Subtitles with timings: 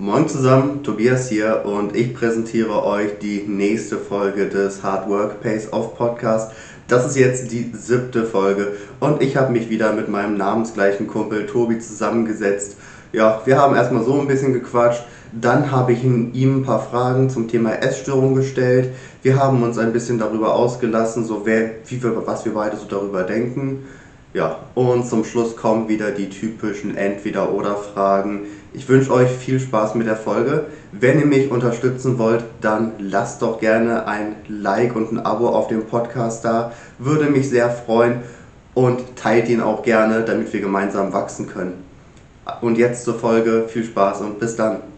[0.00, 5.70] Moin zusammen, Tobias hier und ich präsentiere euch die nächste Folge des Hard Work Pays
[5.74, 6.52] Off Podcast.
[6.88, 11.44] Das ist jetzt die siebte Folge und ich habe mich wieder mit meinem namensgleichen Kumpel
[11.44, 12.78] Tobi zusammengesetzt.
[13.12, 15.04] Ja, wir haben erstmal so ein bisschen gequatscht,
[15.38, 18.94] dann habe ich ihm ein paar Fragen zum Thema Essstörung gestellt.
[19.20, 22.86] Wir haben uns ein bisschen darüber ausgelassen, so wer, wie wir, was wir beide so
[22.86, 23.80] darüber denken.
[24.32, 28.42] Ja, und zum Schluss kommen wieder die typischen Entweder-Oder-Fragen.
[28.72, 30.66] Ich wünsche euch viel Spaß mit der Folge.
[30.92, 35.66] Wenn ihr mich unterstützen wollt, dann lasst doch gerne ein Like und ein Abo auf
[35.66, 36.70] dem Podcast da.
[36.98, 38.20] Würde mich sehr freuen
[38.74, 41.82] und teilt ihn auch gerne, damit wir gemeinsam wachsen können.
[42.60, 43.66] Und jetzt zur Folge.
[43.66, 44.89] Viel Spaß und bis dann.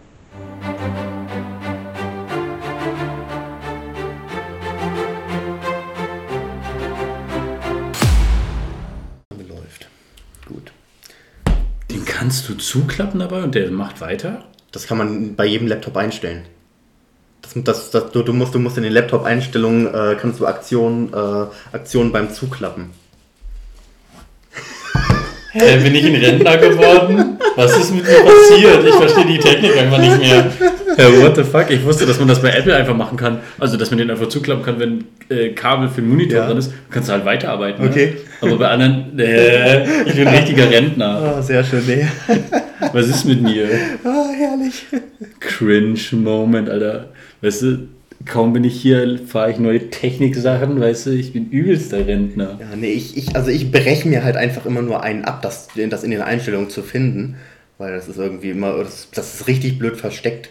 [12.33, 14.43] Kannst du zuklappen dabei und der macht weiter?
[14.71, 16.47] Das kann man bei jedem Laptop einstellen.
[17.43, 21.13] Das, das, das, du, du, musst, du musst in den Laptop-Einstellungen äh, kannst du Aktionen,
[21.13, 22.89] äh, Aktionen beim Zuklappen.
[25.53, 27.37] Hä, bin ich ein Rentner geworden?
[27.57, 28.85] Was ist mit mir passiert?
[28.87, 30.47] Ich verstehe die Technik einfach nicht mehr.
[30.97, 31.71] Ja, what the fuck?
[31.71, 33.39] Ich wusste, dass man das bei Apple einfach machen kann.
[33.59, 36.47] Also, dass man den einfach zuklappen kann, wenn äh, Kabel für den Monitor Ja.
[36.47, 36.73] drin ist.
[36.91, 37.87] Kannst du halt weiterarbeiten.
[37.87, 38.15] Okay.
[38.41, 38.49] Ne?
[38.49, 41.35] Aber bei anderen, äh, ich bin ein richtiger Rentner.
[41.37, 42.07] Ah, sehr schön, nee.
[42.93, 43.69] Was ist mit mir?
[44.05, 44.87] Ah, herrlich.
[45.41, 47.07] Cringe-Moment, Alter.
[47.43, 47.89] Weißt du,
[48.25, 52.59] kaum bin ich hier, fahre ich neue Techniksachen, weißt du, ich bin übelster Rentner.
[52.61, 55.69] Ja, nee, ich, ich, also ich breche mir halt einfach immer nur einen ab, das,
[55.75, 57.37] das in den Einstellungen zu finden.
[57.79, 60.51] Weil das ist irgendwie immer, das, das ist richtig blöd versteckt.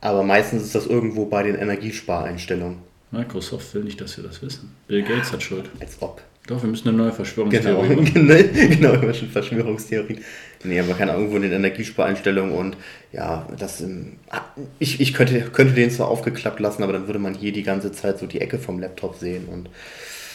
[0.00, 2.78] Aber meistens ist das irgendwo bei den Energiespareinstellungen.
[3.10, 4.70] Microsoft will nicht, dass wir das wissen.
[4.86, 5.70] Bill Gates hat Schuld.
[5.80, 6.22] Als ob.
[6.48, 8.14] Doch, wir müssen eine neue Genau, Verschwörungstheorie machen.
[8.70, 10.24] genau, immer schon Verschwörungstheorien.
[10.64, 12.76] Nee, aber keine Ahnung, irgendwo in den Energiespareinstellungen und
[13.12, 13.82] ja, das,
[14.30, 14.40] ah,
[14.80, 17.92] ich, ich könnte, könnte den zwar aufgeklappt lassen, aber dann würde man hier die ganze
[17.92, 19.68] Zeit so die Ecke vom Laptop sehen und,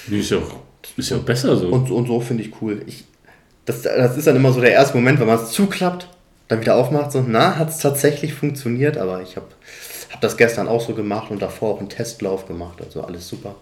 [0.10, 0.56] Nee, ist ja auch,
[0.96, 1.68] ist ja auch besser so.
[1.68, 2.82] und, und so finde ich cool.
[2.88, 3.04] Ich,
[3.66, 6.08] das, das ist dann immer so der erste Moment, wenn man es zuklappt,
[6.48, 9.48] dann wieder aufmacht, so, na, hat es tatsächlich funktioniert, aber ich habe
[10.12, 13.56] hab das gestern auch so gemacht und davor auch einen Testlauf gemacht, also alles super.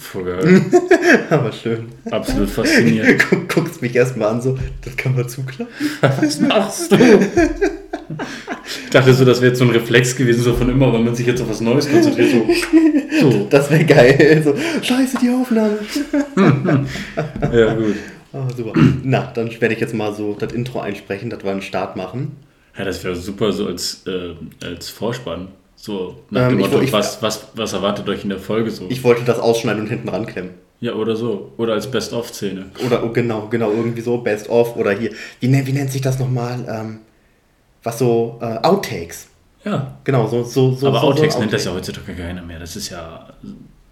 [0.00, 0.62] Voll geil.
[1.30, 1.86] Aber schön.
[2.10, 3.22] Absolut faszinierend.
[3.30, 5.66] Guck, guckst mich erstmal an, so, das kann man zuklappen.
[6.00, 6.96] Was machst du?
[8.84, 11.14] Ich dachte so, das wäre jetzt so ein Reflex gewesen, so von immer, wenn man
[11.14, 12.30] sich jetzt auf was Neues konzentriert.
[12.30, 13.46] So, so.
[13.50, 14.42] Das wäre geil.
[14.44, 15.78] So, scheiße, die Aufnahme.
[17.52, 17.96] Ja, gut.
[18.32, 18.72] Ah, super.
[19.02, 22.36] Na, dann werde ich jetzt mal so das Intro einsprechen, dass wir einen Start machen.
[22.78, 25.48] Ja, das wäre super so als, äh, als Vorspann.
[25.84, 28.86] So nach Ähm, dem Motto, ich- was, was, was erwartet euch in der Folge so?
[28.88, 30.52] Ich wollte das ausschneiden und hinten ranklemmen.
[30.78, 31.50] ja, oder so.
[31.56, 32.66] Oder als Best-of-Szene.
[32.86, 35.10] Oder oh, genau, genau, irgendwie so, Best of oder hier.
[35.40, 36.64] Wie, nennt- wie nennt sich das nochmal?
[36.68, 36.98] Ähm,
[37.82, 39.26] was so, äh, Outtakes.
[39.64, 39.96] Ja.
[40.04, 40.86] Genau, so, so, so.
[40.86, 42.60] Aber so, Outtakes so nennt das ja heutzutage keiner mehr.
[42.60, 43.28] Das ist ja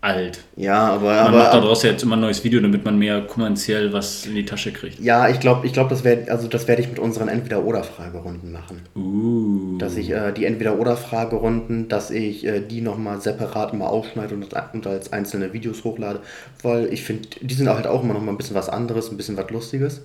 [0.02, 0.44] alt.
[0.56, 3.20] Ja, aber, Man macht aber daraus ja jetzt immer ein neues Video, damit man mehr
[3.22, 4.98] kommerziell was in die Tasche kriegt.
[5.00, 8.82] ja, ich glaube, ich glaub, das werde also das werde ich mit unseren Entweder-Oder-Fragerunden machen.
[8.96, 9.76] Uh.
[9.78, 14.86] Dass ich äh, die Entweder-Oder-Fragerunden, dass ich äh, die nochmal separat immer aufschneide und, und
[14.86, 16.20] als einzelne Videos hochlade,
[16.62, 19.16] weil ich finde, die sind halt auch immer noch mal ein bisschen was anderes, ein
[19.16, 20.02] bisschen was Lustiges.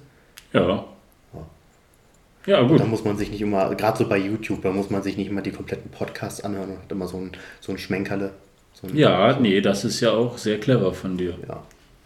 [0.51, 0.85] Ja.
[2.45, 2.79] Ja, gut.
[2.79, 5.29] Da muss man sich nicht immer, gerade so bei YouTube, da muss man sich nicht
[5.29, 8.33] immer die kompletten Podcasts anhören und hat immer so ein, so ein Schmenkerle.
[8.87, 11.35] So ein, Ja, nee, das ist ja auch sehr clever von dir.
[11.47, 11.63] Ja,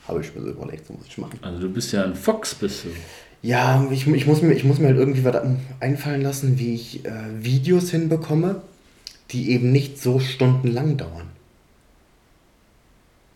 [0.07, 1.39] habe ich mir so überlegt, so muss ich machen.
[1.41, 2.89] Also du bist ja ein Fox, bist du.
[3.41, 5.35] Ja, ich, ich, muss mir, ich muss mir halt irgendwie was
[5.79, 8.61] einfallen lassen, wie ich äh, Videos hinbekomme,
[9.31, 11.27] die eben nicht so stundenlang dauern.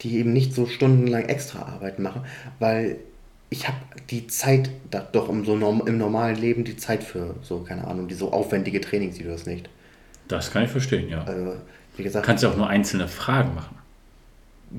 [0.02, 2.24] Die eben nicht so stundenlang extra Arbeit machen,
[2.60, 2.98] weil
[3.50, 3.78] ich habe
[4.10, 7.88] die Zeit, da, doch im, so norm, im normalen Leben die Zeit für so, keine
[7.88, 9.70] Ahnung, die so aufwendige Trainingsvideos nicht.
[10.28, 11.24] Das kann ich verstehen, ja.
[11.24, 11.56] Also,
[11.98, 13.76] wie gesagt, Du kannst ja auch nur einzelne Fragen machen.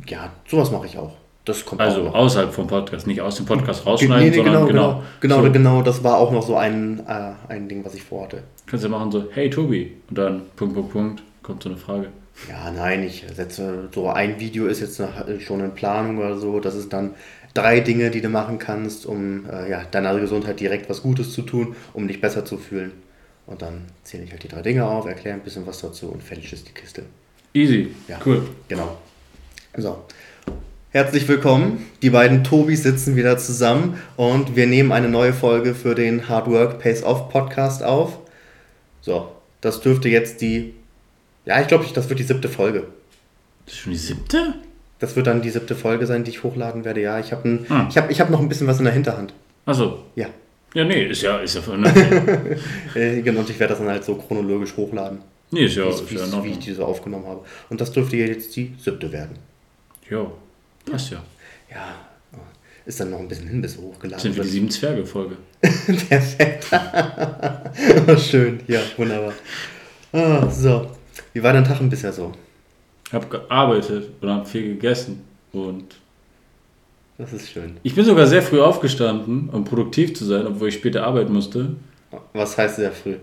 [0.06, 1.14] ja, sowas mache ich auch.
[1.44, 4.66] Das kommt Also außerhalb vom Podcast, nicht aus dem Podcast rausschneiden, nee, nee, sondern genau,
[4.66, 5.02] genau.
[5.20, 8.02] genau, genau, So, genau, das war auch noch so ein, äh, ein Ding, was ich
[8.02, 8.42] vorhatte.
[8.66, 12.08] Kannst du machen so, hey Tobi, und dann Punkt, Punkt, Punkt, kommt so eine Frage.
[12.48, 16.38] Ja, nein, ich setze so ein Video ist jetzt noch, äh, schon in Planung oder
[16.38, 16.60] so.
[16.60, 17.10] Das ist dann
[17.52, 21.42] drei Dinge, die du machen kannst, um äh, ja, deiner Gesundheit direkt was Gutes zu
[21.42, 22.92] tun, um dich besser zu fühlen.
[23.46, 26.22] Und dann zähle ich halt die drei Dinge auf, erkläre ein bisschen was dazu und
[26.22, 27.02] fertig ist die Kiste.
[27.52, 28.18] Easy, Ja.
[28.24, 28.46] cool.
[28.68, 28.96] Genau.
[29.76, 30.04] So.
[30.90, 31.86] Herzlich willkommen.
[32.02, 36.48] Die beiden Tobis sitzen wieder zusammen und wir nehmen eine neue Folge für den Hard
[36.48, 38.18] Work Pays Off Podcast auf.
[39.00, 39.30] So,
[39.60, 40.74] das dürfte jetzt die,
[41.44, 42.86] ja, ich glaube, das wird die siebte Folge.
[43.66, 44.54] Das ist schon die siebte?
[45.00, 47.02] Das wird dann die siebte Folge sein, die ich hochladen werde.
[47.02, 47.86] Ja, ich habe Ah.
[47.90, 49.34] ich hab, ich hab noch ein bisschen was in der Hinterhand.
[49.66, 50.28] Achso, Ja.
[50.74, 52.04] Ja, nee, ist ja, ist ja vernünftig.
[52.94, 55.18] Äh, genau, und ich werde das dann halt so chronologisch hochladen.
[55.50, 56.60] nee, ist ja, wie, ist wie, ja in wie ich Ordnung.
[56.60, 57.44] die so aufgenommen habe.
[57.70, 59.36] Und das dürfte jetzt die siebte werden.
[60.10, 60.30] Ja,
[60.88, 61.22] passt ja.
[61.70, 61.94] Ja,
[62.86, 65.36] ist dann noch ein bisschen hin, bis hochgeladen Sind wir die sieben Zwerge-Folge.
[66.08, 66.66] Perfekt.
[68.06, 69.32] oh, schön, ja, wunderbar.
[70.12, 70.90] Ah, so,
[71.32, 72.32] wie war dein Tag bisher so?
[73.10, 75.24] Hab gearbeitet und hab viel gegessen.
[75.52, 75.96] Und
[77.16, 77.76] Das ist schön.
[77.82, 81.76] ich bin sogar sehr früh aufgestanden, um produktiv zu sein, obwohl ich später arbeiten musste.
[82.32, 83.16] Was heißt sehr früh?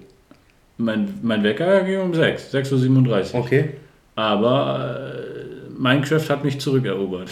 [0.78, 3.40] Mein, mein Wecker ging um 6, 6.37 Uhr.
[3.42, 3.70] Okay.
[4.16, 7.30] Aber äh, Minecraft hat mich zurückerobert.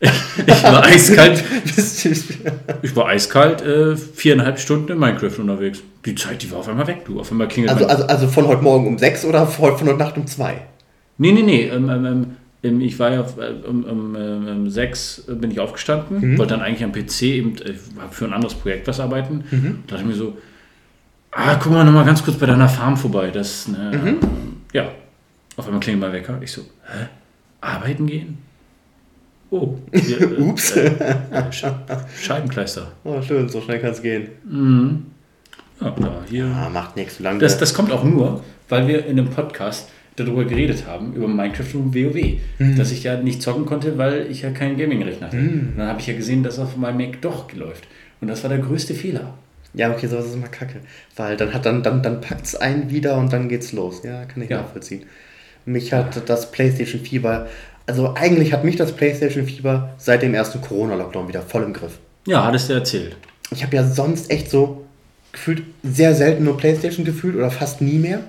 [0.00, 0.10] Ich,
[0.46, 1.44] ich war eiskalt,
[2.82, 5.82] ich war eiskalt äh, viereinhalb Stunden in Minecraft unterwegs.
[6.04, 7.20] Die Zeit, die war auf einmal weg, du.
[7.20, 9.98] Auf einmal klingelt Also, also, also von heute Morgen um sechs oder von von heute
[9.98, 10.62] Nacht um zwei?
[11.18, 11.62] Nee, nee, nee.
[11.66, 12.26] Ähm, ähm, ähm,
[12.62, 16.62] ich war ja äh, um, um, ähm, um sechs äh, bin ich aufgestanden, wollte dann
[16.62, 17.74] eigentlich am PC eben äh,
[18.10, 19.44] für ein anderes Projekt was arbeiten.
[19.86, 20.36] Da dachte ich mir so,
[21.32, 23.30] ah, guck mal nochmal ganz kurz bei deiner Farm vorbei.
[23.30, 24.16] Das, ne,
[24.72, 24.90] ja.
[25.56, 26.38] Auf einmal klingelt mein Wecker.
[26.42, 27.06] Ich so, hä?
[27.60, 28.38] Arbeiten gehen?
[29.50, 29.76] Oh.
[29.92, 30.72] Ja, äh, Ups.
[30.76, 30.86] Äh,
[31.30, 31.64] äh, Sch
[32.20, 32.92] Scheibenkleister.
[33.04, 34.28] Oh, schön, so schnell kann es gehen.
[35.80, 36.44] Ja, da, hier.
[36.46, 39.88] Ah, macht nichts, solange Das, du- das kommt auch nur, weil wir in einem Podcast
[40.24, 42.38] darüber geredet haben, über Minecraft und WoW.
[42.76, 45.36] Dass ich ja nicht zocken konnte, weil ich ja keinen Gaming-Rechner hatte.
[45.38, 47.86] Und dann habe ich ja gesehen, dass auf meinem Mac doch läuft.
[48.20, 49.34] Und das war der größte Fehler.
[49.74, 50.76] Ja, okay, sowas ist immer kacke.
[51.16, 54.02] Weil dann hat dann, dann, dann packt es einen wieder und dann geht's los.
[54.02, 54.62] Ja, kann ich Ja.
[54.62, 55.02] nachvollziehen.
[55.66, 57.46] Mich hat das PlayStation Fieber,
[57.86, 61.98] also eigentlich hat mich das PlayStation Fieber seit dem ersten Corona-Lockdown wieder voll im Griff.
[62.26, 63.16] Ja, hattest du erzählt.
[63.50, 64.84] Ich habe ja sonst echt so
[65.32, 68.20] gefühlt sehr selten nur PlayStation gefühlt oder fast nie mehr.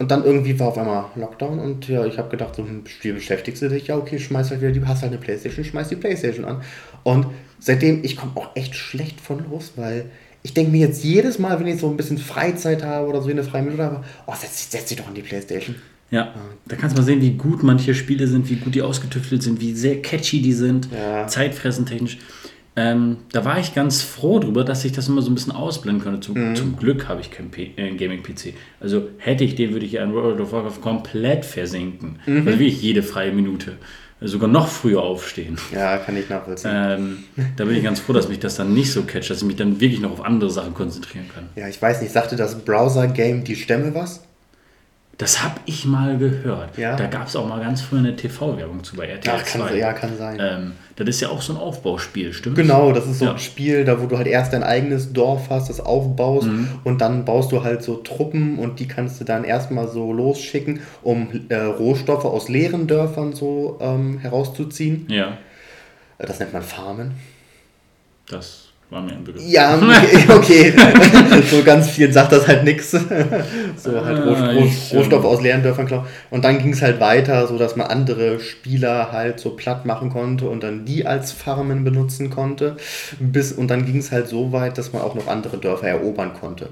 [0.00, 3.14] Und dann irgendwie war auf einmal Lockdown und ja, ich habe gedacht, so ein Spiel
[3.14, 5.96] beschäftigst du dich, ja okay, schmeiß halt wieder die, hast halt eine Playstation, schmeiß die
[5.96, 6.62] Playstation an.
[7.02, 7.26] Und
[7.58, 10.04] seitdem, ich komme auch echt schlecht von los, weil
[10.44, 13.28] ich denke mir jetzt jedes Mal, wenn ich so ein bisschen Freizeit habe oder so
[13.28, 15.74] eine freie Minute habe, oh, setz, setz dich doch an die Playstation.
[16.10, 16.32] Ja,
[16.66, 19.60] da kannst du mal sehen, wie gut manche Spiele sind, wie gut die ausgetüftelt sind,
[19.60, 21.26] wie sehr catchy die sind, Ja.
[21.26, 22.18] zeitfressentechnisch.
[22.78, 26.04] Ähm, da war ich ganz froh drüber, dass ich das immer so ein bisschen ausblenden
[26.04, 26.20] konnte.
[26.20, 28.54] Zum, zum Glück habe ich keinen äh, Gaming-PC.
[28.78, 32.20] Also hätte ich den, würde ich ja in World of Warcraft komplett versinken.
[32.26, 33.72] Also wirklich jede freie Minute.
[34.20, 35.56] Sogar noch früher aufstehen.
[35.72, 36.70] Ja, kann ich nachvollziehen.
[36.74, 37.24] Ähm,
[37.56, 39.56] da bin ich ganz froh, dass mich das dann nicht so catcht, dass ich mich
[39.56, 41.48] dann wirklich noch auf andere Sachen konzentrieren kann.
[41.56, 44.22] Ja, ich weiß nicht, sagte das Browser-Game die Stämme was?
[45.18, 46.78] Das habe ich mal gehört.
[46.78, 46.94] Ja.
[46.94, 49.74] Da gab es auch mal ganz früher eine TV-Werbung zu bei RTL Ach, kann, 2.
[49.76, 50.38] ja, kann sein.
[50.40, 52.54] Ähm, das ist ja auch so ein Aufbauspiel, stimmt?
[52.54, 53.32] Genau, das ist so Ja.
[53.32, 56.68] ein Spiel, da wo du halt erst dein eigenes Dorf hast, das aufbaust Mhm.
[56.84, 60.80] und dann baust du halt so Truppen und die kannst du dann erstmal so losschicken,
[61.02, 65.06] um äh, Rohstoffe aus leeren Dörfern so ähm, herauszuziehen.
[65.10, 65.36] Ja,
[66.18, 67.14] Das nennt man Farmen.
[68.30, 69.42] das war mir ein Begriff.
[69.46, 69.78] Ja,
[70.30, 70.72] okay.
[71.50, 72.90] so ganz viel sagt das halt nichts.
[72.92, 73.00] so
[74.04, 76.06] halt Ah, Roh ich, ähm, Rohstoffe aus leeren Dörfern klauen.
[76.30, 80.08] Und dann ging es halt weiter, so dass man andere Spieler halt so platt machen
[80.10, 82.76] konnte und dann die als Farmen benutzen konnte.
[83.20, 86.32] Bis, und dann ging es halt so weit, dass man auch noch andere Dörfer erobern
[86.32, 86.70] konnte.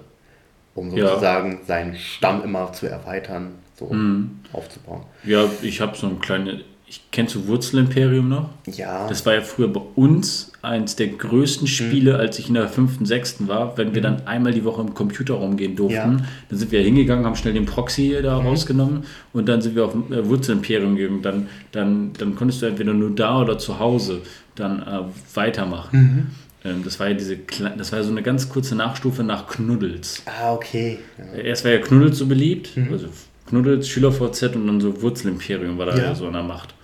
[0.75, 1.09] Um Ja.
[1.09, 4.41] sozusagen seinen Stamm immer zu erweitern, so Mhm.
[4.53, 5.03] aufzubauen.
[5.25, 6.57] Ja, ich habe so ein kleines.
[6.89, 8.51] Ich kennst du Wurzelimperium noch?
[8.67, 9.09] Ja.
[9.09, 11.19] Das war ja früher bei uns eins der Mhm.
[11.19, 14.83] größten Spiele, als ich in der fünften, sechsten war, wenn wir dann einmal die Woche
[14.83, 15.97] im Computer rumgehen durften.
[15.97, 16.07] Ja.
[16.07, 16.23] Mhm.
[16.49, 19.03] Dann sind wir hingegangen, haben schnell den Proxy da rausgenommen
[19.33, 21.23] und dann sind wir auf äh, Wurzelimperium gegangen.
[21.23, 24.23] Dann, dann, dann konntest du entweder nur da oder zu Hause
[24.55, 25.01] dann äh,
[25.35, 26.31] weitermachen.
[26.65, 26.71] Mhm.
[26.71, 27.37] Ähm, das war ja diese,
[27.77, 30.23] das war ja so eine ganz kurze Nachstufe nach Knuddels.
[30.27, 30.99] ah, okay.
[31.19, 31.41] Ja.
[31.43, 33.07] Erst war ja Knuddels so beliebt, also
[33.49, 36.15] Knuddels, SchülerVZ und dann so Wurzelimperium war da ja.
[36.15, 36.75] so an der Macht.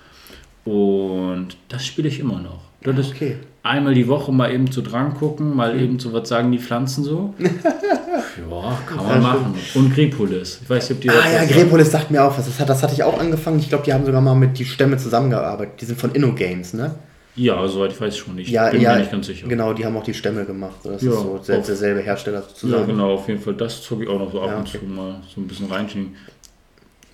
[0.65, 2.61] Und das spiele ich immer noch.
[2.83, 3.37] Das ist okay.
[3.63, 7.05] einmal die Woche mal eben zu dran gucken, mal eben so was sagen die Pflanzen
[7.05, 7.33] so.
[7.39, 9.55] ja, kann man machen.
[9.75, 10.61] Und Grepolis.
[10.63, 11.45] Ich weiß nicht, ob die Ah ja.
[11.45, 12.47] Grepolis sagt mir auch was.
[12.47, 13.59] Das, hat, das hatte ich auch angefangen.
[13.61, 15.81] Ich glaube, die haben sogar mal mit die Stämme zusammengearbeitet.
[15.81, 16.95] Die sind von InnoGames, ne?
[17.35, 18.51] Ja, soweit ich weiß schon nicht.
[18.51, 19.47] Ja, bin ja, mir nicht ganz sicher.
[19.49, 20.77] genau, die haben auch die Stämme gemacht.
[20.85, 22.87] Das Ja, ist so der, derselbe Hersteller Ja, sozusagen.
[22.89, 23.55] genau, auf jeden Fall.
[23.55, 24.79] Das zog ich auch noch so ab Ja, und okay.
[24.81, 26.15] zu mal so ein bisschen reinschieben.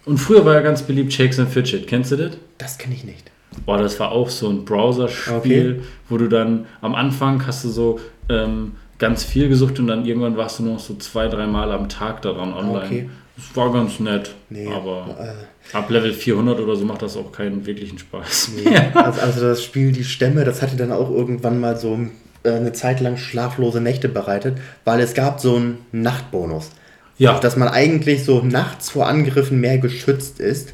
[0.06, 1.86] Und früher war ja ganz beliebt Shakes and Fidget.
[1.86, 2.32] Kennst du das?
[2.56, 3.30] Das kenne ich nicht.
[3.66, 8.00] Boah, das war auch so ein Browser-Spiel, wo du dann am Anfang hast du so
[8.28, 11.70] ähm, ganz viel gesucht und dann irgendwann warst du nur noch so zwei, drei Mal
[11.72, 12.84] am Tag daran online.
[12.84, 13.10] Okay.
[13.36, 17.30] Das war ganz nett, Nee, aber äh, ab Level 400 oder so macht das auch
[17.30, 18.70] keinen wirklichen Spaß Nee.
[18.70, 18.90] mehr.
[18.96, 21.96] Also, also das Spiel Die Stämme, das hatte dann auch irgendwann mal so
[22.42, 26.70] äh, eine Zeit lang schlaflose Nächte bereitet, weil es gab so einen Nachtbonus.
[27.16, 30.72] Ja, Dass man eigentlich so nachts vor Angriffen mehr geschützt ist.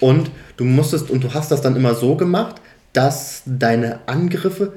[0.00, 2.56] Und du musstest, und du hast das dann immer so gemacht,
[2.92, 4.72] dass deine Angriffe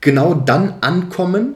[0.00, 1.54] genau dann ankommen,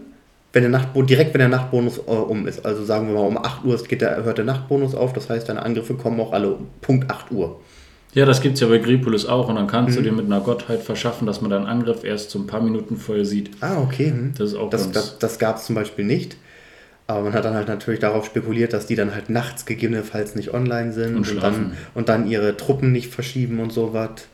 [0.53, 2.65] wenn der Nachtbonus, direkt wenn der Nachtbonus äh, um ist.
[2.65, 5.49] Also sagen wir mal, um 8 Uhr geht der, hört der Nachtbonus auf, das heißt,
[5.49, 7.61] deine Angriffe kommen auch alle um Punkt 8 Uhr.
[8.15, 10.03] Ja, das gibt es ja bei Gripolis auch und dann kannst mhm.
[10.03, 12.99] du dir mit einer Gottheit verschaffen, dass man deinen Angriff erst so ein paar Minuten
[12.99, 13.51] vorher sieht.
[13.61, 14.11] Ah, okay.
[14.11, 14.35] Hm.
[14.37, 16.37] Das ist auch Das, das, das gab es zum Beispiel nicht.
[17.13, 20.53] Aber man hat dann halt natürlich darauf spekuliert, dass die dann halt nachts gegebenenfalls nicht
[20.53, 24.27] online sind Und und, dann, und dann ihre Truppen nicht verschieben und sowas.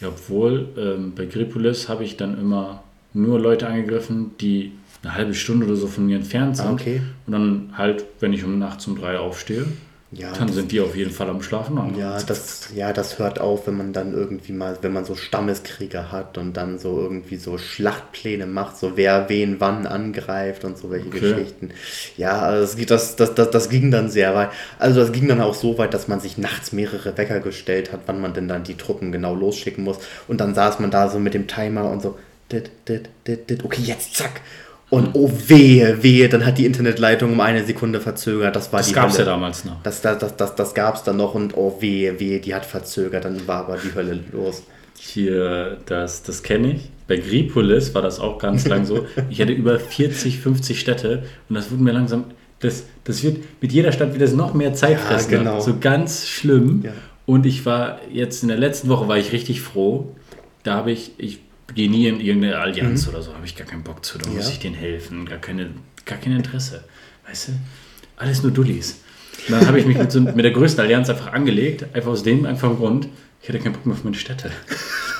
[0.00, 4.72] Ja, obwohl ähm, bei Gripolis habe ich dann immer nur Leute angegriffen, die
[5.02, 6.66] eine halbe Stunde oder so von mir entfernt sind.
[6.66, 7.02] Ah, okay.
[7.26, 9.66] Und dann halt, wenn ich um nachts um drei aufstehe,
[10.12, 11.78] Ja, dann sind die auf jeden Fall am Schlafen.
[11.78, 15.14] Und Ja, das, ja, das hört auf, wenn man dann irgendwie mal, wenn man so
[15.14, 20.76] Stammeskrieger hat und dann so irgendwie so Schlachtpläne macht, so wer wen wann angreift und
[20.78, 21.20] so welche Okay.
[21.20, 21.70] Geschichten.
[22.16, 24.50] Ja, also das, geht- das, das, das, das ging dann sehr weit.
[24.80, 28.00] Also das ging dann auch so weit, dass man sich nachts mehrere Wecker gestellt hat,
[28.06, 29.98] wann man denn dann die Truppen genau losschicken muss.
[30.26, 32.18] Und dann saß man da so mit dem Timer und so,
[32.50, 34.40] dit, dit, dit, dit, okay, jetzt zack.
[34.90, 38.56] Und oh wehe, wehe, dann hat die Internetleitung um eine Sekunde verzögert.
[38.56, 39.30] Das war das die gab es ja Hölle.
[39.30, 39.80] damals noch.
[39.84, 42.66] Das, das, das, das, das gab es dann noch und oh wehe, wehe, die hat
[42.66, 44.64] verzögert, dann war aber die Hölle los.
[44.98, 46.90] Hier, das, das kenne ich.
[47.06, 49.06] Bei Gripolis war das auch ganz lang so.
[49.30, 52.24] Ich hatte über 40, 50 Städte und das wurde mir langsam,
[52.58, 55.30] das, das wird mit jeder Stadt wieder noch mehr Zeit Ja, fressen.
[55.30, 55.60] genau.
[55.60, 56.82] So ganz schlimm.
[56.84, 56.92] Ja.
[57.26, 60.08] Und ich war jetzt in der letzten Woche war ich richtig froh.
[60.64, 61.38] Da habe ich, ich
[61.74, 64.18] gehe nie in irgendeine Allianz oder so, habe ich gar keinen Bock zu.
[64.18, 64.40] Da muss Mhm.
[64.42, 64.48] Ja.
[64.48, 65.70] ich denen helfen, gar, keine,
[66.04, 66.84] gar kein Interesse.
[67.28, 67.52] Weißt du?
[68.16, 69.00] Alles nur Dullis.
[69.48, 72.22] Und dann habe ich mich mit, so, mit der größten Allianz einfach angelegt, einfach aus
[72.22, 73.08] dem einfachen Grund,
[73.42, 74.50] ich hatte keinen Bock mehr auf meine Städte.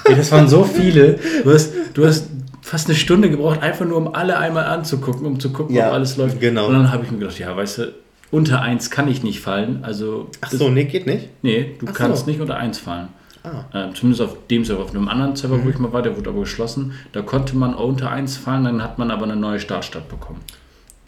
[0.05, 1.19] Ey, das waren so viele.
[1.43, 2.27] Du hast, du hast
[2.61, 5.95] fast eine Stunde gebraucht, einfach nur um alle einmal anzugucken, um zu gucken, Ja, ob
[5.95, 6.39] alles läuft.
[6.41, 6.67] genau.
[6.67, 7.95] Und dann habe ich mir gedacht, ja, weißt du,
[8.31, 9.81] unter 1 kann ich nicht fallen.
[9.83, 11.31] Also, Ach so, nee, geht nicht.
[11.43, 11.95] nee, du Ach so.
[11.95, 13.09] kannst nicht unter 1 fallen.
[13.43, 13.65] Ah.
[13.73, 14.83] Ähm, zumindest auf dem Server.
[14.83, 16.93] Auf einem anderen Server, wo ich mal war, der wurde aber geschlossen.
[17.13, 20.41] Da konnte man unter 1 fallen, dann hat man aber eine neue Startstadt bekommen.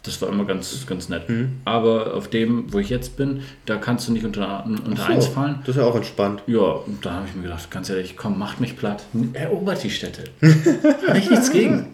[0.03, 1.23] Das war immer ganz, ganz nett.
[1.63, 5.27] Aber auf dem, wo ich jetzt bin, da kannst du nicht unter, unter so, 1
[5.27, 5.59] fallen.
[5.61, 6.43] Das ist ja auch entspannt.
[6.45, 9.05] Ja, und da habe ich mir gedacht, ganz ehrlich, komm, macht mich platt.
[9.31, 10.25] Erobert die Städte.
[11.07, 11.87] habe ich nichts gegen.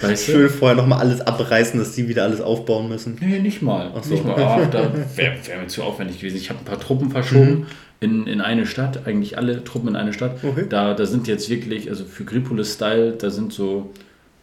[0.00, 0.32] Weißt du?
[0.32, 3.18] Schön vorher nochmal alles abreißen, dass die wieder alles aufbauen müssen.
[3.20, 3.90] Nee, nicht mal.
[3.92, 4.14] Ach so.
[4.14, 4.40] Nicht mal.
[4.40, 6.36] Ah, da wäre wär mir zu aufwendig gewesen.
[6.36, 7.66] Ich habe ein paar Truppen verschoben
[8.02, 10.42] in, in eine Stadt, eigentlich alle Truppen in eine Stadt.
[10.42, 10.66] Okay.
[10.68, 13.92] Da, da sind jetzt wirklich, also für Gripolis-Style, da sind so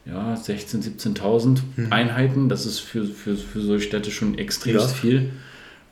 [0.06, 2.50] ja, 16.000, 17.000 Einheiten.
[2.50, 4.94] Das ist für, für, für solche Städte schon extremst Ja.
[4.94, 5.30] viel.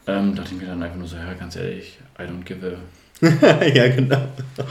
[0.08, 2.78] Ähm, dachte ich mir dann einfach nur so, ja, ganz ehrlich, I don't give a...
[3.74, 4.22] ja, genau.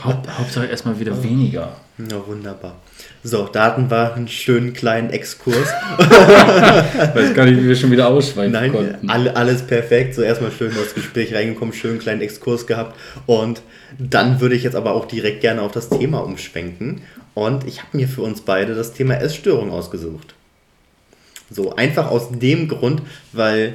[0.03, 1.75] Haupt, Hauptsache erstmal wieder weniger.
[1.97, 2.75] Ja, wunderbar.
[3.23, 5.67] So, da hatten wir einen schönen kleinen Exkurs.
[5.97, 9.09] weiß gar nicht, wie wir schon wieder ausschweifen Nein, konnten.
[9.09, 10.15] alle, alles perfekt.
[10.15, 12.97] So erstmal schön ins Gespräch reingekommen, schön einen kleinen Exkurs gehabt.
[13.25, 13.61] Und
[13.97, 17.01] dann würde ich jetzt aber auch direkt gerne auf das Thema umschwenken.
[17.33, 20.35] Und ich habe mir für uns beide das Thema Essstörung ausgesucht.
[21.49, 23.01] So, einfach aus dem Grund,
[23.33, 23.73] weil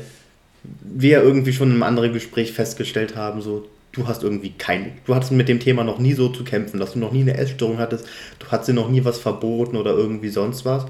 [0.82, 5.14] wir ja irgendwie schon einem anderen Gespräch festgestellt haben, so, du hast irgendwie kein, du
[5.14, 7.78] hattest mit dem Thema noch nie so zu kämpfen, dass du noch nie eine Essstörung
[7.78, 8.06] hattest,
[8.38, 10.86] du hast dir noch nie was verboten oder irgendwie sonst was.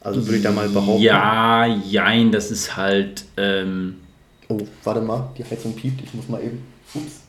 [0.00, 1.02] Also würde ich da mal behaupten.
[1.02, 3.24] Ja, jein, das ist halt...
[3.38, 3.96] Ähm,
[4.48, 6.62] Oh, warte mal, die Heizung piept, ich muss mal eben.
[6.94, 7.20] Ups.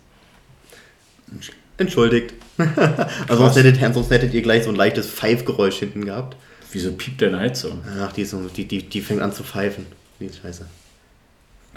[1.77, 2.33] Entschuldigt.
[2.57, 6.37] also sonst hättet, sonst hättet ihr gleich so ein leichtes Pfeifgeräusch hinten gehabt.
[6.71, 7.81] wieso piept deine Heizung?
[8.01, 9.85] Ach, die, ist so, die, die, die fängt an zu pfeifen.
[10.19, 10.65] Die ist scheiße.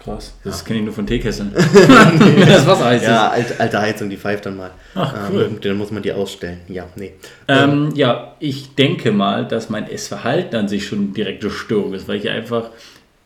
[0.03, 0.33] Krass.
[0.45, 1.53] Das kenne ich nur von Teekesseln.
[1.55, 4.71] das Wasser heißt Ja, alte, alte Heizung, die pfeift dann mal.
[4.95, 5.49] Ach, cool.
[5.51, 6.61] Ähm, dann muss man die ausstellen.
[6.69, 7.13] Ja, nee.
[7.49, 12.17] Ähm, ja, ich denke mal, dass mein Essverhalten an sich schon direkte Störung ist, weil
[12.19, 12.71] ich einfach,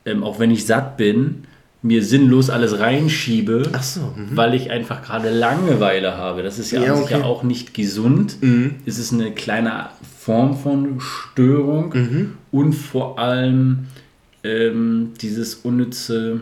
[0.07, 1.45] ähm, auch wenn ich satt bin,
[1.85, 4.01] mir sinnlos alles reinschiebe, so.
[4.01, 4.29] mhm.
[4.37, 6.43] weil ich einfach gerade Langeweile habe.
[6.43, 7.27] Das ist ja, Ja, an sich ja okay.
[7.27, 8.37] auch nicht gesund.
[8.41, 8.77] Mhm.
[8.87, 9.87] Es ist eine kleine
[10.21, 12.33] Form von Störung Mhm.
[12.53, 13.89] und vor allem
[14.45, 16.41] ähm, dieses unnütze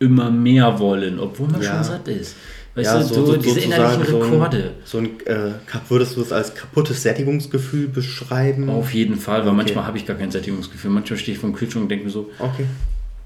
[0.00, 1.74] immer mehr wollen, obwohl man Ja.
[1.76, 2.34] schon satt ist.
[2.74, 4.70] Weißt Ja, du, so- so, diese innerlichen so ein- Rekorde.
[4.84, 5.52] So ein, äh,
[5.88, 8.68] würdest du es als kaputtes Sättigungsgefühl beschreiben?
[8.70, 9.56] Auf jeden Fall, weil Okay.
[9.56, 10.90] manchmal habe ich gar kein Sättigungsgefühl.
[10.90, 12.64] Manchmal stehe ich vor dem Kühlschrank und denke mir so, Okay.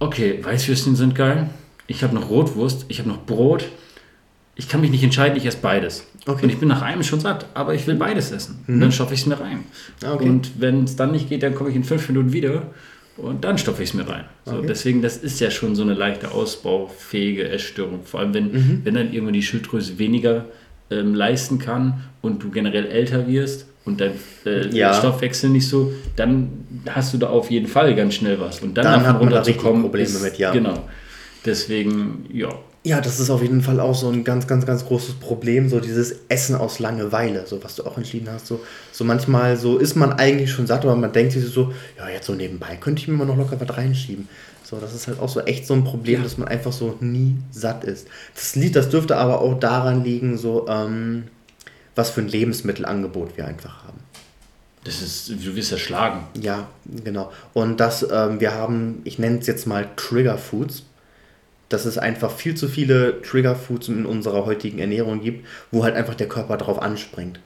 [0.00, 1.50] okay, Weißwürstchen sind geil,
[1.87, 3.66] ich habe noch Rotwurst, ich habe noch Brot,
[4.57, 6.04] ich kann mich nicht entscheiden, ich esse beides.
[6.26, 6.45] Okay.
[6.45, 8.64] Und ich bin nach einem schon satt, aber ich will beides essen.
[8.66, 9.64] Und dann stopfe ich es mir rein.
[10.02, 10.28] Ah, okay.
[10.28, 12.62] Und wenn es dann nicht geht, dann komme ich in fünf Minuten wieder
[13.16, 14.25] und dann stopfe ich es mir rein.
[14.44, 14.66] So, Okay.
[14.68, 18.00] Deswegen, das ist ja schon so eine leichte ausbaufähige Essstörung.
[18.04, 18.80] Vor allem, wenn, Mhm.
[18.85, 20.47] wenn dann irgendwann die Schilddrüse weniger
[20.90, 24.12] ähm, leisten kann und du generell älter wirst und dein
[24.44, 24.92] äh, Ja.
[24.94, 26.50] Stoffwechsel nicht so, dann
[26.90, 28.61] hast du da auf jeden Fall ganz schnell was.
[28.61, 30.52] Und dann, Dann davon runterzukommen, Probleme mit, ja.
[30.52, 30.85] Genau.
[31.44, 32.49] Deswegen, ja.
[32.87, 35.81] Ja, das ist auf jeden Fall auch so ein ganz, ganz, ganz großes Problem, so
[35.81, 38.47] dieses Essen aus Langeweile, so was du auch entschieden hast.
[38.47, 38.61] So,
[38.93, 42.26] so manchmal so ist man eigentlich schon satt, aber man denkt sich so, ja, jetzt
[42.26, 44.29] so nebenbei könnte ich mir mal noch locker was reinschieben.
[44.62, 47.38] So, das ist halt auch so echt so ein Problem, dass man einfach so nie
[47.50, 48.07] satt ist.
[48.35, 51.25] Das Lied, das dürfte aber auch daran liegen, so, ähm,
[51.95, 54.00] was für ein Lebensmittelangebot wir einfach haben.
[54.85, 56.26] Das ist, du wirst erschlagen.
[56.38, 56.69] Ja,
[57.03, 57.33] genau.
[57.55, 60.83] Und das, ähm, wir haben, ich nenne es jetzt mal Trigger Foods,
[61.75, 65.95] dass es einfach viel zu viele Trigger Foods in unserer heutigen Ernährung gibt, wo halt
[65.95, 67.40] einfach der Körper drauf anspringt.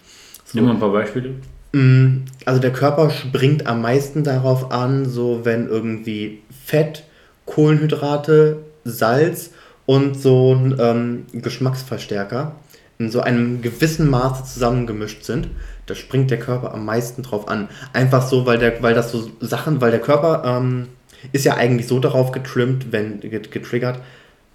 [0.52, 1.34] Nimm mal ein paar Beispiele.
[1.72, 7.04] Mm, Also der Körper springt am meisten darauf an, so wenn irgendwie Fett,
[7.46, 9.50] Kohlenhydrate, Salz
[9.86, 12.56] und so ein ähm, Geschmacksverstärker
[12.98, 15.48] in so einem gewissen Maße zusammengemischt sind,
[15.86, 17.68] da springt der Körper am meisten drauf an.
[17.92, 20.88] Einfach so, weil der, weil das so Sachen, weil der Körper ähm,
[21.32, 24.00] ist ja eigentlich so darauf getrimmt, wenn get- getriggert,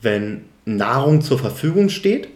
[0.04, 2.28] wenn Nahrung zur Verfügung steht,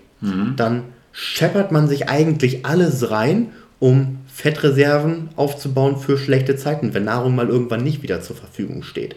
[0.56, 7.36] dann scheppert man sich eigentlich alles rein, um Fettreserven aufzubauen für schlechte Zeiten, wenn Nahrung
[7.36, 9.16] mal irgendwann nicht wieder zur Verfügung steht.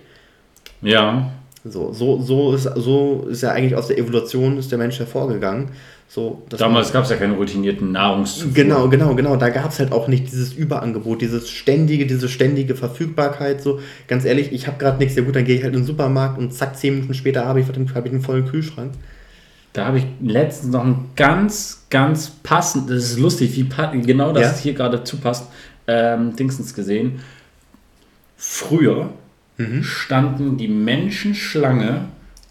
[0.83, 1.31] Ja,
[1.65, 5.69] So, so, so, ist, so ist ja eigentlich aus der Evolution ist der Mensch hervorgegangen.
[6.13, 8.53] So, damals gab es ja keine routinierten Nahrungszufuhr.
[8.53, 9.37] Genau, genau, genau.
[9.37, 13.63] Da gab es halt auch nicht dieses Überangebot, dieses ständige, diese ständige Verfügbarkeit.
[13.63, 15.87] So, ganz ehrlich, ich habe gerade nichts, ja gut, dann gehe ich halt in den
[15.87, 18.91] Supermarkt und zack, zehn Minuten später habe ich, hab ich einen vollen Kühlschrank.
[19.73, 23.69] Da habe ich letztens noch ein ganz, ganz passend, das ist lustig, wie
[24.03, 24.63] genau das Ja.
[24.65, 25.47] hier gerade zupasst,
[25.87, 27.21] ähm, Dingsens gesehen.
[28.37, 29.11] Früher
[29.59, 29.85] Mhm.
[29.85, 32.07] standen die Menschen Schlange,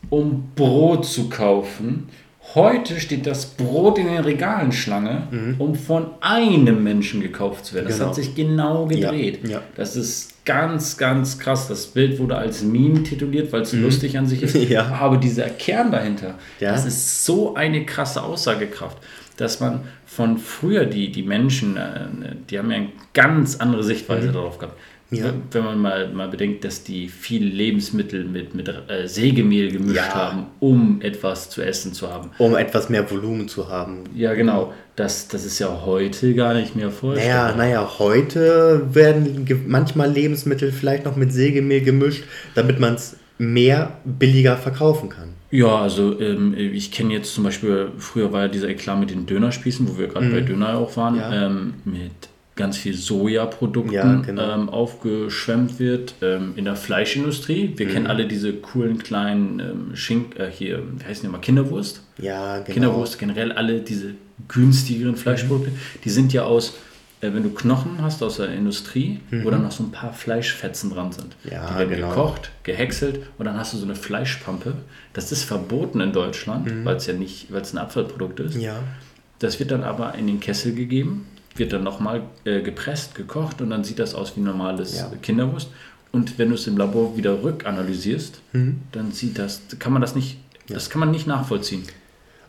[0.09, 2.07] um Brot zu kaufen.
[2.55, 5.27] Heute steht das Brot in den Regalen Schlange,
[5.59, 7.85] um von einem Menschen gekauft zu werden.
[7.87, 7.99] Das Mhm.
[7.99, 8.09] Genau.
[8.09, 9.39] hat sich genau gedreht.
[9.43, 9.61] Ja, ja.
[9.75, 11.67] Das ist ganz, ganz krass.
[11.67, 14.55] Das Bild wurde als Meme tituliert, weil es lustig an sich ist.
[14.55, 14.61] Mhm.
[14.69, 14.87] Ja.
[14.99, 18.97] Aber dieser Kern dahinter, das ist so eine krasse Aussagekraft,
[19.37, 22.07] dass man von früher, die, die Menschen, äh,
[22.49, 24.77] die haben ja eine ganz andere Sichtweise darauf gehabt.
[25.11, 25.17] Mhm.
[25.17, 25.33] Ja.
[25.51, 30.13] Wenn- man mal, mal bedenkt, dass die viele Lebensmittel mit, mit äh, Sägemehl gemischt Ja.
[30.13, 32.29] haben, um etwas zu essen zu haben.
[32.37, 34.03] Um etwas mehr Volumen zu haben.
[34.15, 34.73] Ja, genau.
[34.95, 37.55] Das, das ist ja heute gar nicht mehr Naja, vorstellbar.
[37.55, 42.23] naja, heute werden manchmal Lebensmittel vielleicht noch mit Sägemehl gemischt,
[42.55, 45.29] damit man es mehr billiger verkaufen kann.
[45.51, 49.25] Ja, also ähm, ich kenne jetzt zum Beispiel, früher war ja dieser Eklat mit den
[49.25, 51.19] Dönerspießen, wo wir gerade bei Döner auch waren, Mhm.
[51.21, 51.47] Ja.
[51.47, 52.28] ähm, mit
[52.59, 54.53] ganz viel Sojaprodukten Ja, genau.
[54.53, 57.73] ähm, aufgeschwemmt wird ähm, in der Fleischindustrie.
[57.75, 57.91] Wir Mhm.
[57.91, 62.03] kennen alle diese coolen kleinen ähm, Schink, äh, hier, wie heißen die mal, Kinderwurst.
[62.19, 62.73] Ja, genau.
[62.73, 64.13] Kinderwurst, generell alle diese
[64.47, 65.71] günstigeren Fleischprodukte,
[66.03, 66.73] die sind ja aus,
[67.21, 70.91] äh, wenn du Knochen hast aus der Industrie, wo dann noch so ein paar Fleischfetzen
[70.91, 71.35] dran sind.
[71.43, 71.51] Mhm.
[71.51, 72.09] Ja, die werden genau.
[72.09, 74.73] gekocht, gehäckselt und dann hast du so eine Fleischpampe.
[75.13, 78.55] Das ist verboten in Deutschland, weil es ja nicht, weil es ein Abfallprodukt ist.
[78.55, 78.61] Mhm.
[78.61, 78.75] Ja.
[79.39, 81.25] Das wird dann aber in den Kessel gegeben,
[81.59, 85.11] wird dann nochmal äh, gepresst, gekocht und dann sieht das aus wie normales Ja.
[85.21, 85.69] Kinderwurst.
[86.11, 88.81] Und wenn du es im Labor wieder rückanalysierst, Mhm.
[88.91, 91.83] dann sieht das, kann man das nicht, das kann man nicht nachvollziehen.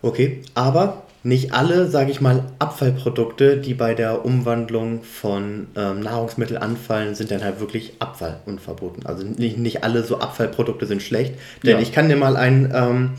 [0.02, 6.62] Okay, aber nicht alle, sage ich mal, Abfallprodukte, die bei der Umwandlung von ähm, Nahrungsmitteln
[6.62, 9.04] anfallen, sind dann halt wirklich Abfall und verboten.
[9.04, 11.34] Also nicht, nicht alle so Abfallprodukte sind schlecht.
[11.62, 11.78] Denn Ja.
[11.80, 13.10] ich kann dir mal ein ähm,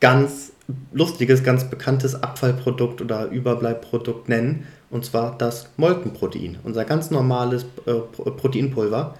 [0.00, 0.50] ganz
[0.92, 4.66] lustiges, ganz bekanntes Abfallprodukt oder Überbleibprodukt nennen.
[4.94, 6.56] Und zwar das Molkenprotein.
[6.62, 9.18] Unser ganz normales äh, Pro- Proteinpulver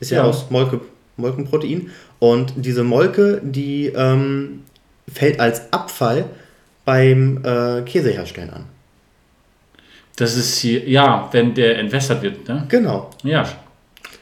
[0.00, 0.24] ist ja, Ja.
[0.24, 0.80] aus Molke,
[1.18, 1.90] Molkenprotein.
[2.20, 4.62] Und diese Molke, die ähm,
[5.06, 6.24] fällt als Abfall
[6.86, 8.64] beim äh, Käseherstellen an.
[10.16, 12.64] Das ist hier, ja, wenn der entwässert wird, ne?
[12.70, 13.10] Genau.
[13.24, 13.46] Ja.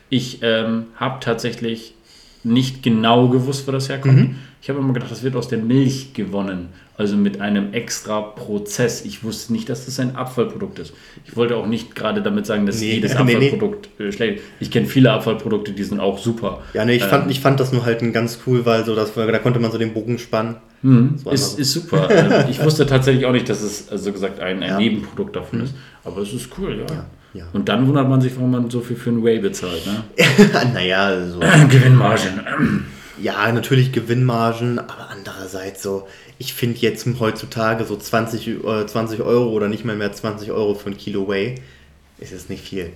[0.08, 1.94] Ich ähm, habe tatsächlich
[2.42, 4.16] nicht genau gewusst, wo das herkommt.
[4.16, 4.36] Mhm.
[4.62, 6.68] Ich habe immer gedacht, das wird aus der Milch gewonnen.
[6.96, 9.04] Also mit einem extra Prozess.
[9.04, 10.92] Ich wusste nicht, dass das ein Abfallprodukt ist.
[11.26, 13.34] Ich wollte auch nicht gerade damit sagen, dass Nee, jedes nee, nee.
[13.34, 14.44] Abfallprodukt äh, schlecht ist.
[14.60, 16.60] Ich kenne viele Abfallprodukte, die sind auch super.
[16.74, 18.94] Ja, nee, ich, Ähm, fand, ich fand das nur halt ein ganz cool, weil so
[18.94, 20.56] das, da konnte man so den Bogen spannen.
[20.82, 22.08] War Ist, ist super.
[22.10, 24.78] Ähm, ich wusste tatsächlich auch nicht, dass es also so gesagt ein, ein Ja.
[24.78, 25.74] Nebenprodukt davon ist.
[26.04, 26.94] Aber es ist cool, ja.
[26.94, 27.44] Ja, ja.
[27.52, 29.82] Und dann wundert man sich, warum man so viel für ein Whey bezahlt.
[29.86, 30.04] Ne?
[30.74, 31.40] naja, so.
[31.68, 32.84] Gewinnmargen.
[33.20, 39.50] Ja, natürlich Gewinnmargen, aber andererseits so, ich finde jetzt heutzutage so 20, äh, 20 Euro
[39.50, 41.56] oder nicht mal mehr 20 Euro für ein Kilo Whey
[42.18, 42.92] ist jetzt nicht viel.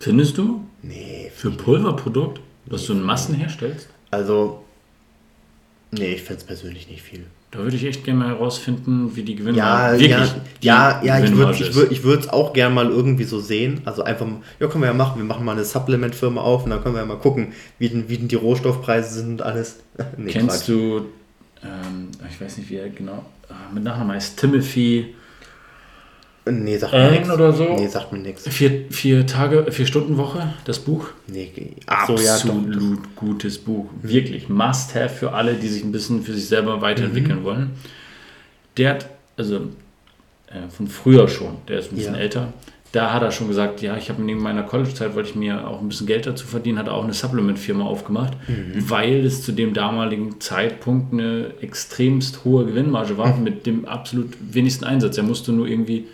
[0.00, 0.66] Findest du?
[0.82, 3.88] Nee, Für ein Pulverprodukt, das du in Massen herstellst?
[4.10, 4.64] also,
[5.90, 7.26] nee, ich finde es persönlich nicht viel.
[7.52, 10.26] Da würde ich echt gerne mal herausfinden, wie die Ja, Gewinnmarge ja,
[10.62, 13.82] die ja, ja, ich würde ich würd, ich würd auch gern mal irgendwie so sehen.
[13.84, 14.26] Also einfach,
[14.58, 15.18] ja, können wir ja machen.
[15.18, 18.08] Wir machen mal eine Supplement-Firma auf und dann können wir ja mal gucken, wie denn,
[18.08, 19.80] wie denn die Rohstoffpreise sind und alles.
[20.16, 20.68] Nee, Kennst Quatsch.
[20.68, 21.06] du
[21.62, 25.14] ähm, ich weiß nicht, wie er genau, äh, mit Nachnamen heißt Timothy
[26.44, 27.30] Nee, sagt mir nichts.
[27.30, 27.64] oder so.
[27.76, 28.48] Nee, sagt mir nichts.
[28.48, 31.08] Vier, vier Tage, vier Stunden Woche, das Buch.
[31.28, 31.52] Nee,
[31.86, 32.34] ach so, ja.
[32.34, 33.86] Absolut gutes Buch.
[34.02, 37.44] Wirklich must have für alle, die sich ein bisschen für sich selber weiterentwickeln Mhm.
[37.44, 37.70] wollen.
[38.76, 39.56] Der hat, also
[40.48, 42.20] äh, von früher schon, der ist ein bisschen Ja.
[42.20, 42.52] älter,
[42.90, 45.80] da hat er schon gesagt, ja, ich habe neben meiner College-Zeit, wollte ich mir auch
[45.80, 48.90] ein bisschen Geld dazu verdienen, hat er auch eine Supplement-Firma aufgemacht, Mhm.
[48.90, 53.44] weil es zu dem damaligen Zeitpunkt eine extremst hohe Gewinnmarge war, Mhm.
[53.44, 55.16] mit dem absolut wenigsten Einsatz.
[55.16, 56.06] Er musste nur irgendwie,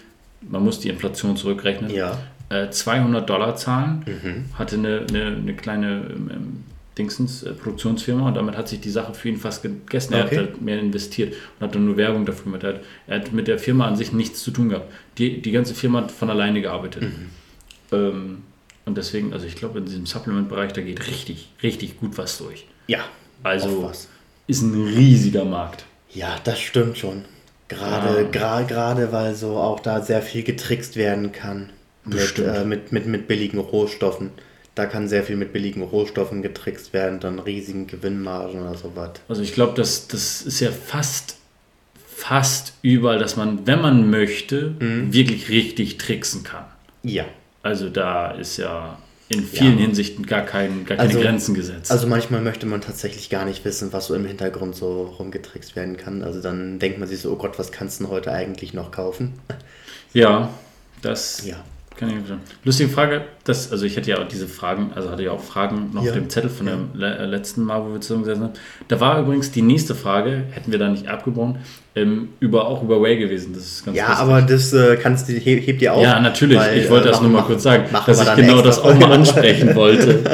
[0.48, 2.18] man muss die Inflation zurückrechnen, Ja.
[2.50, 4.44] äh, 200 Dollar zahlen, Mhm.
[4.58, 6.64] hatte eine, eine, eine kleine ähm, ähm,
[6.96, 10.14] Dingsens äh, Produktionsfirma und damit hat sich die Sache für ihn fast gegessen.
[10.14, 10.36] Er Okay.
[10.38, 12.64] hat halt mehr investiert und hat dann nur Werbung dafür gemacht.
[12.64, 14.90] Er hat, er hat mit der Firma an sich nichts zu tun gehabt.
[15.18, 17.02] Die, die ganze Firma hat von alleine gearbeitet.
[17.04, 17.30] Mhm.
[17.92, 18.38] Ähm,
[18.84, 22.66] und deswegen, also ich glaube, in diesem Supplement-Bereich, da geht richtig, richtig gut was durch.
[22.88, 23.00] Ja.
[23.44, 23.92] Also
[24.48, 25.84] ist ein riesiger Markt.
[26.12, 27.24] Ja, das stimmt schon.
[27.68, 28.28] Gerade, Ja.
[28.28, 31.70] gra- gerade weil so auch da sehr viel getrickst werden kann.
[32.04, 34.30] Mit, äh, mit, mit, mit billigen Rohstoffen.
[34.74, 39.10] Da kann sehr viel mit billigen Rohstoffen getrickst werden, dann riesigen Gewinnmargen oder sowas.
[39.28, 41.36] Also ich glaube, das, das ist ja fast,
[42.06, 45.12] fast überall, dass man, wenn man möchte, Mhm.
[45.12, 46.64] wirklich richtig tricksen kann.
[47.02, 47.24] Ja.
[47.62, 48.96] Also da ist ja
[49.28, 49.84] in vielen Ja.
[49.84, 51.90] Hinsichten gar, kein, gar keine Also- Grenzen gesetzt.
[51.90, 55.96] Also manchmal möchte man tatsächlich gar nicht wissen, was so im Hintergrund so rumgetrickst werden
[55.98, 56.22] kann.
[56.22, 58.90] Also dann denkt man sich so, oh Gott, was kannst du denn heute eigentlich noch
[58.90, 59.34] kaufen?
[60.14, 60.48] ja,
[61.02, 61.56] das Ja.
[61.98, 62.16] Kann ich.
[62.64, 65.90] Lustige Frage, das, also ich hatte ja auch diese Fragen, also hatte ja auch Fragen
[65.92, 66.10] noch Ja.
[66.12, 66.74] auf dem Zettel von Ja.
[66.76, 68.52] dem le äh, letzten Mal, wo wir zusammengesessen haben.
[68.88, 71.58] Da war übrigens die nächste Frage, hätten wir da nicht abgebrochen,
[71.96, 73.52] ähm, über, auch über Way gewesen.
[73.54, 74.22] Das ist ganz Ja, lustig.
[74.22, 76.02] aber das äh, kannst du, heb, heb dir auf.
[76.02, 76.56] Ja, natürlich.
[76.58, 79.12] weil, ich wollte äh, das nur mal kurz sagen, dass ich genau das auch mal
[79.12, 80.20] ansprechen wollte.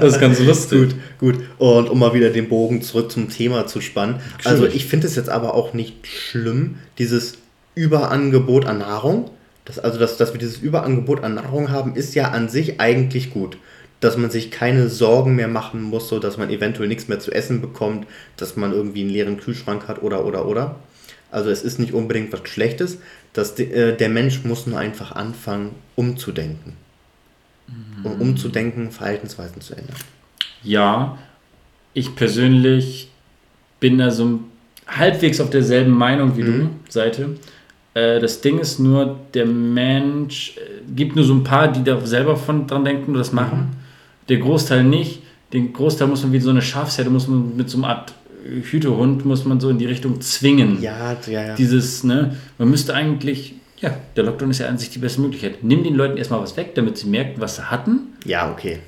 [0.00, 0.78] Das ist ganz lustig.
[0.80, 1.34] Gut, gut.
[1.58, 4.16] Und um mal wieder den Bogen zurück zum Thema zu spannen.
[4.44, 4.76] Also Schwierig.
[4.76, 7.34] ich finde es jetzt aber auch nicht schlimm, dieses
[7.74, 9.30] Überangebot an Nahrung.
[9.68, 13.30] Das, also, dass, dass wir dieses Überangebot an Nahrung haben, ist ja an sich eigentlich
[13.30, 13.58] gut.
[14.00, 17.30] Dass man sich keine Sorgen mehr machen muss, so dass man eventuell nichts mehr zu
[17.30, 20.76] essen bekommt, dass man irgendwie einen leeren Kühlschrank hat oder oder oder.
[21.30, 22.98] Also es ist nicht unbedingt was Schlechtes.
[23.34, 26.72] dass de, äh, der Mensch muss nur einfach anfangen, umzudenken.
[28.02, 29.96] Um umzudenken, Verhaltensweisen zu ändern.
[30.62, 31.18] Ja,
[31.92, 33.10] ich persönlich
[33.78, 34.40] bin da so
[34.86, 37.36] halbwegs auf derselben Meinung wie du, Seite.
[37.94, 42.04] Äh, das Ding ist nur, der Mensch äh, gibt nur so ein paar, die da
[42.04, 43.76] selber von dran denken und das machen.
[44.28, 45.22] Der Großteil nicht.
[45.52, 48.12] Den Großteil muss man wie so eine Schafsherde, muss man mit so einer Art
[48.44, 50.80] Hütehund, muss man so in die Richtung zwingen.
[50.82, 51.54] Ja, ja, ja.
[51.54, 55.62] Dieses, ne, man müsste eigentlich, ja, der Lockdown ist ja an sich die beste Möglichkeit.
[55.62, 58.14] Nimm den Leuten erstmal was weg, damit sie merken, was sie hatten.
[58.24, 58.78] Ja, okay.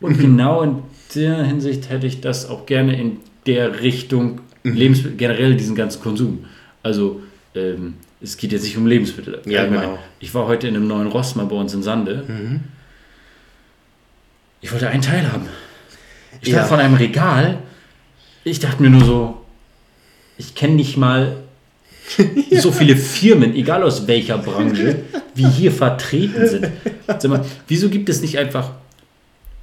[0.00, 0.78] Und genau in
[1.14, 6.44] der Hinsicht hätte ich das auch gerne in der Richtung Lebensmittel, generell diesen ganzen Konsum.
[6.82, 7.20] Also
[7.54, 9.40] ähm, es geht jetzt nicht um Lebensmittel.
[9.46, 9.82] Ja, Allgemein.
[9.90, 9.98] genau.
[10.18, 12.24] Ich war heute in einem neuen Rossmann bei uns in Sande.
[12.26, 12.60] Mhm.
[14.60, 15.46] Ich wollte einen Teil haben.
[16.40, 16.64] Ich stand Ja.
[16.64, 17.58] vor einem Regal.
[18.44, 19.40] Ich dachte mir nur so,
[20.38, 21.36] ich kenne nicht mal
[22.58, 24.96] so viele Firmen, egal aus welcher Branche,
[25.34, 26.68] wie hier vertreten sind.
[27.06, 28.72] Sag mal, wieso gibt es nicht einfach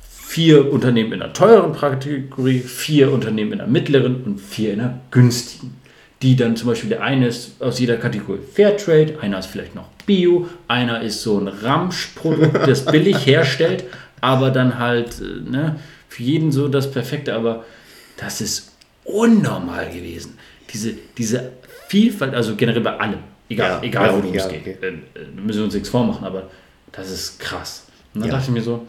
[0.09, 4.99] vier Unternehmen in der teuren Kategorie, vier Unternehmen in der mittleren und vier in der
[5.11, 5.75] günstigen?
[6.21, 9.87] Die dann zum Beispiel, der eine ist aus jeder Kategorie Fairtrade, einer ist vielleicht noch
[10.05, 13.85] Bio, einer ist so ein Ramschprodukt, das billig herstellt,
[14.21, 15.79] aber dann halt äh, ne,
[16.09, 17.65] für jeden so das Perfekte, aber
[18.17, 18.71] das ist
[19.03, 20.37] unnormal gewesen.
[20.71, 21.51] Diese, diese
[21.87, 24.77] Vielfalt, also generell bei allem, egal, Ja, egal ja, worum es geht, okay.
[24.81, 26.49] äh, äh, müssen wir uns nichts vormachen, aber
[26.91, 27.87] das ist krass.
[28.13, 28.35] Und dann Ja.
[28.35, 28.85] dachte ich mir so,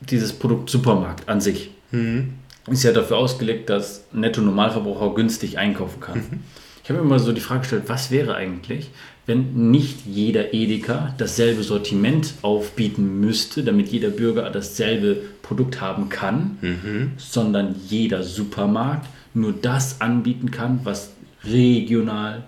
[0.00, 2.34] dieses Produkt Supermarkt an sich Mhm.
[2.70, 6.18] Ist ja dafür ausgelegt, dass Netto-Normalverbraucher günstig einkaufen kann.
[6.18, 6.40] Mhm.
[6.82, 8.90] Ich habe mir immer so die Frage gestellt, was wäre eigentlich,
[9.26, 16.56] wenn nicht jeder Edeka dasselbe Sortiment aufbieten müsste, damit jeder Bürger dasselbe Produkt haben kann,
[16.62, 17.10] Mhm.
[17.18, 21.10] sondern jeder Supermarkt nur das anbieten kann, was
[21.44, 22.44] regional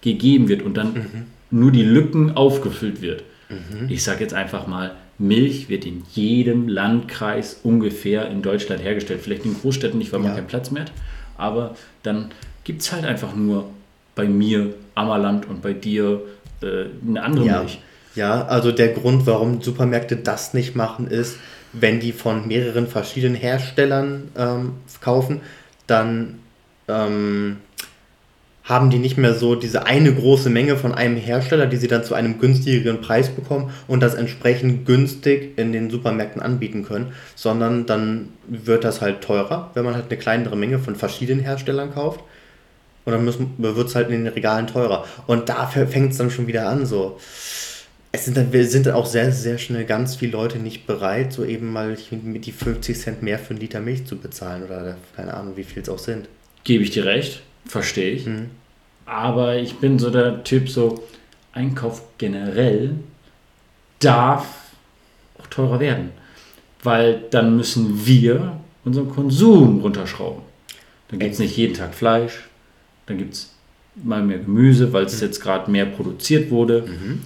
[0.00, 1.26] gegeben wird und dann Mhm.
[1.50, 3.22] nur die Lücken aufgefüllt wird.
[3.88, 9.20] Ich sage jetzt einfach mal, Milch wird in jedem Landkreis ungefähr in Deutschland hergestellt.
[9.22, 10.36] Vielleicht in Großstädten nicht, weil man Ja.
[10.36, 10.92] keinen Platz mehr hat.
[11.36, 12.30] Aber dann
[12.64, 13.68] gibt es halt einfach nur
[14.14, 16.20] bei mir Ammerland und bei dir
[16.62, 17.58] äh, eine andere Ja.
[17.60, 17.80] Milch.
[18.14, 21.36] ja, also der Grund, warum Supermärkte das nicht machen, ist,
[21.72, 25.40] wenn die von mehreren verschiedenen Herstellern ähm, kaufen,
[25.86, 26.38] dann
[26.88, 27.58] ähm,
[28.68, 32.04] haben die nicht mehr so diese eine große Menge von einem Hersteller, die sie dann
[32.04, 37.86] zu einem günstigeren Preis bekommen und das entsprechend günstig in den Supermärkten anbieten können, sondern
[37.86, 42.20] dann wird das halt teurer, wenn man halt eine kleinere Menge von verschiedenen Herstellern kauft.
[43.06, 43.24] Und dann
[43.56, 45.06] wird es halt in den Regalen teurer.
[45.26, 47.18] Und da fängt es dann schon wieder an, so.
[48.12, 51.42] Es sind dann, sind dann auch sehr, sehr schnell ganz viele Leute nicht bereit, so
[51.42, 55.56] eben mal die 50 Cent mehr für einen Liter Milch zu bezahlen oder keine Ahnung,
[55.56, 56.28] wie viel es auch sind.
[56.64, 58.26] Gebe ich dir recht, verstehe ich.
[58.26, 58.50] Mhm.
[59.08, 61.02] Aber ich bin so der Typ, so
[61.52, 62.94] Einkauf generell
[64.00, 64.46] darf
[65.38, 66.10] auch teurer werden.
[66.82, 70.42] Weil dann müssen wir unseren Konsum runterschrauben.
[71.08, 72.48] Dann gibt es nicht jeden Tag Fleisch,
[73.06, 73.54] dann gibt es
[73.94, 75.26] mal mehr Gemüse, weil es mhm.
[75.26, 76.82] jetzt gerade mehr produziert wurde.
[76.82, 77.22] Mhm.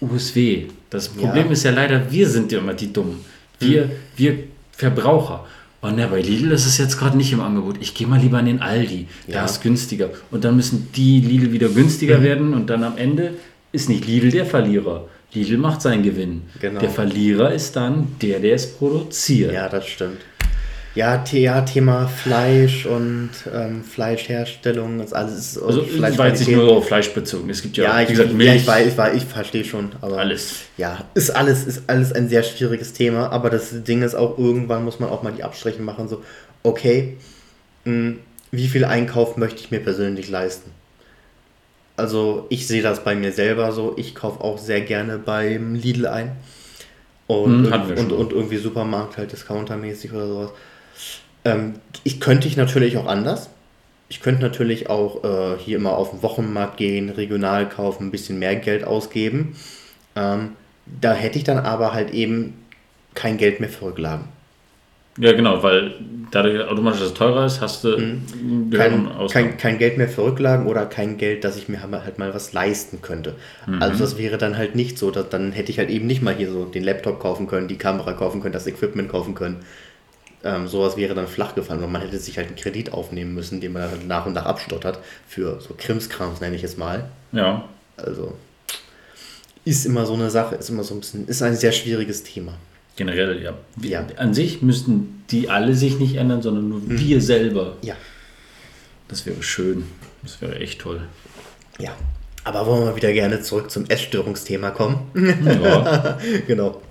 [0.00, 0.66] USW.
[0.90, 1.52] Das Problem ja.
[1.52, 3.24] ist ja leider, wir sind ja immer die Dummen.
[3.60, 3.90] Wir, mhm.
[4.16, 4.38] wir
[4.72, 5.46] Verbraucher.
[5.84, 7.76] Oh ne, bei Lidl ist es jetzt gerade nicht im Angebot.
[7.80, 9.06] Ich gehe mal lieber in den Aldi.
[9.26, 9.44] Da ja.
[9.44, 10.08] ist günstiger.
[10.30, 12.22] Und dann müssen die Lidl wieder günstiger mhm.
[12.22, 13.34] werden und dann am Ende
[13.70, 15.08] ist nicht Lidl der Verlierer.
[15.34, 16.42] Lidl macht seinen Gewinn.
[16.60, 16.80] Genau.
[16.80, 19.52] Der Verlierer ist dann der, der es produziert.
[19.52, 20.18] Ja, das stimmt.
[20.94, 26.76] Ja, ja Thema Fleisch und ähm, Fleischherstellung, das alles Also Fleisch war jetzt nicht nur
[26.76, 27.50] auf Fleisch bezogen.
[27.50, 28.48] Es gibt ja, ja ich, gesagt, Milch.
[28.48, 29.90] Ja, ich weiß, ich, weiß, ich verstehe schon.
[30.00, 30.60] Aber alles.
[30.76, 34.84] Ja, ist alles, ist alles ein sehr schwieriges Thema, aber das Ding ist auch, irgendwann
[34.84, 36.22] muss man auch mal die Abstriche machen, so,
[36.62, 37.16] okay,
[37.84, 38.18] mh, hm,
[38.52, 40.70] wie viel Einkauf möchte ich mir persönlich leisten?
[41.96, 46.06] Also ich sehe das bei mir selber so, ich kaufe auch sehr gerne beim Lidl
[46.06, 46.32] ein.
[47.26, 50.50] Und, hm, und, und, irgendwie Supermarkt halt discountermäßig oder sowas.
[51.44, 53.50] Ähm, ich könnte ich natürlich auch anders.
[54.08, 58.38] Ich könnte natürlich auch äh, hier immer auf den Wochenmarkt gehen, regional kaufen, ein bisschen
[58.38, 59.56] mehr Geld ausgeben.
[60.14, 60.50] Ähm,
[61.00, 62.54] da hätte ich dann aber halt eben
[63.14, 64.26] kein Geld mehr für Rücklagen.
[65.16, 65.94] Ja, genau, weil
[66.32, 68.70] dadurch automatisch, dass es teurer ist, hast du mhm.
[68.70, 72.34] kein, kein, kein, Geld mehr für Rücklagen oder kein Geld, dass ich mir halt mal
[72.34, 73.36] was leisten könnte.
[73.66, 73.80] Mhm.
[73.80, 76.34] Also das wäre dann halt nicht so, dass, dann hätte ich halt eben nicht mal
[76.34, 79.60] hier so den Laptop kaufen können, die Kamera kaufen können, das Equipment kaufen können.
[80.44, 83.60] Ähm, sowas wäre dann flach gefallen und man hätte sich halt einen Kredit aufnehmen müssen,
[83.60, 87.08] den man dann nach und nach abstottert für so Krimskrams, nenne ich es mal.
[87.32, 87.66] Ja.
[87.96, 88.34] Also
[89.64, 92.54] ist immer so eine Sache, ist immer so ein bisschen, ist ein sehr schwieriges Thema.
[92.96, 93.54] Generell, ja.
[93.80, 94.06] ja.
[94.16, 96.98] An sich müssten die alle sich nicht ändern, sondern nur mhm.
[96.98, 97.76] wir selber.
[97.82, 97.96] Ja.
[99.08, 99.84] Das wäre schön.
[100.22, 101.00] Das wäre echt toll.
[101.78, 101.96] Ja.
[102.46, 105.10] Aber wollen wir wieder gerne zurück zum Essstörungsthema kommen?
[105.14, 106.18] Ja.
[106.46, 106.82] genau.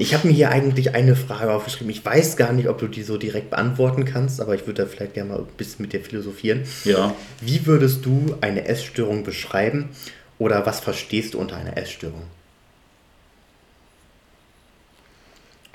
[0.00, 1.90] Ich habe mir hier eigentlich eine Frage aufgeschrieben.
[1.90, 4.88] Ich weiß gar nicht, ob du die so direkt beantworten kannst, aber ich würde da
[4.88, 6.64] vielleicht gerne mal ein bisschen mit dir philosophieren.
[6.82, 7.14] Ja.
[7.40, 9.90] Wie würdest du eine Essstörung beschreiben
[10.38, 12.22] oder was verstehst du unter einer Essstörung?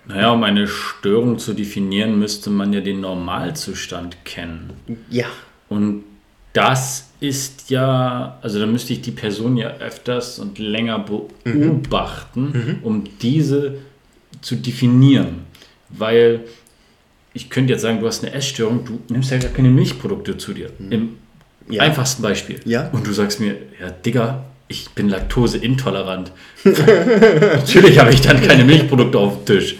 [0.08, 4.74] Naja, um eine Störung zu definieren, müsste man ja den Normalzustand kennen.
[5.10, 5.28] Ja.
[5.70, 6.04] Und
[6.52, 12.51] das ist ja, also da müsste ich die Person ja öfters und länger beobachten, mhm.
[12.53, 12.77] mhm.
[12.84, 13.79] um diese
[14.41, 15.41] zu definieren.
[15.89, 16.41] Weil
[17.34, 20.53] ich könnte jetzt sagen, du hast eine Essstörung, du nimmst ja gar keine Milchprodukte zu
[20.53, 20.69] dir.
[20.79, 20.91] Mhm.
[20.91, 21.10] Im
[21.69, 21.84] ja.
[21.84, 22.60] einfachsten Beispiel.
[22.65, 22.89] Ja.
[22.89, 26.32] Und du sagst mir, ja, Digga, ich bin laktoseintolerant.
[26.63, 29.75] Natürlich habe ich dann keine Milchprodukte auf dem Tisch.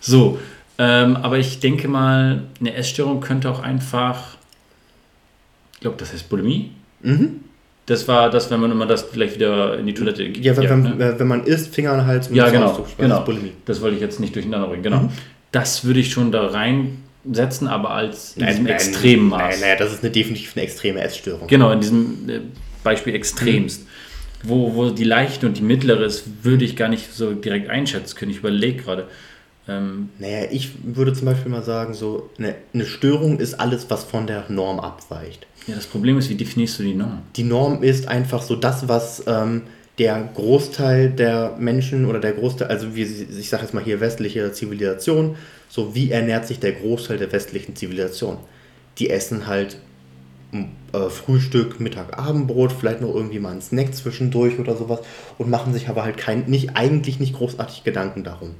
[0.00, 0.38] So,
[0.78, 4.36] ähm, aber ich denke mal, eine Essstörung könnte auch einfach
[5.76, 6.70] ich glaube, das heißt Bulimie.
[7.06, 7.40] Mhm.
[7.86, 10.44] Das war das, wenn man immer das vielleicht wieder in die Toilette geht.
[10.44, 11.14] Ja, wenn, ja, wenn, ne?
[11.18, 13.20] wenn man isst, Finger an den Hals und ja, genau, genau.
[13.20, 13.52] Bulimie.
[13.64, 14.82] Das wollte ich jetzt nicht durcheinander bringen.
[14.82, 15.02] Genau.
[15.02, 15.10] Mhm.
[15.52, 19.60] Das würde ich schon da reinsetzen, aber als in nein, diesem nein, extremen Maß.
[19.60, 21.46] Nein, nein, das ist eine, definitiv eine extreme Essstörung.
[21.46, 22.40] Genau, in diesem äh,
[22.82, 23.82] Beispiel extremst.
[23.82, 23.86] Mhm.
[24.42, 28.16] Wo, wo die leichte und die mittlere ist, würde ich gar nicht so direkt einschätzen
[28.16, 28.32] können.
[28.32, 29.06] Ich überlege gerade.
[29.68, 34.04] Ähm, naja, ich würde zum Beispiel mal sagen, so eine, eine Störung ist alles, was
[34.04, 35.46] von der Norm abweicht.
[35.66, 37.22] Ja, das Problem ist, wie definierst du die Norm?
[37.34, 39.62] Die Norm ist einfach so das, was ähm,
[39.98, 44.52] der Großteil der Menschen oder der Großteil, also wie, ich sage jetzt mal hier westliche
[44.52, 45.36] Zivilisation,
[45.68, 48.38] so wie ernährt sich der Großteil der westlichen Zivilisation?
[48.98, 49.78] Die essen halt
[50.52, 55.00] äh, Frühstück, Mittag, Abendbrot, vielleicht noch irgendwie mal einen Snack zwischendurch oder sowas
[55.38, 58.54] und machen sich aber halt kein, nicht, eigentlich nicht großartig Gedanken darum.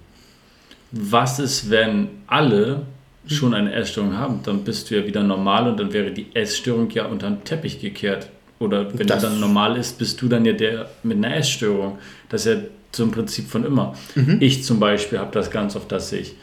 [0.90, 2.86] Was ist, wenn alle
[3.26, 6.90] schon eine Essstörung haben, dann bist du ja wieder normal und dann wäre die Essstörung
[6.90, 8.28] ja unter den Teppich gekehrt.
[8.58, 11.98] Oder wenn das du dann normal ist, bist du dann ja der mit einer Essstörung.
[12.28, 12.60] Das ist ja
[12.92, 13.94] zum Prinzip von immer.
[14.14, 14.38] Mhm.
[14.40, 16.34] Ich zum Beispiel habe das ganz oft, dass ich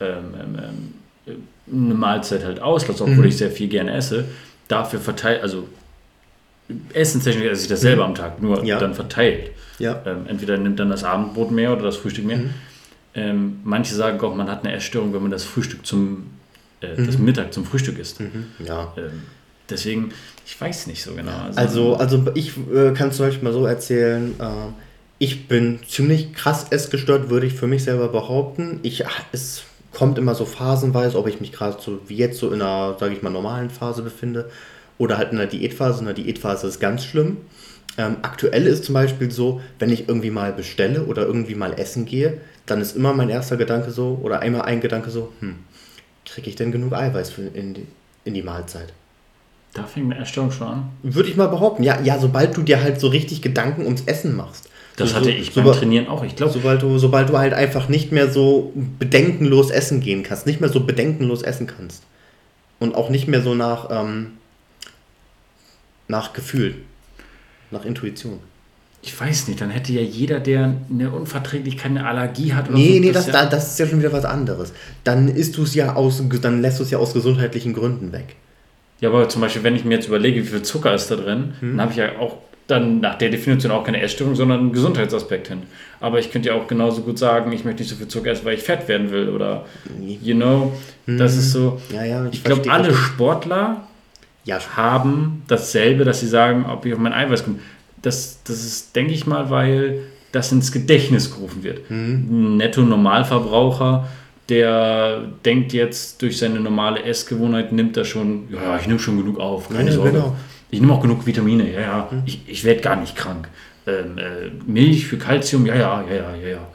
[0.00, 0.58] ähm, ähm,
[1.26, 3.24] ähm eine Mahlzeit halt auslasse, obwohl mhm.
[3.24, 4.26] ich sehr viel gerne esse.
[4.68, 5.66] Dafür verteilt, also
[6.92, 8.10] essenstechnisch esse ich das selber mhm.
[8.10, 8.78] am Tag, nur ja.
[8.78, 9.50] dann verteilt.
[9.80, 10.00] Ja.
[10.06, 12.38] Ähm, entweder nimmt dann das Abendbrot mehr oder das Frühstück mehr.
[13.16, 16.26] Ähm, manche sagen auch, man hat eine Essstörung, wenn man das Frühstück zum,
[16.82, 17.06] äh, mhm.
[17.06, 18.20] das Mittag zum Frühstück isst.
[18.20, 18.46] Mhm.
[18.64, 18.92] Ja.
[18.96, 19.22] Ähm,
[19.70, 20.12] deswegen,
[20.44, 21.32] ich weiß nicht so genau.
[21.56, 24.44] Also, also, also ich äh, kann zum Beispiel mal so erzählen, äh,
[25.18, 28.80] ich bin ziemlich krass essgestört, würde ich für mich selber behaupten.
[28.82, 29.02] Ich,
[29.32, 32.96] es kommt immer so phasenweise, ob ich mich gerade so wie jetzt so in einer,
[33.00, 34.50] sage ich mal, normalen Phase befinde
[34.98, 36.00] oder halt in einer Diätphase.
[36.00, 37.38] In der Diätphase ist ganz schlimm.
[37.96, 42.04] Ähm, aktuell ist zum Beispiel so, wenn ich irgendwie mal bestelle oder irgendwie mal essen
[42.04, 45.56] gehe, dann ist immer mein erster Gedanke so, oder einmal ein Gedanke so, hm,
[46.24, 47.86] kriege ich denn genug Eiweiß für in, die,
[48.24, 48.92] in die Mahlzeit?
[49.72, 50.90] Da fängt eine Erstörung schon an.
[51.02, 51.82] Würde ich mal behaupten.
[51.82, 54.70] Ja, ja, sobald du dir halt so richtig Gedanken ums Essen machst.
[54.96, 56.24] Das so, hatte ich so, beim Trainieren auch.
[56.24, 60.46] Ich glaube, sobald du, sobald du halt einfach nicht mehr so bedenkenlos essen gehen kannst,
[60.46, 62.04] nicht mehr so bedenkenlos essen kannst.
[62.78, 64.32] Und auch nicht mehr so nach, ähm,
[66.08, 66.76] nach Gefühl,
[67.70, 68.40] nach Intuition.
[69.06, 72.94] Ich weiß nicht, dann hätte ja jeder, der eine Unverträglichkeit, eine Allergie hat oder Nee,
[72.94, 74.72] so, nee, das, das, ja das ist ja schon wieder was anderes.
[75.04, 78.34] Dann isst du es ja aus, dann lässt du es ja aus gesundheitlichen Gründen weg.
[79.00, 81.54] Ja, aber zum Beispiel, wenn ich mir jetzt überlege, wie viel Zucker ist da drin,
[81.60, 81.76] hm.
[81.76, 85.46] dann habe ich ja auch dann nach der Definition auch keine Essstörung, sondern einen Gesundheitsaspekt
[85.46, 85.62] hin.
[86.00, 88.44] Aber ich könnte ja auch genauso gut sagen, ich möchte nicht so viel Zucker essen,
[88.44, 89.66] weil ich fett werden will oder,
[90.20, 90.72] you know,
[91.04, 91.16] hm.
[91.16, 91.80] das ist so.
[91.94, 93.86] Ja, ja, ich, ich glaube, alle Sportler
[94.44, 94.58] ja.
[94.76, 97.58] haben dasselbe, dass sie sagen, ob ich auf mein Eiweiß komme.
[98.06, 99.98] Das, das ist, denke ich mal, weil
[100.30, 101.88] das ins Gedächtnis gerufen wird.
[101.88, 102.28] Hm.
[102.30, 104.06] Ein Netto-Normalverbraucher,
[104.48, 109.40] der denkt jetzt durch seine normale Essgewohnheit, nimmt er schon, ja, ich nehme schon genug
[109.40, 110.12] auf, keine ja, Sorge.
[110.12, 110.36] Genau.
[110.70, 112.10] Ich nehme auch genug Vitamine, ja, ja.
[112.10, 112.22] Hm.
[112.26, 113.48] Ich, ich werde gar nicht krank.
[113.86, 116.68] Ähm, äh, Milch für Kalzium, ja, ja, ja, ja, ja, ja.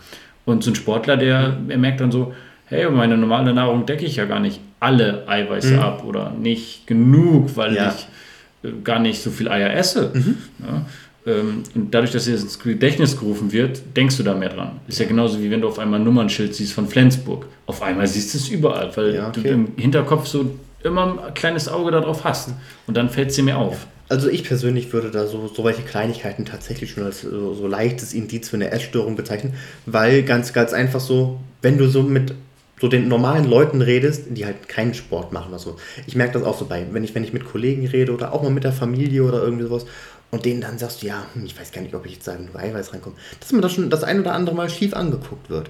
[0.45, 2.33] Und so ein Sportler, der er merkt dann so,
[2.65, 5.79] hey, meine normale Nahrung decke ich ja gar nicht alle Eiweiße mhm.
[5.79, 7.93] ab oder nicht genug, weil ja.
[7.93, 10.11] ich äh, gar nicht so viel Eier esse.
[10.13, 10.37] Mhm.
[10.59, 10.85] Ja,
[11.25, 14.79] ähm, und dadurch, dass es ins Gedächtnis gerufen wird, denkst du da mehr dran.
[14.87, 17.45] Ist ja genauso wie wenn du auf einmal ein Nummernschild siehst von Flensburg.
[17.67, 19.41] Auf einmal siehst du es überall, weil ja, okay.
[19.43, 20.51] du im Hinterkopf so
[20.83, 22.49] immer ein kleines Auge darauf hast.
[22.87, 23.85] Und dann fällt es dir mehr auf.
[24.09, 28.13] Also ich persönlich würde da so, so welche Kleinigkeiten tatsächlich schon als so, so leichtes
[28.13, 29.53] Indiz für eine Essstörung bezeichnen,
[29.85, 32.33] weil ganz, ganz einfach so, wenn du so mit
[32.81, 35.77] so den normalen Leuten redest, die halt keinen Sport machen oder so.
[36.07, 38.41] Ich merke das auch so bei, wenn ich, wenn ich mit Kollegen rede oder auch
[38.41, 39.85] mal mit der Familie oder irgendwie sowas
[40.31, 42.45] und denen dann sagst du, ja, hm, ich weiß gar nicht, ob ich jetzt sagen,
[42.45, 45.69] nur Eiweiß reinkomme, dass man das schon das ein oder andere Mal schief angeguckt wird.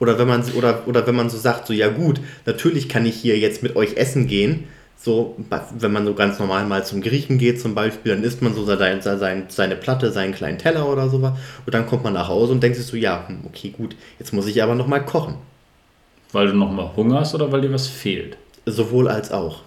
[0.00, 3.14] Oder wenn man oder, oder wenn man so sagt, so ja gut, natürlich kann ich
[3.14, 4.64] hier jetzt mit euch essen gehen.
[4.96, 5.36] So,
[5.78, 8.64] wenn man so ganz normal mal zum Griechen geht zum Beispiel, dann isst man so
[8.64, 11.32] seine, seine, seine Platte, seinen kleinen Teller oder sowas.
[11.66, 14.32] Und dann kommt man nach Hause und denkt sich so, ja, hm, okay, gut, jetzt
[14.32, 15.34] muss ich aber nochmal kochen.
[16.30, 18.36] Weil du nochmal Hunger hast oder weil dir was fehlt?
[18.64, 19.62] Sowohl als auch.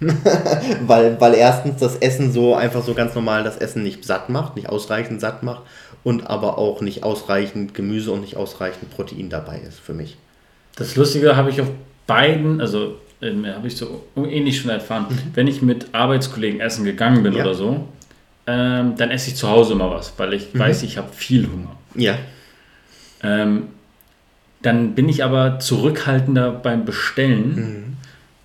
[0.86, 4.56] weil, weil erstens das Essen so einfach so ganz normal das Essen nicht satt macht,
[4.56, 5.62] nicht ausreichend satt macht
[6.04, 10.16] und aber auch nicht ausreichend Gemüse und nicht ausreichend Protein dabei ist für mich.
[10.76, 11.68] Das Lustige habe ich auf
[12.06, 15.18] beiden, also äh, habe ich so ähnlich schon erfahren, mhm.
[15.34, 17.44] wenn ich mit Arbeitskollegen essen gegangen bin ja.
[17.44, 17.86] oder so,
[18.46, 20.60] ähm, dann esse ich zu Hause immer was, weil ich mhm.
[20.60, 21.76] weiß, ich habe viel Hunger.
[21.94, 22.16] Ja.
[23.22, 23.68] Ähm,
[24.62, 27.96] dann bin ich aber zurückhaltender beim Bestellen, mhm.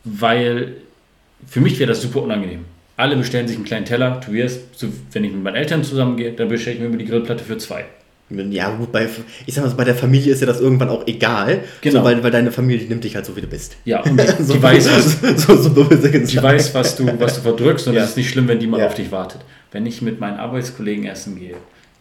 [0.03, 0.75] weil
[1.47, 2.65] für mich wäre das super unangenehm.
[2.97, 4.21] Alle bestellen sich einen kleinen Teller.
[4.21, 4.59] Tobias,
[5.11, 7.85] wenn ich mit meinen Eltern zusammengehe, dann bestelle ich mir immer die Grillplatte für zwei.
[8.29, 9.07] Ja, gut, bei,
[9.45, 11.63] ich sag mal bei der Familie ist ja das irgendwann auch egal.
[11.81, 11.99] Genau.
[11.99, 13.75] So, weil, weil deine Familie nimmt dich halt so, wie du bist.
[13.85, 17.41] Ja, und die, so, die weiß, was, so, so die weiß was, du, was du
[17.41, 18.03] verdrückst und ja.
[18.03, 18.87] es ist nicht schlimm, wenn die mal ja.
[18.87, 19.41] auf dich wartet.
[19.71, 21.55] Wenn ich mit meinen Arbeitskollegen essen gehe,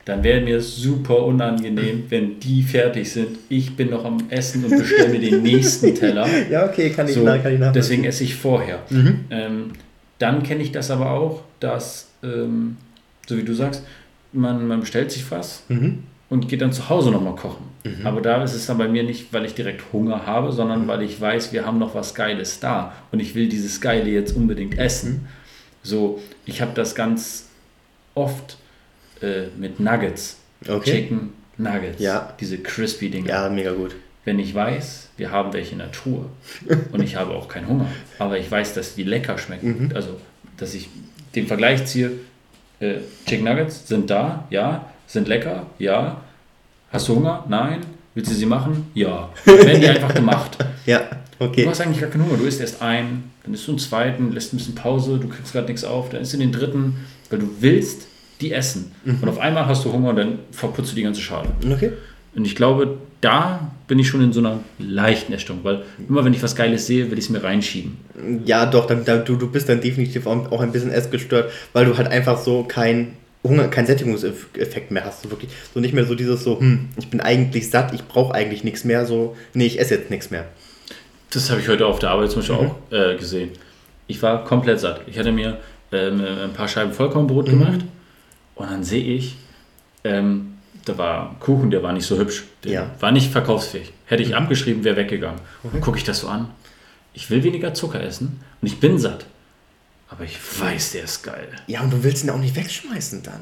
[0.04, 3.38] dann wäre mir super unangenehm, wenn die fertig sind.
[3.48, 6.26] Ich bin noch am Essen und bestelle mir den nächsten Teller.
[6.50, 8.82] ja, okay, kann ich, so, kann ich Deswegen esse ich vorher.
[8.90, 9.24] Mhm.
[9.30, 9.70] Ähm,
[10.18, 12.76] dann kenne ich das aber auch, dass, ähm,
[13.26, 13.82] so wie du sagst,
[14.32, 16.02] man, man bestellt sich was mhm.
[16.28, 17.64] und geht dann zu Hause nochmal kochen.
[17.84, 18.06] Mhm.
[18.06, 20.88] Aber da ist es dann bei mir nicht, weil ich direkt Hunger habe, sondern mhm.
[20.88, 24.36] weil ich weiß, wir haben noch was Geiles da und ich will dieses Geile jetzt
[24.36, 25.10] unbedingt essen.
[25.12, 25.26] Mhm.
[25.82, 27.48] So, ich habe das ganz
[28.14, 28.58] oft
[29.24, 30.36] äh, mit Nuggets.
[30.68, 30.90] Okay.
[30.90, 32.00] Chicken Nuggets.
[32.00, 32.34] Ja.
[32.40, 33.28] Diese crispy Dinger.
[33.28, 33.94] Ja, mega gut.
[34.24, 36.26] Wenn ich weiß, wir haben welche in der Truhe
[36.92, 37.86] und ich habe auch keinen Hunger,
[38.18, 39.88] aber ich weiß, dass die lecker schmecken.
[39.88, 39.90] Mhm.
[39.94, 40.20] Also,
[40.56, 40.88] dass ich
[41.34, 42.12] den Vergleich ziehe,
[42.80, 44.90] äh, Chicken Nuggets sind da, ja.
[45.06, 46.22] Sind lecker, ja.
[46.90, 47.44] Hast du Hunger?
[47.48, 47.80] Nein.
[48.14, 48.90] Willst du sie machen?
[48.94, 49.30] Ja.
[49.44, 50.56] Dann werden die einfach gemacht.
[50.86, 51.02] ja,
[51.38, 51.64] okay.
[51.64, 52.38] Du hast eigentlich gar keinen Hunger.
[52.38, 55.52] Du isst erst einen, dann isst du einen zweiten, lässt ein bisschen Pause, du kriegst
[55.52, 58.06] gerade nichts auf, dann isst du den dritten, weil du willst
[58.40, 58.92] die essen.
[59.04, 59.18] Mhm.
[59.22, 61.48] Und auf einmal hast du Hunger und dann verputzt du die ganze Schale.
[61.70, 61.92] Okay.
[62.34, 66.34] Und ich glaube, da bin ich schon in so einer leichten Erstörung, weil immer wenn
[66.34, 67.96] ich was Geiles sehe, will ich es mir reinschieben.
[68.44, 71.96] Ja, doch, dann, dann, du, du bist dann definitiv auch ein bisschen essgestört, weil du
[71.96, 75.22] halt einfach so kein Hunger, keinen Sättigungseffekt mehr hast.
[75.22, 78.34] So wirklich, so nicht mehr so dieses so, hm, ich bin eigentlich satt, ich brauche
[78.34, 80.46] eigentlich nichts mehr, so, nee, ich esse jetzt nichts mehr.
[81.32, 82.70] Das habe ich heute auf der Arbeit zum Beispiel mhm.
[82.70, 83.50] auch äh, gesehen.
[84.06, 85.02] Ich war komplett satt.
[85.06, 85.58] Ich hatte mir
[85.92, 87.50] ähm, ein paar Scheiben Vollkornbrot Mhm.
[87.50, 87.80] gemacht.
[88.54, 89.36] Und dann sehe ich,
[90.04, 92.44] ähm, da war ein Kuchen, der war nicht so hübsch.
[92.64, 92.84] Der Ja.
[92.84, 92.88] Mhm.
[93.00, 93.92] war nicht verkaufsfähig.
[94.06, 95.40] Hätte ich abgeschrieben, wäre weggegangen.
[95.62, 95.80] Okay.
[95.80, 96.48] Gucke ich das so an.
[97.14, 99.26] Ich will weniger Zucker essen und ich bin satt.
[100.10, 101.48] Aber ich weiß, der ist geil.
[101.66, 103.40] Ja, und du willst ihn auch nicht wegschmeißen dann.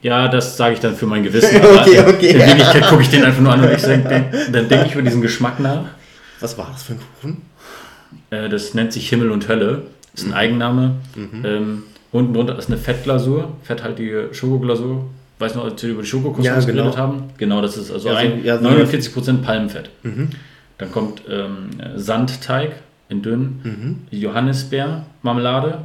[0.00, 1.56] Ja, das sage ich dann für mein Gewissen.
[1.62, 2.30] Okay, aber okay.
[2.30, 5.02] In Wirklichkeit gucke ich den einfach nur an und ich denk, dann denke ich über
[5.02, 5.84] diesen Geschmack nach.
[6.40, 7.42] Was war das für ein Kuchen?
[8.30, 9.86] Äh, das nennt sich Himmel und Hölle.
[10.14, 10.96] Ist ein Eigenname.
[11.14, 11.44] Mhm.
[11.44, 11.82] Ähm,
[12.12, 15.04] unten drunter ist eine Fettglasur, fetthaltige Schokoglasur.
[15.38, 16.66] Weißt du noch, als wir über die Schokokuss Ja, genau.
[16.84, 17.24] geredet haben?
[17.38, 19.90] Genau, das ist also Ja, so- ein, ja, so- 49% Palmfett.
[20.04, 20.28] Mhm.
[20.78, 22.76] Dann kommt ähm, Sandteig
[23.08, 23.96] in dünn, Mhm.
[24.10, 25.78] Johannisbeer, Marmelade,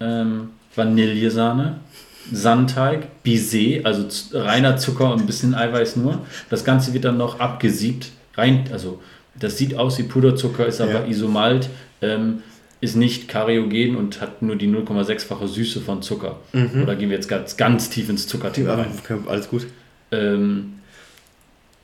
[0.00, 1.76] ähm, Vanillesahne,
[2.32, 6.20] Sandteig, Bisee, also reiner Zucker und ein bisschen Eiweiß nur.
[6.50, 8.08] Das Ganze wird dann noch abgesiebt.
[8.34, 9.00] Rein, also
[9.38, 11.04] das sieht aus wie Puderzucker, ist aber Ja.
[11.06, 11.68] isomalt,
[12.02, 12.42] ähm,
[12.80, 16.38] ist nicht kariogen und hat nur die 0,6-fache Süße von Zucker.
[16.52, 18.90] Oder gehen wir jetzt ganz, ganz tief ins Zuckerthema rein.
[19.02, 19.66] okay, alles gut.
[20.12, 20.74] Ähm,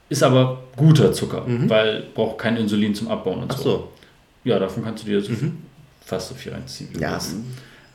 [0.09, 3.55] ist aber guter Zucker, weil braucht kein Insulin zum Abbauen und Mhm.
[3.55, 3.63] Ach so.
[3.71, 3.79] so.
[4.45, 4.51] Mhm.
[4.51, 5.33] Ja, davon kannst du dir so
[6.05, 6.91] fast so viel reinziehen.
[6.99, 7.19] Ja.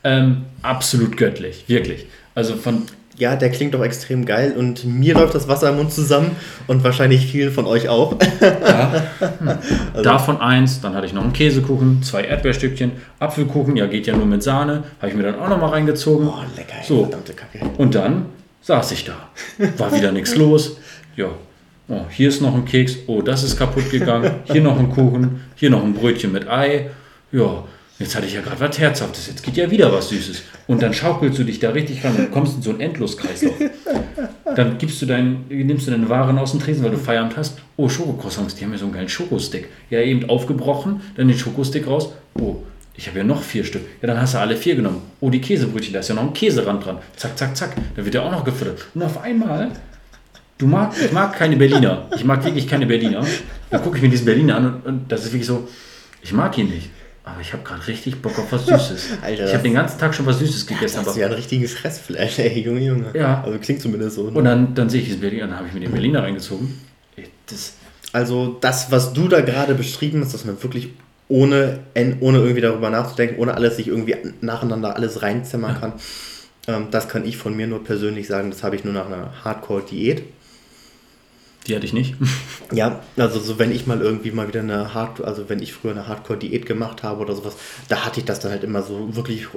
[0.03, 2.05] Ähm, absolut göttlich, wirklich.
[2.33, 2.83] Also von
[3.17, 6.35] Ja, der klingt doch extrem geil und mir läuft das Wasser im Mund zusammen
[6.67, 8.15] und wahrscheinlich vielen von euch auch.
[9.93, 14.15] Also davon eins, dann hatte ich noch einen Käsekuchen, zwei Erdbeerstückchen, Apfelkuchen, ja geht ja
[14.15, 16.27] nur mit Sahne, habe ich mir dann auch noch mal reingezogen.
[16.27, 17.01] Boah, lecker, So.
[17.03, 17.59] verdammte Kacke.
[17.77, 18.27] Und dann
[18.61, 19.13] saß ich da.
[19.77, 20.77] War wieder nichts los.
[21.15, 21.29] Ja.
[21.87, 22.97] Oh, hier ist noch ein Keks.
[23.07, 24.31] Oh, das ist kaputt gegangen.
[24.45, 25.41] Hier noch ein Kuchen.
[25.55, 26.89] Hier noch ein Brötchen mit Ei.
[27.31, 27.63] Ja,
[27.99, 29.27] jetzt hatte ich ja gerade was Herzhaftes.
[29.27, 30.43] Jetzt geht ja wieder was Süßes.
[30.67, 33.55] Und dann schaukelst du dich da richtig ran und kommst in so einen Endloskreislauf.
[34.55, 37.59] Dann gibst du dein, nimmst du deine Waren aus dem Tresen, weil du Feierabend hast.
[37.75, 39.67] Oh, Schokocroissants, die haben ja so einen geilen Schokostick.
[39.89, 42.13] Ja, eben aufgebrochen, dann den Schokostick raus.
[42.39, 42.57] Oh,
[42.95, 43.83] ich habe ja noch vier Stück.
[44.01, 45.01] Ja, dann hast du alle vier genommen.
[45.19, 46.97] Oh, die Käsebrötchen, da ist ja noch ein Käserand dran.
[47.15, 47.75] Zack, zack, zack.
[47.95, 48.85] Da wird ja auch noch gefüttert.
[48.95, 49.71] Und auf einmal,
[50.57, 52.07] du mag, ich mag keine Berliner.
[52.15, 53.23] Ich mag wirklich keine Berliner.
[53.69, 55.67] Dann gucke ich mir diesen Berliner an und, und das ist wirklich so,
[56.23, 56.89] ich mag ihn nicht.
[57.27, 59.09] Aber ich habe gerade richtig Bock auf was Süßes.
[59.21, 61.01] Alter, ich habe den ganzen Tag schon was Süßes gegessen.
[61.03, 63.05] Das ist ja ein richtiges Fressfleisch, ey, Junge, Junge.
[63.13, 63.43] Ja.
[63.43, 64.29] Also klingt zumindest so.
[64.29, 64.37] ne?
[64.37, 66.79] und dann, dann sehe ich diesen Berliner, dann habe ich mir den Berliner reingezogen.
[67.47, 67.73] Das,
[68.13, 70.89] Also das, was du da gerade beschrieben hast, dass man wirklich
[71.29, 71.79] ohne,
[72.21, 75.93] ohne irgendwie darüber nachzudenken, ohne alles sich irgendwie nacheinander alles reinzimmern kann,
[76.67, 79.31] ähm, das kann ich von mir nur persönlich sagen, das habe ich nur nach einer
[79.43, 80.23] Hardcore-Diät.
[81.67, 82.15] Die hatte ich nicht.
[82.73, 85.91] Ja, also so wenn ich mal irgendwie mal wieder eine Hard, also wenn ich früher
[85.91, 87.55] eine Hardcore-Diät gemacht habe oder sowas,
[87.87, 89.47] da hatte ich das dann halt immer so wirklich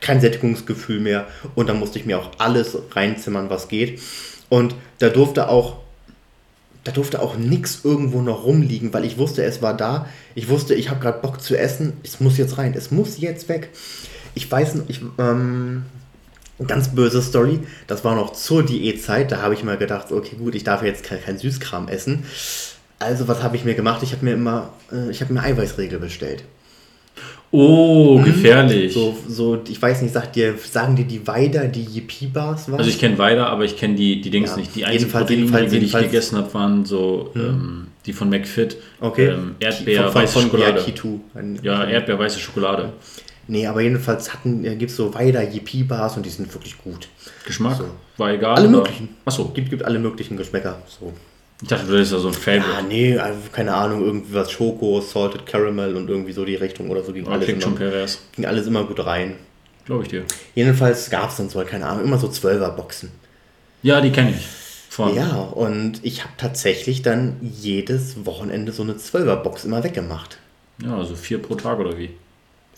[0.00, 4.00] kein Sättigungsgefühl mehr und da musste ich mir auch alles reinzimmern, was geht.
[4.48, 5.78] Und da durfte auch,
[6.84, 10.06] da durfte auch nichts irgendwo noch rumliegen, weil ich wusste, es war da.
[10.34, 11.94] Ich wusste, ich habe gerade Bock zu essen.
[12.02, 12.74] Es muss jetzt rein.
[12.76, 13.70] Es muss jetzt weg.
[14.34, 15.84] Ich weiß nicht, ich, ähm,
[16.66, 17.60] ganz böse Story.
[17.86, 19.32] Das war noch zur Diätzeit.
[19.32, 22.24] Da habe ich mal gedacht, okay, gut, ich darf jetzt kein, kein Süßkram essen.
[22.98, 24.02] Also, was habe ich mir gemacht?
[24.02, 26.44] Ich habe mir immer, äh, ich habe mir Eiweißregel bestellt.
[27.50, 28.92] Oh, gefährlich.
[28.92, 32.78] So, so, ich weiß nicht, sagt dir, sagen dir die Weider, die Yippie-Bars was?
[32.78, 34.56] Also ich kenne Weider, aber ich kenne die, die Dings Ja.
[34.56, 34.74] nicht.
[34.74, 38.76] Die einzigen Proteinriegel, jedenfalls- die ich gegessen habe, waren so ähm, die von McFit.
[39.00, 39.28] okay.
[39.28, 40.78] Ähm, Erdbeer, von, von, weiße von Schokolade.
[40.78, 41.20] Ja, Kitu.
[41.62, 42.92] Ja, Erdbeer, weiße Schokolade.
[43.46, 47.08] Nee, aber jedenfalls hatten, äh, gibt es so Weider Yippie-Bars und die sind wirklich gut.
[47.46, 47.76] Geschmack?
[47.76, 47.84] So.
[48.16, 48.56] War egal.
[48.56, 48.78] Alle oder?
[48.78, 49.08] möglichen.
[49.24, 50.80] Achso, Gibt, gibt alle möglichen Geschmäcker.
[50.88, 51.12] So.
[51.62, 52.86] ich dachte, du hättest ja so ein Ja, Favorite.
[52.88, 57.02] nee, also keine Ahnung, irgendwie was Schoko, Salted Caramel und irgendwie so die Richtung oder
[57.02, 58.20] so ging, Oh, alles, klingt schon immer, pervers.
[58.34, 59.36] ging alles immer gut rein.
[59.84, 60.24] Glaube ich dir.
[60.54, 63.10] Jedenfalls gab es dann so, keine Ahnung, immer so Zwölferboxen.
[63.82, 64.46] Ja, die kenne ich.
[64.88, 65.14] Von.
[65.14, 70.38] Ja, und ich habe tatsächlich dann jedes Wochenende so eine Zwölferbox immer weggemacht.
[70.82, 72.10] ja, also vier pro Tag oder wie?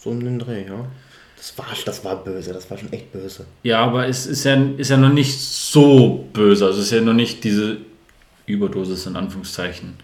[0.06, 0.86] So um den Dreh, ja.
[1.36, 3.44] Das war, das war böse, das war schon echt böse.
[3.64, 6.64] Ja, aber es ist ja, ist ja noch nicht so böse.
[6.66, 7.78] Also es ist ja noch nicht diese
[8.46, 9.94] Überdosis in Anführungszeichen.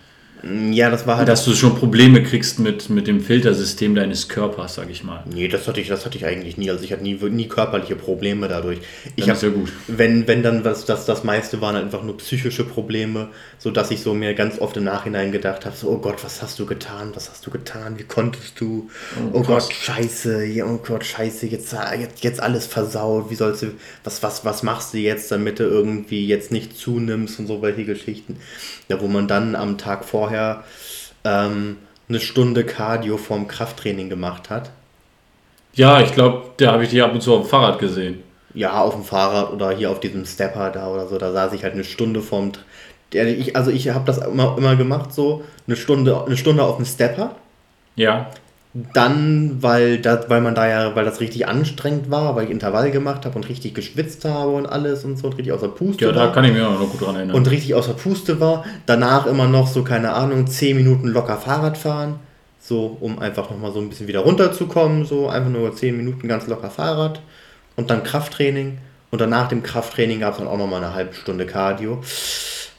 [0.43, 1.29] Ja, das war halt.
[1.29, 5.23] Dass du schon Probleme kriegst mit, mit dem Filtersystem deines Körpers, sag ich mal.
[5.33, 6.69] Nee, das hatte ich, das hatte ich eigentlich nie.
[6.71, 8.81] Also ich hatte nie, nie körperliche Probleme dadurch.
[9.15, 9.73] Ich Dann ist hab, ja gut.
[9.87, 13.29] Wenn, wenn dann was, das, das meiste waren einfach nur psychische Probleme,
[13.59, 16.43] so dass ich so mir ganz oft im Nachhinein gedacht habe, so, oh Gott, was
[16.43, 17.13] hast du getan?
[17.15, 17.99] Was hast du getan?
[17.99, 18.91] Wie konntest du?
[19.33, 19.43] Oh, Oh.
[19.43, 23.31] Gott, scheiße, oh Gott, scheiße, jetzt, jetzt, jetzt alles versaut.
[23.31, 23.67] Wie sollst du,
[24.05, 27.85] was, was, was machst du jetzt, damit du irgendwie jetzt nicht zunimmst und so welche
[27.85, 28.37] Geschichten.
[28.89, 30.32] Ja, wo man dann am Tag vorher
[31.25, 31.79] ähm,
[32.09, 34.71] eine Stunde Cardio vorm Krafttraining gemacht hat.
[35.75, 38.23] Ja, ich glaube, da habe ich dich ab und zu auf dem Fahrrad gesehen.
[38.55, 41.63] Ja, auf dem Fahrrad oder hier auf diesem Stepper da oder so, da saß ich
[41.63, 42.53] halt eine Stunde vorm.
[43.11, 46.85] Ich, also ich habe das immer, immer gemacht, so eine Stunde, eine Stunde auf dem
[46.87, 47.37] Stepper,
[47.97, 48.31] Ja.
[48.75, 52.91] Dann, weil, das, weil man da ja, weil das richtig anstrengend war, weil ich Intervall
[52.91, 56.15] gemacht habe und richtig geschwitzt habe und alles und so und richtig außer Puste Ja,
[56.17, 56.29] war.
[56.29, 57.37] da kann ich mich auch noch gut dran erinnern.
[57.37, 58.65] und richtig außer Puste war.
[58.87, 62.15] Danach immer noch so, keine Ahnung, 10 Minuten locker Fahrrad fahren.
[62.61, 65.05] So, um einfach nochmal so ein bisschen wieder runterzukommen.
[65.05, 67.21] So, einfach nur 10 Minuten ganz locker Fahrrad.
[67.77, 68.79] Und dann Krafttraining.
[69.11, 72.01] Und danach dem Krafttraining gab es dann auch nochmal eine halbe Stunde Cardio.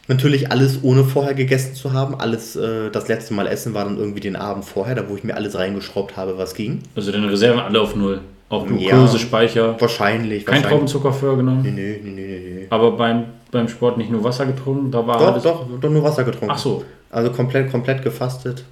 [0.07, 2.15] Natürlich alles ohne vorher gegessen zu haben.
[2.19, 5.23] Alles, äh, das letzte Mal essen war dann irgendwie den Abend vorher, da wo ich
[5.23, 6.79] mir alles reingeschraubt habe, was ging.
[6.95, 8.19] also deine Reserven alle auf Null.
[8.49, 8.97] Auch Ja.
[8.97, 9.79] Glucose, Speicher.
[9.79, 10.45] Wahrscheinlich.
[10.45, 10.61] Kein.
[10.61, 11.61] Traubenzucker vorher genommen.
[11.63, 12.67] Nee, nee, nee, nee, nee.
[12.69, 16.23] Aber beim, beim Sport nicht nur Wasser getrunken, da war Doch, doch, doch nur Wasser
[16.23, 16.51] getrunken.
[16.53, 16.83] Ach so.
[17.09, 18.63] Also komplett, komplett gefastet.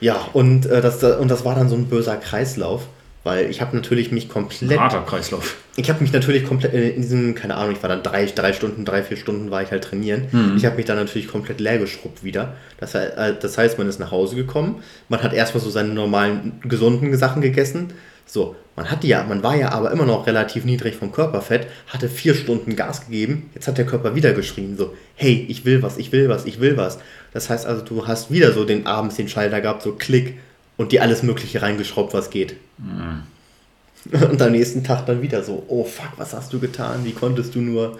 [0.00, 2.86] Ja, und, äh, das, und das war dann so ein böser Kreislauf,
[3.22, 5.56] weil ich habe natürlich mich komplett, Harter Kreislauf.
[5.76, 8.52] ich habe mich natürlich komplett äh, in diesem, keine Ahnung, ich war dann drei, drei
[8.52, 10.28] Stunden, drei, vier Stunden war ich halt trainieren.
[10.56, 12.54] Ich habe mich dann natürlich komplett leer geschrubbt wieder.
[12.78, 16.60] Das, äh, das heißt, man ist nach Hause gekommen, man hat erstmal so seine normalen,
[16.62, 17.92] gesunden Sachen gegessen.
[18.24, 22.08] So, man hatte ja, man war ja aber immer noch relativ niedrig vom Körperfett, hatte
[22.08, 25.98] vier Stunden Gas gegeben, jetzt hat der Körper wieder geschrien, so, hey, ich will was,
[25.98, 27.00] ich will was, ich will was.
[27.32, 30.38] Das heißt also, du hast wieder so den abends den Schalter gehabt, so Klick
[30.76, 32.54] und dir alles Mögliche reingeschraubt, was geht.
[34.30, 37.04] Und am nächsten Tag dann wieder so, oh fuck, was hast du getan?
[37.04, 37.98] Wie konntest du nur?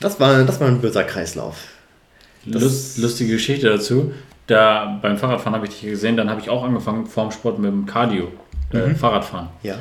[0.00, 1.56] Das war, das war ein böser Kreislauf.
[2.44, 4.12] Lust, lustige Geschichte dazu.
[4.46, 7.70] Da beim Fahrradfahren habe ich dich gesehen, dann habe ich auch angefangen vorm Sport mit
[7.70, 8.28] dem Cardio,
[8.72, 8.96] äh, Mhm.
[8.96, 9.48] Fahrradfahren.
[9.62, 9.76] Ja.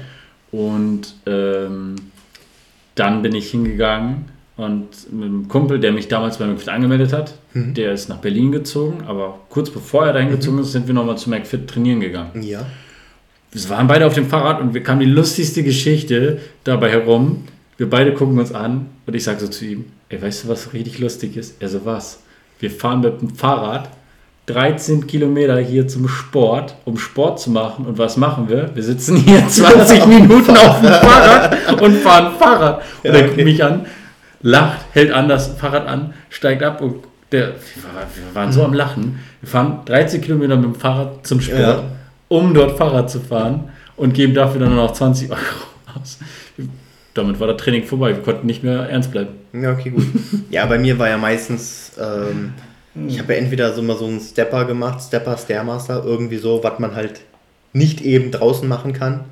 [0.51, 1.95] Und ähm,
[2.95, 4.25] dann bin ich hingegangen
[4.57, 7.73] und mit einem Kumpel, der mich damals bei McFit angemeldet hat, Mhm.
[7.73, 11.17] der ist nach Berlin gezogen, aber kurz bevor er dahin gezogen ist, sind wir nochmal
[11.17, 12.41] zu McFit trainieren gegangen.
[12.43, 12.65] Ja.
[13.51, 17.43] Wir waren beide auf dem Fahrrad und wir kamen die lustigste Geschichte dabei herum.
[17.77, 20.71] Wir beide gucken uns an und ich sage so zu ihm, ey, weißt du, was
[20.73, 21.61] richtig lustig ist?
[21.61, 22.19] Er so, was?
[22.59, 23.89] Wir fahren mit dem Fahrrad
[24.45, 27.85] 13 Kilometer hier zum Sport, um Sport zu machen.
[27.85, 28.69] Und was machen wir?
[28.73, 32.81] Wir sitzen hier 20 Minuten auf dem Fahrrad und fahren Fahrrad.
[33.03, 33.27] Und Ja, er okay.
[33.33, 33.85] guckt mich an,
[34.41, 39.19] lacht, hält an das Fahrrad an, steigt ab und der, wir waren so am Lachen.
[39.41, 41.83] Wir fahren 13 Kilometer mit dem Fahrrad zum Sport, Ja.
[42.31, 43.65] Um dort Fahrrad zu fahren
[43.97, 45.39] und geben dafür dann noch 20 Euro
[45.99, 46.17] aus.
[47.13, 48.15] Damit war das Training vorbei.
[48.15, 49.31] Wir konnten nicht mehr ernst bleiben.
[49.51, 50.05] Ja, okay, gut.
[50.49, 52.53] ja, bei mir war ja meistens, ähm,
[53.05, 56.79] ich habe ja entweder so mal so einen Stepper gemacht, Stepper, Stairmaster, irgendwie so, was
[56.79, 57.19] man halt
[57.73, 59.25] nicht eben draußen machen kann.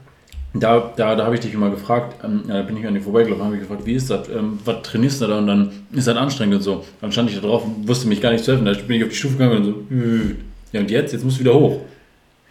[0.53, 3.45] Da, da, da habe ich dich immer gefragt, ähm, da bin ich an dir vorbeigelaufen,
[3.45, 5.37] habe ich gefragt, wie ist das, ähm, was trainierst du da?
[5.37, 6.83] Und dann ist das anstrengend und so.
[6.99, 8.65] Dann stand ich da drauf und wusste mich gar nicht zu helfen.
[8.65, 10.35] Da bin ich auf die Stufe gegangen und so, "Hm,
[10.73, 11.13] ja und jetzt?
[11.13, 11.79] Jetzt musst du wieder hoch.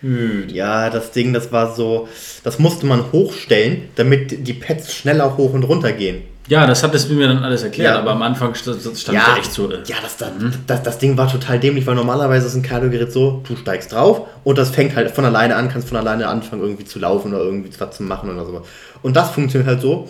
[0.01, 2.09] Hm, Ja, das Ding, das war so,
[2.45, 6.23] das musste man hochstellen, damit die Pads schneller hoch und runter gehen.
[6.47, 8.01] Ja, das hat es mir dann alles erklärt, Ja.
[8.01, 9.71] aber am Anfang stand, ich da echt so.
[9.71, 10.31] Äh, ja das, das,
[10.67, 14.23] das, das Ding war total dämlich, weil normalerweise ist ein Kardiogerät so, du steigst drauf
[14.45, 17.45] und das fängt halt von alleine an, kannst von alleine anfangen irgendwie zu laufen oder
[17.45, 18.63] irgendwie was zu machen oder so.
[19.03, 20.09] Und das funktioniert halt so,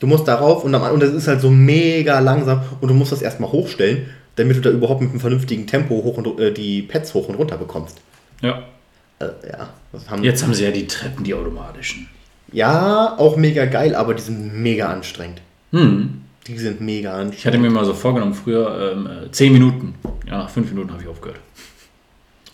[0.00, 3.12] du musst darauf und, am- und das ist halt so mega langsam und du musst
[3.12, 6.82] das erstmal hochstellen, damit du da überhaupt mit einem vernünftigen Tempo hoch und, äh, die
[6.82, 7.96] Pads hoch und runter bekommst.
[8.42, 8.62] ja.
[9.20, 9.68] Äh, ja,
[10.08, 12.08] haben, Jetzt haben sie ja die Treppen, die automatischen.
[12.52, 15.40] ja, auch mega geil, aber die sind mega anstrengend.
[15.72, 16.22] Hm.
[16.46, 17.34] Die sind mega anstrengend.
[17.38, 19.94] Ich hatte mir mal so vorgenommen, früher ähm, äh, 10 Minuten.
[20.26, 21.40] Ja, nach 5 Minuten habe ich aufgehört.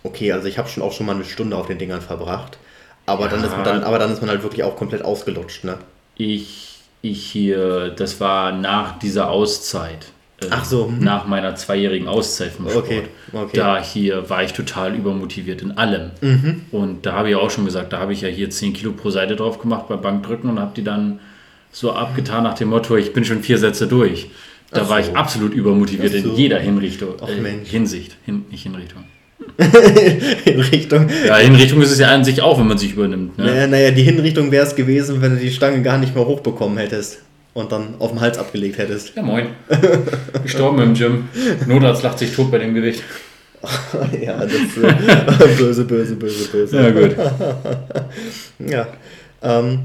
[0.02, 2.58] Okay, also ich habe schon auch schon mal eine Stunde auf den Dingern verbracht.
[3.06, 3.46] Aber, dann Ja.
[3.46, 5.78] ist man dann, aber dann ist man halt wirklich auch komplett ausgelutscht, ne?
[6.16, 10.06] Ich, ich hier, das war nach dieser Auszeit.
[10.40, 11.02] Äh, Ach so, mhm.
[11.04, 12.84] Nach meiner zweijährigen Auszeit vom Sport.
[12.84, 13.56] Okay, okay.
[13.56, 16.10] Da hier war ich total übermotiviert in allem.
[16.20, 16.62] Mhm.
[16.72, 19.10] Und da habe ich auch schon gesagt, da habe ich ja hier 10 Kilo pro
[19.10, 21.20] Seite drauf gemacht bei Bankdrücken und habe die dann
[21.70, 24.30] so abgetan nach dem Motto, ich bin schon vier Sätze durch.
[24.70, 25.10] Da Ach war so.
[25.10, 26.30] ich absolut übermotiviert so.
[26.30, 27.14] in jeder Hinrichtung.
[27.20, 27.64] Ach äh.
[27.64, 29.04] Hinsicht, hin, nicht Hinrichtung.
[30.46, 31.08] In Richtung.
[31.26, 33.36] Ja, Hinrichtung ist es ja an sich auch, wenn man sich übernimmt.
[33.36, 33.44] Ne?
[33.44, 36.78] Naja, naja, die Hinrichtung wäre es gewesen, wenn du die Stange gar nicht mehr hochbekommen
[36.78, 37.20] hättest.
[37.54, 39.14] Und dann auf dem Hals abgelegt hättest.
[39.14, 39.46] Ja, moin.
[40.42, 41.28] Gestorben im Gym.
[41.66, 43.02] Notarzt lacht sich tot bei dem Gewicht.
[44.20, 46.76] ja, das äh, böse, böse, böse, böse.
[46.76, 47.16] Ja, gut.
[48.70, 48.86] Ja.
[49.42, 49.80] Ähm,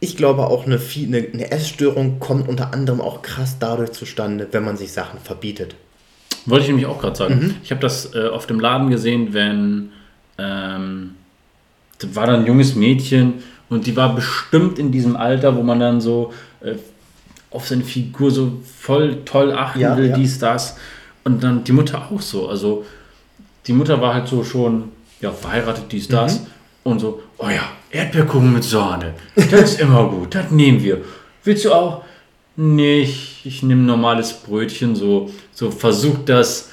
[0.00, 4.64] ich glaube auch, eine, eine, eine Essstörung kommt unter anderem auch krass dadurch zustande, wenn
[4.64, 5.76] man sich Sachen verbietet.
[6.46, 7.34] Wollte ich nämlich auch gerade sagen.
[7.34, 7.54] Mhm.
[7.62, 9.92] Ich habe das äh, auf dem Laden gesehen, wenn
[10.38, 11.14] ähm,
[11.98, 13.34] da war da ein junges Mädchen
[13.70, 16.32] und die war bestimmt in diesem Alter, wo man dann so
[16.64, 16.76] äh,
[17.50, 20.16] auf seine Figur so voll toll achten Ja, will, ja.
[20.16, 20.76] dies, das.
[21.24, 22.48] Und dann die Mutter auch so.
[22.48, 22.84] Also
[23.66, 24.90] die Mutter war halt so schon
[25.20, 26.40] ja, verheiratet, dies, das.
[26.40, 26.46] Mhm.
[26.82, 29.14] Und so, oh ja, Erdbeerkuchen mit Sahne.
[29.36, 31.00] Das ist immer gut, das nehmen wir.
[31.44, 32.04] Willst du auch?
[32.56, 36.70] Nee, ich, ich nehme normales Brötchen, so, so versucht das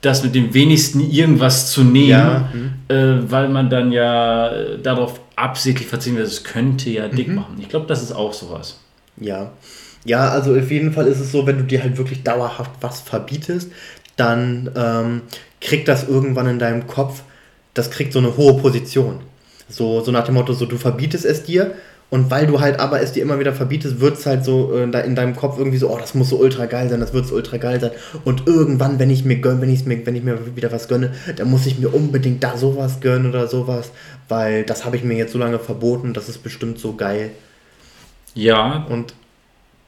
[0.00, 2.48] das mit dem wenigsten irgendwas zu nehmen, Ja,
[2.88, 7.56] äh, weil man dann ja äh, darauf absichtlich verzichten will, es könnte ja dick machen.
[7.60, 8.78] Ich glaube, das ist auch sowas.
[9.20, 9.52] Ja.
[10.04, 13.00] Ja, also auf jeden Fall ist es so, wenn du dir halt wirklich dauerhaft was
[13.00, 13.70] verbietest,
[14.16, 15.22] dann ähm,
[15.60, 17.22] kriegt das irgendwann in deinem Kopf,
[17.74, 19.20] das kriegt so eine hohe Position.
[19.68, 21.74] So, so nach dem Motto, so du verbietest es dir
[22.10, 24.84] und weil du halt aber es dir immer wieder verbietest, wird es halt so äh,
[25.04, 27.34] in deinem Kopf irgendwie so, oh, das muss so ultra geil sein, das wird so
[27.34, 27.90] ultra geil sein.
[28.24, 31.12] Und irgendwann, wenn ich mir gönn, wenn ich mir, wenn ich mir wieder was gönne,
[31.36, 33.90] dann muss ich mir unbedingt da sowas gönnen oder sowas,
[34.28, 37.30] weil das habe ich mir jetzt so lange verboten, das ist bestimmt so geil.
[38.34, 39.14] Ja, Und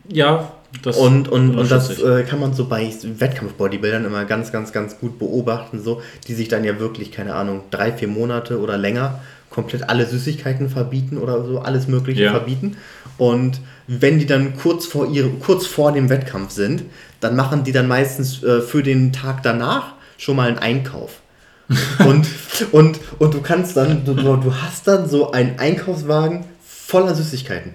[0.09, 4.72] ja, das und, und, und das äh, kann man so bei Wettkampf-Bodybuildern immer ganz, ganz,
[4.72, 8.78] ganz gut beobachten, so, die sich dann ja wirklich, keine Ahnung, drei, vier Monate oder
[8.78, 9.20] länger
[9.51, 12.30] komplett alle Süßigkeiten verbieten oder so, alles Mögliche Ja.
[12.30, 12.76] verbieten.
[13.18, 16.84] Und wenn die dann kurz vor ihrem, kurz vor dem Wettkampf sind,
[17.18, 21.20] dann machen die dann meistens äh, für den Tag danach schon mal einen Einkauf.
[22.01, 22.26] und,
[22.72, 27.74] und, und du kannst dann, du, du hast dann so einen Einkaufswagen voller Süßigkeiten.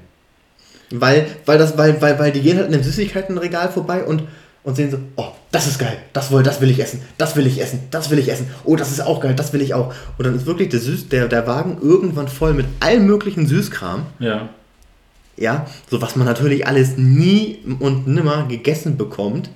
[1.02, 4.24] Weil, weil, das, weil, weil, weil die gehen halt in dem Süßigkeitenregal vorbei und,
[4.64, 7.48] und sehen so, oh, das ist geil, das will, das will ich essen, das will
[7.48, 9.94] ich essen, das will ich essen, oh, das ist auch geil, das will ich auch.
[10.18, 14.04] Und dann ist wirklich der, Süß, der, der Wagen irgendwann voll mit allem möglichen Süßkram,
[14.20, 14.50] Ja.
[15.38, 19.50] ja, so was man natürlich alles nie und nimmer gegessen bekommt.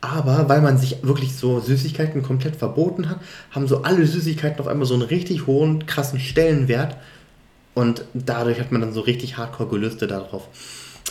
[0.00, 3.20] Aber weil man sich wirklich so Süßigkeiten komplett verboten hat,
[3.52, 6.98] haben so alle Süßigkeiten auf einmal so einen richtig hohen, krassen Stellenwert.
[7.74, 10.48] Und dadurch hat man dann so richtig hardcore Gelüste darauf.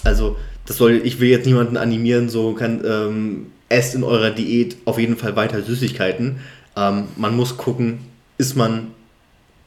[0.04, 4.78] Also, das soll, ich will jetzt niemanden animieren, so kann, ähm, esst in eurer Diät
[4.86, 6.38] auf jeden Fall weiter Süßigkeiten.
[6.76, 8.00] Ähm, man muss gucken,
[8.38, 8.92] ist man,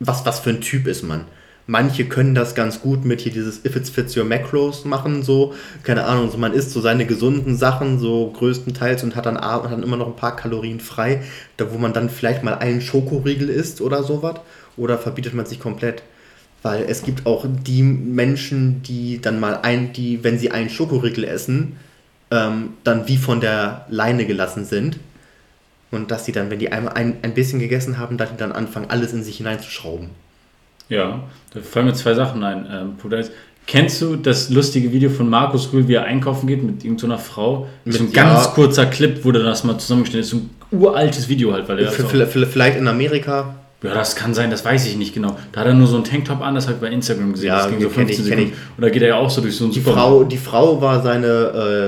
[0.01, 1.25] was, was für ein Typ ist man.
[1.69, 5.53] Manche können das ganz gut mit hier dieses If it's fits your macros machen, so,
[5.83, 9.65] keine Ahnung, so man isst so seine gesunden Sachen so größtenteils und hat dann, hat
[9.65, 11.25] dann immer noch ein paar Kalorien frei,
[11.57, 14.37] da wo man dann vielleicht mal einen Schokoriegel isst oder sowas,
[14.77, 16.03] oder verbietet man sich komplett.
[16.67, 21.23] Weil es gibt auch die Menschen, die dann mal ein, die, wenn sie einen Schokoriegel
[21.23, 21.77] essen,
[22.33, 24.99] ähm, dann wie von der Leine gelassen sind.
[25.93, 28.51] Und dass sie dann, wenn die einmal ein, ein bisschen gegessen haben, dass die dann
[28.51, 30.09] anfangen, alles in sich hineinzuschrauben.
[30.89, 31.23] Ja,
[31.55, 32.67] da fallen mir zwei Sachen ein.
[32.69, 33.23] Ähm,
[33.69, 37.69] kennst du das lustige Video von Markus Rühl, wie er einkaufen geht mit irgendeiner Frau?
[37.85, 38.25] Mit- so ein ja.
[38.25, 40.25] ganz kurzer Clip wurde das mal zusammengestellt.
[40.25, 40.31] ist.
[40.31, 43.55] So ein uraltes Video halt, weil er das Vielleicht in Amerika.
[43.87, 45.37] Ja, das kann sein, das weiß ich nicht genau.
[45.53, 47.49] Da hat er nur so einen Tanktop an, das habe ich bei Instagram gesehen.
[47.49, 48.53] Ja, das ging so kenn 15 ich, Sekunden.
[48.77, 50.09] Und da geht er ja auch so durch so einen Die Supermarkt.
[50.11, 51.27] Frau, die Frau war seine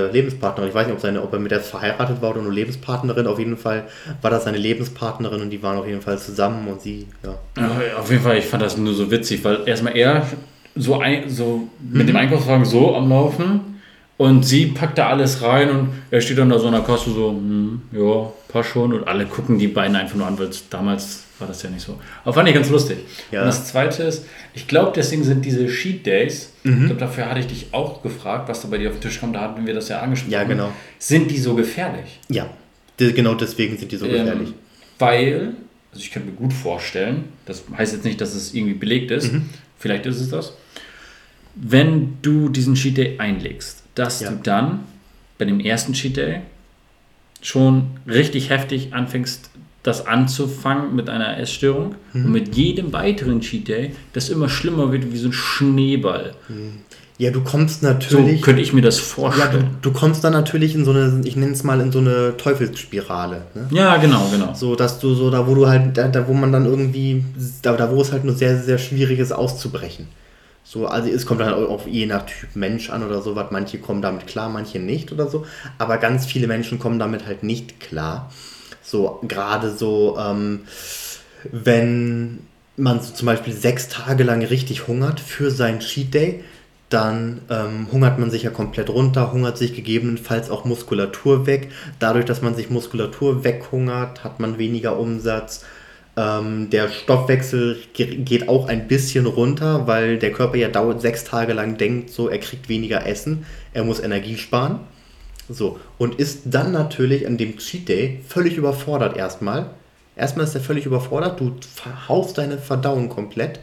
[0.08, 0.68] äh, Lebenspartnerin.
[0.70, 3.26] Ich weiß nicht, ob, seine, ob er mit der verheiratet war oder nur Lebenspartnerin.
[3.26, 3.84] Auf jeden Fall
[4.22, 7.34] war das seine Lebenspartnerin und die waren auf jeden Fall zusammen und sie, ja.
[7.62, 10.26] Ja, auf jeden Fall, ich fand das nur so witzig, weil erstmal er
[10.76, 12.06] so, ein, so mit Mhm.
[12.08, 13.60] dem Einkaufswagen so am Laufen
[14.16, 17.10] und sie packt da alles rein und er steht dann da so an der Kasse
[17.10, 20.68] so, hm, ja, passt schon und alle gucken die beiden einfach nur an, weil es-
[20.68, 21.98] damals war das ja nicht so.
[22.24, 22.98] Aber fand ich ganz lustig.
[23.30, 23.40] Ja.
[23.40, 24.24] Und das zweite ist,
[24.54, 26.72] ich glaube, deswegen sind diese Cheat Days, Mhm.
[26.80, 29.20] ich glaube, dafür hatte ich dich auch gefragt, was da bei dir auf den Tisch
[29.20, 30.32] kommt, da hatten wir das ja angesprochen.
[30.32, 30.72] Ja, genau.
[30.98, 32.18] Sind die so gefährlich?
[32.28, 32.50] Ja,
[32.98, 34.48] genau deswegen sind die so gefährlich.
[34.48, 34.54] Ähm,
[34.98, 35.52] weil,
[35.92, 39.32] also ich könnte mir gut vorstellen, das heißt jetzt nicht, dass es irgendwie belegt ist,
[39.32, 39.48] Mhm.
[39.78, 40.52] vielleicht ist es das,
[41.54, 44.30] wenn du diesen Cheat Day einlegst, dass Ja.
[44.30, 44.80] du dann
[45.38, 46.40] bei dem ersten Cheat Day
[47.42, 49.50] schon richtig heftig anfängst,
[49.82, 52.24] das anzufangen mit einer Essstörung Mhm.
[52.26, 56.34] und mit jedem weiteren Cheat Day das immer schlimmer wird wie so ein Schneeball.
[57.16, 58.42] Ja, du kommst So natürlich.
[58.42, 59.70] könnte ich mir das ja, du, vorstellen.
[59.82, 63.42] du kommst dann natürlich in so eine, ich nenne es mal in so eine Teufelsspirale.
[63.54, 63.66] Ne?
[63.70, 64.54] Ja, genau, genau.
[64.54, 67.24] So, dass du so, da wo du halt, da, da wo man dann irgendwie,
[67.62, 70.06] da, da wo es halt nur sehr, sehr schwierig ist auszubrechen.
[70.62, 73.46] So, also es kommt dann auch je nach Typ Mensch an oder sowas.
[73.50, 75.44] Manche kommen damit klar, manche nicht oder so.
[75.78, 78.30] Aber ganz viele Menschen kommen damit halt nicht klar.
[78.88, 80.60] So, gerade so, ähm,
[81.52, 82.38] wenn
[82.78, 86.44] man so zum Beispiel sechs Tage lang richtig hungert für seinen Cheat Day,
[86.88, 91.70] dann ähm, hungert man sich ja komplett runter, hungert sich gegebenenfalls auch Muskulatur weg.
[91.98, 95.66] Dadurch, dass man sich Muskulatur weghungert, hat man weniger Umsatz.
[96.16, 101.24] Ähm, der Stoffwechsel ge geht auch ein bisschen runter, weil der Körper ja dauert sechs
[101.24, 104.80] Tage lang denkt, so er kriegt weniger Essen, er muss Energie sparen.
[105.48, 109.70] So, und ist dann natürlich an dem Cheat Day völlig überfordert erstmal.
[110.16, 113.60] Erstmal ist er völlig überfordert, du verhaust deine Verdauung komplett.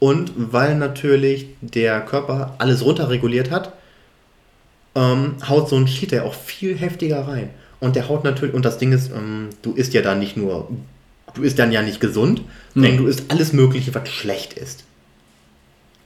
[0.00, 3.72] Und weil natürlich der Körper alles runterreguliert hat,
[4.94, 7.50] ähm, haut so ein Cheat Day auch viel heftiger rein.
[7.80, 10.68] Und der haut natürlich, und das Ding ist, ähm, du isst ja dann nicht nur,
[11.34, 12.42] du isst dann ja nicht gesund,
[12.74, 12.88] Nee.
[12.88, 14.84] denn du isst alles Mögliche, was schlecht ist.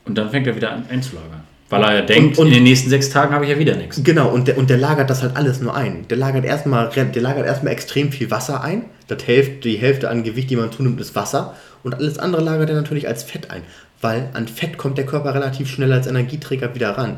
[0.05, 1.43] Und dann fängt er wieder an einzulagern.
[1.71, 3.77] Weil er ja denkt, Und- und- in den nächsten sechs Tagen habe ich ja wieder
[3.77, 4.03] nichts.
[4.03, 6.09] Genau, und der, und der lagert das halt alles nur ein.
[6.09, 8.85] Der lagert erstmal der lagert erstmal extrem viel Wasser ein.
[9.07, 11.55] Das Hälfte, die Hälfte an Gewicht, die man zunimmt, ist Wasser.
[11.83, 13.63] Und alles andere lagert er natürlich als Fett ein.
[14.01, 17.17] Weil an Fett kommt der Körper relativ schnell als Energieträger wieder ran.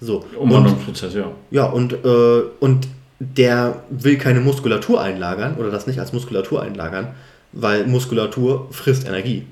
[0.00, 0.24] So.
[0.36, 1.30] Umwandlungsprozess, ja.
[1.52, 2.88] ja, und, äh, und
[3.20, 7.08] der will keine Muskulatur einlagern oder das nicht als Muskulatur einlagern,
[7.52, 9.44] weil Muskulatur frisst Energie.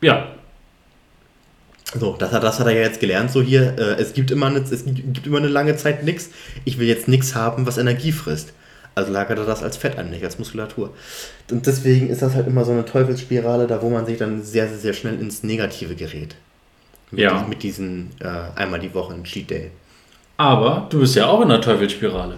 [0.00, 0.26] Ja,
[1.94, 3.30] So, das hat, das hat er ja jetzt gelernt.
[3.30, 6.30] So hier, äh, es, gibt immer eine, es gibt immer eine lange Zeit nichts.
[6.64, 8.52] Ich will jetzt nichts haben, was Energie frisst.
[8.94, 10.92] Also lagert er das als Fett an, nicht als Muskulatur.
[11.50, 14.68] Und deswegen ist das halt immer so eine Teufelsspirale, da wo man sich dann sehr,
[14.68, 16.34] sehr, sehr schnell ins Negative gerät.
[17.10, 17.34] Mit, Ja.
[17.34, 19.70] diesen- mit diesen äh, einmal die Woche ein Cheat Day.
[20.38, 22.36] aber du bist ja auch in der Teufelsspirale.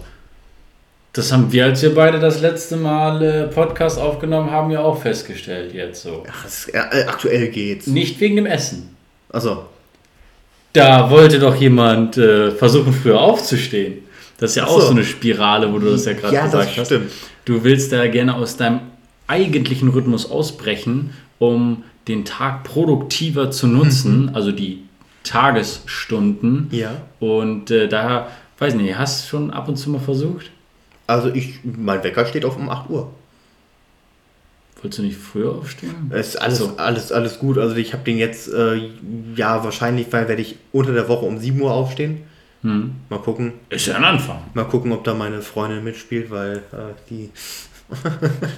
[1.13, 5.01] Das haben wir, als wir beide das letzte Mal äh, Podcast aufgenommen haben, ja auch
[5.01, 6.23] festgestellt jetzt so.
[6.31, 7.87] Ach, es, äh, äh, aktuell geht's.
[7.87, 8.95] Nicht wegen dem Essen.
[9.31, 9.65] Also,
[10.73, 14.03] Da wollte doch jemand äh, versuchen, früher aufzustehen.
[14.37, 14.91] Das ist ja Ach auch so.
[14.91, 16.85] eine Spirale, wo du das ja gerade ja, gesagt das hast.
[16.87, 17.11] stimmt.
[17.45, 18.81] Du willst da gerne aus deinem
[19.27, 24.83] eigentlichen Rhythmus ausbrechen, um den Tag produktiver zu nutzen, also die
[25.23, 26.67] Tagesstunden.
[26.71, 26.91] Ja.
[27.19, 28.27] Und äh, daher,
[28.57, 30.49] weiß nicht, hast du schon ab und zu mal versucht?
[31.07, 33.11] Also ich, mein Wecker steht auf um 8 Uhr.
[34.81, 36.09] Wolltest du nicht früher aufstehen?
[36.11, 36.73] Es ist alles, So.
[36.77, 37.57] alles, alles gut.
[37.57, 38.89] Also ich habe den jetzt, äh,
[39.35, 42.23] ja, wahrscheinlich, weil werde ich unter der Woche um 7 Uhr aufstehen.
[42.61, 42.95] Hm.
[43.09, 43.53] Mal gucken.
[43.69, 44.41] Ist ja ein Anfang.
[44.53, 47.29] Mal gucken, ob da meine Freundin mitspielt, weil äh, die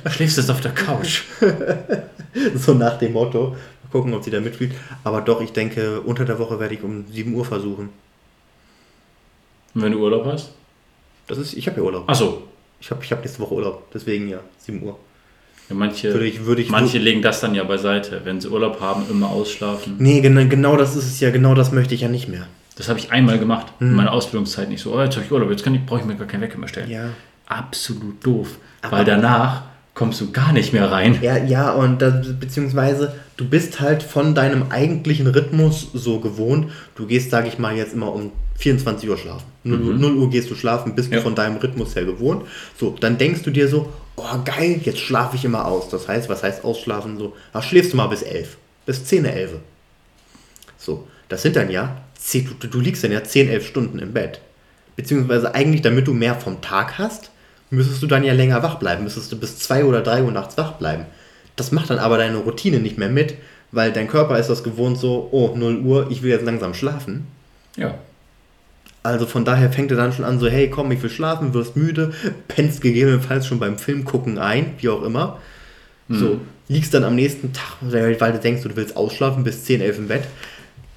[0.10, 1.24] Schläfst jetzt auf der Couch.
[2.56, 3.50] so nach dem Motto.
[3.84, 4.74] Mal gucken, ob sie da mitspielt.
[5.04, 7.90] Aber doch, ich denke, unter der Woche werde ich um 7 Uhr versuchen.
[9.74, 10.52] Und wenn du Urlaub hast?
[11.28, 12.10] Das ist, ich habe ja Urlaub.
[12.10, 12.44] Achso.
[12.80, 13.92] Ich habe ich hab nächste Woche Urlaub.
[13.94, 14.98] Deswegen ja, 7 Uhr.
[15.72, 18.22] Ja, manche, Würde ich, würde ich manche legen das dann ja beiseite.
[18.26, 19.96] Wenn sie Urlaub haben, immer ausschlafen.
[20.00, 21.30] Nee, genau, genau das ist es ja.
[21.32, 22.46] Genau das möchte ich ja nicht mehr.
[22.76, 23.68] Das habe ich einmal gemacht.
[23.80, 23.88] Mhm.
[23.90, 24.94] In meiner Ausbildungszeit nicht so.
[24.96, 26.68] Oh, jetzt habe ich Urlaub, jetzt kann ich, brauche ich mir gar keinen Wecker mehr
[26.68, 26.90] stellen.
[26.90, 27.06] Ja.
[27.48, 28.58] Absolut doof.
[28.82, 29.64] Aber- weil danach
[29.94, 31.18] kommst du gar nicht mehr rein.
[31.22, 36.68] Ja, ja, und das, beziehungsweise du bist halt von deinem eigentlichen Rhythmus so gewohnt.
[36.96, 39.46] Du gehst, sage ich mal, jetzt immer um 24 Uhr schlafen.
[39.64, 41.18] 0, Uhr- 0 Uhr gehst du schlafen, bist Ja.
[41.18, 42.44] du von deinem Rhythmus her gewohnt.
[42.80, 45.90] So, dann denkst du dir so, oh geil, jetzt schlafe ich immer aus.
[45.90, 47.18] Das heißt, was heißt ausschlafen?
[47.18, 48.58] So, ach, schläfst du mal bis 11.
[48.86, 49.52] Bis 10, 11.
[50.78, 54.14] So, das sind dann ja, 10, du, du liegst dann ja 10, 11 Stunden im
[54.14, 54.42] Bett.
[54.96, 57.32] Beziehungsweise eigentlich, damit du mehr vom Tag hast,
[57.70, 59.04] müsstest du dann ja länger wach bleiben.
[59.04, 61.06] Müsstest du bis 2 oder 3 Uhr nachts wach bleiben.
[61.56, 63.36] Das macht dann aber deine Routine nicht mehr mit,
[63.72, 67.28] weil dein Körper ist das gewohnt so, oh, 0 Uhr, ich will jetzt langsam schlafen.
[67.78, 67.96] Ja.
[69.04, 71.76] Also von daher fängt er dann schon an so, hey, komm, ich will schlafen, wirst
[71.76, 72.14] müde,
[72.48, 75.40] pennst gegebenenfalls schon beim Film gucken ein, wie auch immer.
[76.14, 79.98] So, liegst dann am nächsten Tag, weil du denkst, du willst ausschlafen bis 10, 11
[79.98, 80.24] im Bett.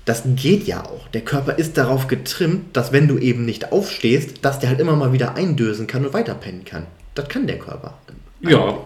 [0.04, 1.08] Das geht ja auch.
[1.08, 4.96] Der Körper ist darauf getrimmt, dass wenn du eben nicht aufstehst, dass der halt immer
[4.96, 6.86] mal wieder eindösen kann und weiterpennen kann.
[7.14, 7.96] Das kann der Körper.
[8.40, 8.78] Ja.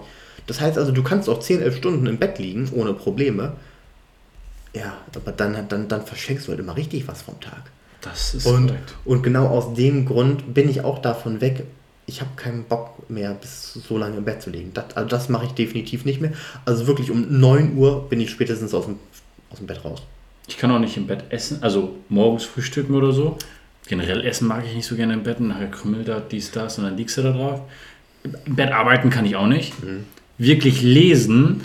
[0.46, 3.54] Das heißt also, du kannst auch 10, 11 Stunden im Bett liegen, ohne Probleme.
[4.74, 7.62] Ja, aber dann, dann, dann verschenkst du halt immer richtig was vom Tag.
[8.00, 8.94] Das ist Und, korrekt.
[9.04, 11.64] und genau aus dem Grund bin ich auch davon weg.
[12.06, 14.72] Ich habe keinen Bock mehr, bis so lange im Bett zu liegen.
[14.72, 16.32] Das, also das mache ich definitiv nicht mehr.
[16.64, 18.96] Also wirklich um 9 Uhr bin ich spätestens aus dem,
[19.50, 20.02] aus dem Bett raus.
[20.46, 23.36] Ich kann auch nicht im Bett essen, also morgens frühstücken oder so.
[23.86, 25.40] Generell essen mag ich nicht so gerne im Bett.
[25.40, 27.60] Nachher krümmelt da dies, das und dann liegst du da drauf.
[28.46, 29.74] Im Bett arbeiten kann ich auch nicht.
[30.38, 31.62] Wirklich lesen,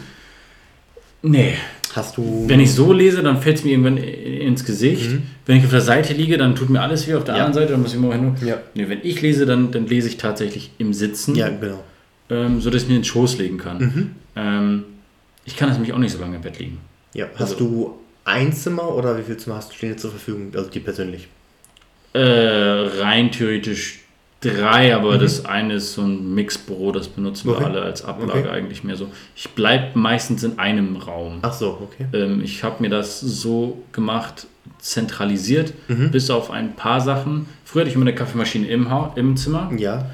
[1.22, 1.54] nee.
[1.96, 2.46] Hast du.
[2.48, 5.10] Wenn ich so lese, dann fällt es mir irgendwann ins Gesicht.
[5.46, 7.14] Wenn ich auf der Seite liege, dann tut mir alles weh.
[7.14, 7.46] Auf der Ja.
[7.46, 8.36] anderen Seite, dann muss ich immer hin.
[8.44, 8.58] Ja.
[8.74, 11.84] Nee, wenn ich lese, dann, dann lese ich tatsächlich im Sitzen, Ja, genau.
[12.30, 13.78] ähm, sodass ich mir den Schoß legen kann.
[13.78, 14.12] Mhm.
[14.36, 14.84] Ähm,
[15.46, 16.80] ich kann das nämlich auch nicht so lange im Bett liegen.
[17.14, 17.28] Ja.
[17.36, 17.94] Hast Also- du
[18.26, 20.52] ein Zimmer oder wie viele Zimmer hast du stehen dir zur Verfügung?
[20.56, 21.28] Also die persönlich.
[22.14, 22.20] Äh,
[23.02, 24.00] rein theoretisch
[24.44, 25.20] drei, aber Mhm.
[25.20, 27.66] das eine ist so ein Mixbüro, das benutzen wir Okay.
[27.66, 28.50] alle als Ablage Okay.
[28.50, 29.08] eigentlich mehr so.
[29.36, 31.40] Ich bleibe meistens in einem Raum.
[31.42, 32.06] Ach so, okay.
[32.14, 34.48] Ähm, ich habe mir das so gemacht,
[34.80, 36.12] zentralisiert, Mhm.
[36.12, 37.46] bis auf ein paar Sachen.
[37.66, 40.10] Früher hatte ich immer eine Kaffeemaschine im, ha im Zimmer, Ja.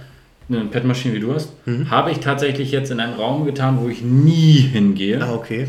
[0.48, 1.52] eine Petmaschine wie du hast.
[1.68, 1.90] Mhm.
[1.90, 5.22] Habe ich tatsächlich jetzt in einen Raum getan, wo ich nie hingehe.
[5.24, 5.68] Ah, okay.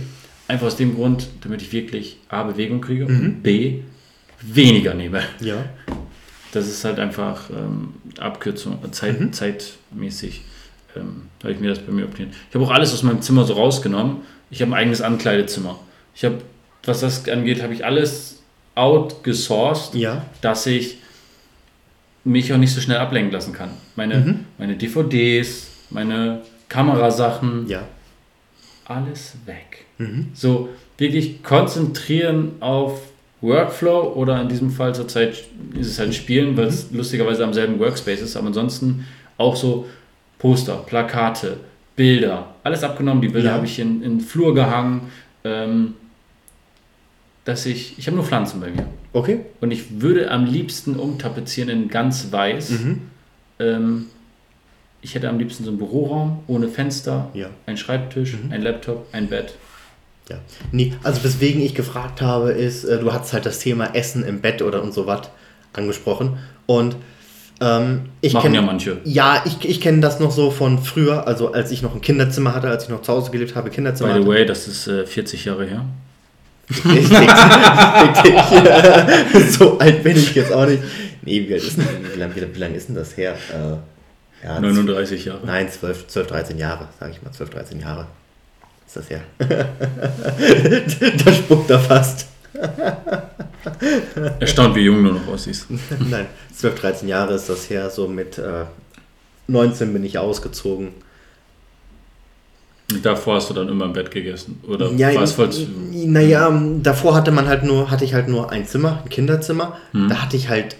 [0.49, 3.21] Einfach aus dem Grund, damit ich wirklich A, Bewegung kriege Mhm.
[3.21, 3.81] und B,
[4.43, 5.21] weniger nehme.
[5.41, 5.57] Ja.
[6.53, 9.33] Das ist halt einfach ähm, Abkürzung, äh, Zeit, Mhm.
[9.33, 10.43] zeitmäßig.
[10.97, 12.31] Ähm, habe ich mir das bei mir optiert.
[12.49, 14.19] Ich habe auch alles aus meinem Zimmer so rausgenommen.
[14.51, 15.79] Ich habe ein eigenes Ankleidezimmer.
[16.15, 16.39] Ich habe,
[16.85, 18.43] was das angeht, habe ich alles
[18.75, 20.25] outgesourced, Ja.
[20.41, 20.99] dass ich
[22.25, 23.71] mich auch nicht so schnell ablenken lassen kann.
[23.97, 24.45] Meine, Mhm.
[24.59, 27.83] meine DVDs, meine Kamerasachen, Ja.
[28.85, 29.85] alles weg.
[29.99, 30.29] Mhm.
[30.35, 33.01] So wirklich konzentrieren auf
[33.41, 36.99] Workflow oder in diesem Fall zurzeit ist es halt Spielen, weil es Mhm.
[36.99, 39.07] lustigerweise am selben Workspace ist, aber ansonsten
[39.39, 39.87] auch so
[40.39, 41.57] Poster, Plakate,
[41.97, 43.21] Bilder, alles abgenommen.
[43.23, 43.55] Die Bilder Ja.
[43.57, 45.11] habe ich in, in den Flur gehangen.
[45.45, 45.95] Ähm,
[47.47, 48.87] dass ich, ich habe nur Pflanzen bei mir.
[49.15, 49.41] Okay.
[49.61, 52.71] Und ich würde am liebsten umtapezieren in ganz weiß.
[52.71, 53.01] Mhm.
[53.59, 54.07] Ähm,
[55.03, 57.49] ich hätte am liebsten so einen Büroraum ohne Fenster, Ja.
[57.67, 58.53] ein Schreibtisch, Mhm.
[58.53, 59.55] ein Laptop, ein Bett.
[60.31, 60.37] Ja.
[60.73, 64.41] Nee, also weswegen ich gefragt habe, ist, äh, du hast halt das Thema Essen im
[64.41, 65.29] Bett oder und so was
[65.73, 66.39] angesprochen.
[66.67, 66.97] Und
[67.61, 68.57] ähm, ich Machen kenne.
[68.57, 68.99] ja manche.
[69.05, 72.55] Ja, ich, ich kenne das noch so von früher, also als ich noch ein Kinderzimmer
[72.55, 74.31] hatte, als ich noch zu Hause gelebt habe, Kinderzimmer By the hatte.
[74.31, 75.85] way, das ist äh, 40 Jahre her.
[76.71, 77.09] Ich,
[79.59, 80.83] so alt bin ich jetzt auch nicht.
[81.23, 83.35] Nee, wie, ist wie, lange, wie, wie lang ist denn das her?
[83.53, 85.41] Äh, ja, 39 Jahre.
[85.45, 88.07] Nein, 12, 12, 13 Jahre, sage ich mal, 12, 13 Jahre.
[88.91, 89.21] Ist das her?
[91.25, 92.27] da spuckt er fast.
[94.41, 95.69] Erstaunt, wie jung du noch aussiehst.
[96.11, 98.65] Nein, 12, 13 Jahre ist das her, so mit äh,
[99.47, 100.89] 19 bin ich ausgezogen.
[103.05, 104.61] Davor hast du dann immer im Bett gegessen.
[104.67, 105.51] Oder Ja, war es voll
[105.93, 106.51] naja,
[106.83, 109.77] davor hatte man halt nur, hatte ich halt nur ein Zimmer, ein Kinderzimmer.
[109.93, 110.09] Hm.
[110.09, 110.75] Da hatte ich halt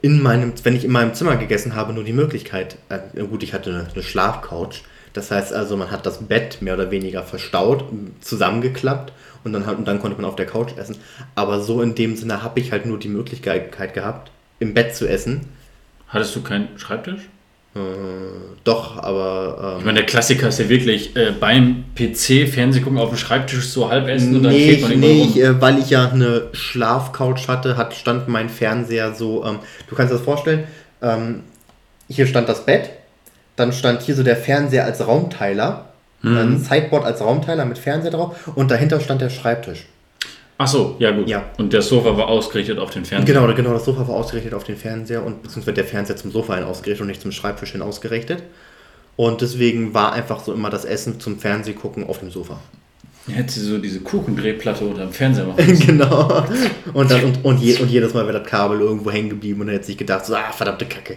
[0.00, 3.52] in meinem, wenn ich in meinem Zimmer gegessen habe, nur die Möglichkeit, äh, gut, ich
[3.52, 4.80] hatte eine, eine Schlafcouch.
[5.12, 7.84] Das heißt also, man hat das Bett mehr oder weniger verstaut,
[8.20, 9.12] zusammengeklappt
[9.44, 10.96] und dann, und dann konnte man auf der Couch essen.
[11.34, 15.08] Aber so in dem Sinne habe ich halt nur die Möglichkeit gehabt, im Bett zu
[15.08, 15.48] essen.
[16.08, 17.28] Hattest du keinen Schreibtisch?
[17.74, 17.78] Äh,
[18.64, 19.76] doch, aber.
[19.76, 23.18] Ich Ähm, meine, der Klassiker ist ja wirklich äh, beim PC Fernseh gucken auf dem
[23.18, 25.30] Schreibtisch so halb essen und dann nee, steht man irgendwo nee rum.
[25.30, 29.94] ich, äh, weil ich ja eine Schlafcouch hatte, hat, stand mein Fernseher so, ähm, du
[29.94, 30.64] kannst dir das vorstellen,
[31.00, 31.42] ähm,
[32.08, 32.90] hier stand das Bett,
[33.56, 35.86] dann stand hier so der Fernseher als Raumteiler,
[36.22, 36.36] Mhm.
[36.36, 39.86] ein Sideboard als Raumteiler mit Fernseher drauf und dahinter stand der Schreibtisch.
[40.58, 41.26] Ach so, ja gut.
[41.26, 41.44] Ja.
[41.56, 43.34] Und der Sofa war ausgerichtet auf den Fernseher.
[43.40, 46.56] Genau, genau, das Sofa war ausgerichtet auf den Fernseher und beziehungsweise der Fernseher zum Sofa
[46.56, 48.42] hin ausgerichtet und nicht zum Schreibtisch hin ausgerichtet.
[49.16, 52.60] Und deswegen war einfach so immer das Essen zum Fernsehgucken auf dem Sofa.
[53.26, 55.86] Hätte sie so diese Kuchendrehplatte unter dem Fernseher machen müssen.
[55.86, 56.44] genau.
[56.92, 59.68] Und, dann, und, und, je, und jedes Mal wäre das Kabel irgendwo hängen geblieben und
[59.68, 61.16] dann hätte sich gedacht, so, ah, verdammte Kacke.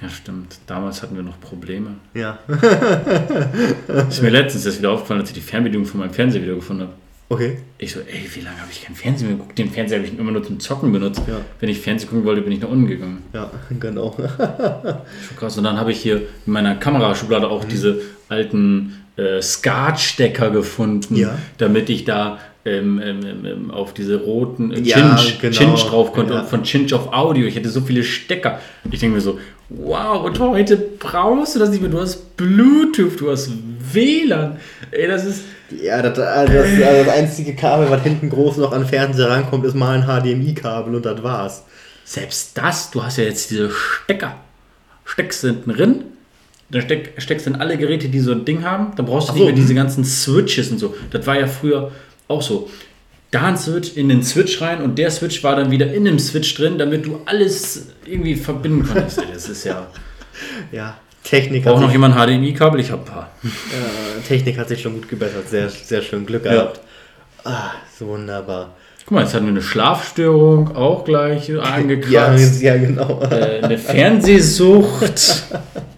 [0.00, 0.58] Ja, stimmt.
[0.66, 1.96] Damals hatten wir noch Probleme.
[2.14, 2.38] Ja.
[4.08, 6.82] Ist mir letztens erst wieder aufgefallen, als ich die Fernbedienung von meinem Fernseher wieder gefunden
[6.82, 6.92] habe.
[7.30, 7.58] Okay.
[7.76, 9.58] Ich so, ey, wie lange habe ich keinen Fernseher mehr geguckt?
[9.58, 11.22] Den Fernseher habe ich immer nur zum Zocken benutzt.
[11.26, 11.40] Ja.
[11.60, 13.22] Wenn ich Fernsehen gucken wollte, bin ich nach unten gegangen.
[13.34, 14.14] Ja, genau.
[14.16, 15.58] Schon krass.
[15.58, 21.36] Und dann habe ich hier in meiner Kameraschublade auch diese alten äh, Skat-Stecker gefunden, Ja.
[21.58, 25.54] damit ich da ähm, ähm, ähm, auf diese roten äh, Ja, Cinch, genau.
[25.56, 26.40] Cinch drauf konnte Ja.
[26.40, 27.46] und von Cinch auf Audio.
[27.46, 28.60] Ich hätte so viele Stecker.
[28.90, 29.38] Ich denke mir so,
[29.68, 31.90] wow, und heute brauchst du das nicht mehr.
[31.90, 33.50] Du hast Bluetooth, du hast
[33.92, 34.58] WLAN.
[34.90, 35.42] Ey, das ist...
[35.70, 39.28] Ja, das, also das, also das einzige Kabel, was hinten groß noch an den Fernseher
[39.28, 41.64] rankommt, ist mal ein HDMI-Kabel und das war's.
[42.04, 44.36] Selbst das, du hast ja jetzt diese Stecker.
[45.04, 46.04] Steckst hinten drin,
[46.70, 49.32] dann steck, steckst du in alle Geräte, die so ein Ding haben, dann brauchst du
[49.32, 49.76] Ach nicht so, mehr diese hm.
[49.76, 50.94] ganzen Switches und so.
[51.10, 51.92] Das war ja früher
[52.28, 52.70] auch so.
[53.30, 56.18] Da ein Switch in den Switch rein und der Switch war dann wieder in dem
[56.18, 59.20] Switch drin, damit du alles irgendwie verbinden konntest.
[59.32, 59.86] Das ist ja.
[60.70, 62.78] Ja, Technik hat, Braucht noch jemand HDMI-Kabel?
[62.80, 63.30] Ich hab ein paar.
[63.42, 65.48] äh, Technik hat sich schon gut gebessert.
[65.48, 66.80] Sehr, sehr schön Glück gehabt.
[67.44, 68.76] Ah, so wunderbar.
[69.04, 72.62] Guck mal, jetzt hatten wir eine Schlafstörung auch gleich Ja, angekratzt.
[72.62, 73.20] ja, genau.
[73.30, 75.44] äh, eine Fernsehsucht.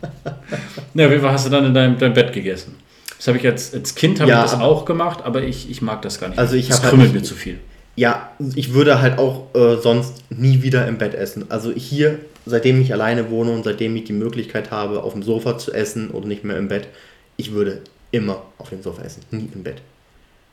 [0.95, 2.77] Na, Fall hast du dann in deinem, deinem Bett gegessen.
[3.21, 5.83] Das habe ich als, als Kind habe Ja, ich das auch gemacht, aber ich, ich
[5.83, 6.39] mag das gar nicht.
[6.39, 7.59] Also ich das halt krümmelt nicht- mir zu viel.
[7.95, 11.45] Ja, ich würde halt auch äh, sonst nie wieder im Bett essen.
[11.51, 15.59] Also hier, seitdem ich alleine wohne und seitdem ich die Möglichkeit habe, auf dem Sofa
[15.59, 16.89] zu essen oder nicht mehr im Bett,
[17.37, 19.83] ich würde immer auf dem Sofa essen, nie im Bett.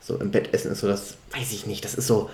[0.02, 2.28] So im Bett essen ist so das, weiß ich nicht, das ist so,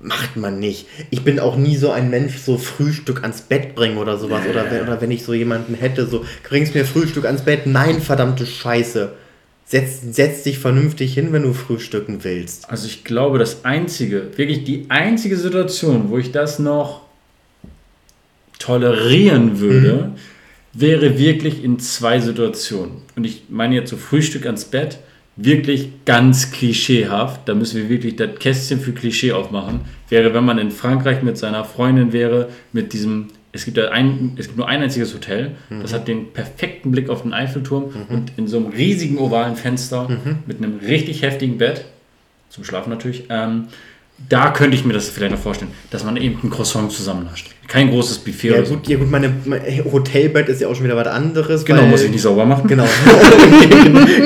[0.00, 0.86] macht man nicht.
[1.10, 4.42] Ich bin auch nie so ein Mensch, so Frühstück ans Bett bringen oder sowas.
[4.48, 7.66] Oder, wenn, oder wenn ich so jemanden hätte, so, bringst mir Frühstück ans Bett.
[7.66, 9.12] Nein, verdammte Scheiße.
[9.72, 12.68] Setz, setz dich vernünftig hin, wenn du frühstücken willst.
[12.68, 17.00] Also ich glaube, das einzige, wirklich die einzige Situation, wo ich das noch
[18.58, 20.12] tolerieren würde,
[20.74, 22.98] wäre wirklich in zwei Situationen.
[23.16, 24.98] Und ich meine jetzt so Frühstück ans Bett,
[25.36, 30.58] wirklich ganz klischeehaft, da müssen wir wirklich das Kästchen für Klischee aufmachen, wäre, wenn man
[30.58, 34.66] in Frankreich mit seiner Freundin wäre, mit diesem, es gibt, ja ein, es gibt nur
[34.68, 38.68] ein einziges Hotel, das hat den perfekten Blick auf den Eiffelturm und in so einem
[38.68, 40.08] riesigen ovalen Fenster
[40.46, 41.84] mit einem richtig heftigen Bett,
[42.48, 43.68] zum Schlafen natürlich, ähm,
[44.28, 47.50] da könnte ich mir das vielleicht noch vorstellen, dass man eben ein Croissant zusammennascht.
[47.68, 48.74] Kein großes Buffet Ja oder so.
[48.74, 49.60] gut, ja gut, meine, mein
[49.90, 51.64] Hotelbett ist ja auch schon wieder was anderes.
[51.64, 52.66] Genau, weil- muss ich nicht sauber machen.
[52.68, 52.84] Genau.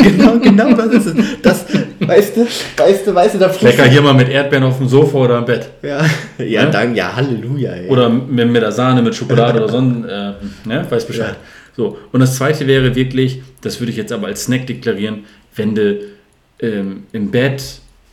[0.03, 1.15] genau, genau, das ist es.
[1.43, 1.65] Das,
[2.01, 5.19] weißt du, weißt du, weißt du, da Lecker hier mal mit Erdbeeren auf dem Sofa
[5.19, 5.69] oder im Bett.
[5.83, 6.05] Ja,
[6.39, 6.67] ja, Ja?
[6.67, 7.73] dann, ja, Halleluja.
[7.73, 7.89] Ey.
[7.89, 11.31] Oder mit, mit der Sahne, mit Schokolade oder so, äh, ne, weiß Bescheid.
[11.31, 11.37] Ja.
[11.77, 15.25] So, und das zweite wäre wirklich, das würde ich jetzt aber als Snack deklarieren,
[15.55, 15.99] wenn du
[16.61, 17.63] ähm, im Bett,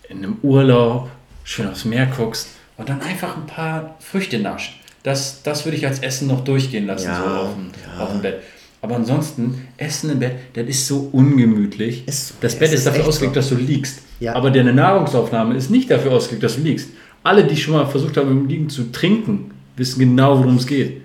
[0.09, 1.09] in einem Urlaub,
[1.43, 4.75] schön aufs Meer guckst und dann einfach ein paar Früchte naschen.
[5.03, 8.03] Das, das würde ich als Essen noch durchgehen lassen, Ja, so auf dem, ja.
[8.03, 8.35] auf dem Bett.
[8.81, 12.03] Aber ansonsten, Essen im Bett, das ist so ungemütlich.
[12.05, 13.39] Es- das Bett ist, dafür ausgelegt, so.
[13.41, 13.99] dass du liegst.
[14.19, 14.35] Ja.
[14.35, 16.89] Aber deine Nahrungsaufnahme ist nicht dafür ausgelegt, dass du liegst.
[17.23, 21.01] Alle, die schon mal versucht haben, im Liegen zu trinken, wissen genau, worum es geht.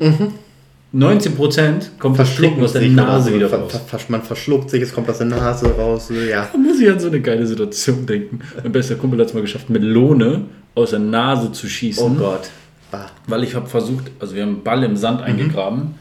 [0.95, 3.37] 19% kommt das Schlucken aus der Nase so.
[3.37, 3.73] wieder raus.
[3.73, 6.11] ver- ver- Man verschluckt sich, es kommt aus der Nase raus.
[6.31, 6.49] Ja.
[6.51, 8.41] Da muss ich an so eine geile Situation denken.
[8.63, 10.43] Mein bester Kumpel hat es mal geschafft, Melone
[10.75, 12.03] aus der Nase zu schießen.
[12.05, 12.49] Oh Gott.
[12.91, 13.07] Bah.
[13.27, 15.95] Weil ich habe versucht, also wir haben einen Ball im Sand eingegraben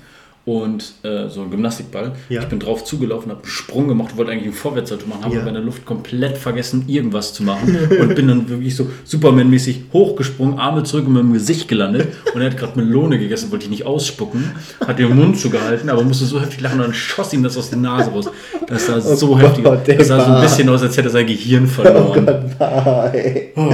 [0.47, 2.13] und äh, so einen Gymnastikball.
[2.29, 2.41] Ja.
[2.41, 5.41] Ich bin drauf zugelaufen, habe einen Sprung gemacht, wollte eigentlich einen Vorwärtssalto machen, habe Ja.
[5.41, 9.81] aber in der Luft komplett vergessen, irgendwas zu machen und bin dann wirklich so Superman-mäßig
[9.91, 13.71] hochgesprungen, Arme zurück in meinem Gesicht gelandet und er hat gerade Melone gegessen, wollte ich
[13.71, 14.51] nicht ausspucken,
[14.87, 17.69] hat den Mund zugehalten, aber musste so heftig lachen und dann schoss ihm das aus
[17.69, 18.29] der Nase raus.
[18.67, 19.79] Das sah so Gott, heftig aus.
[19.85, 22.25] Das sah so ein bisschen aus, als hätte er sein Gehirn verloren.
[22.57, 23.47] Nein.
[23.57, 23.69] Oh.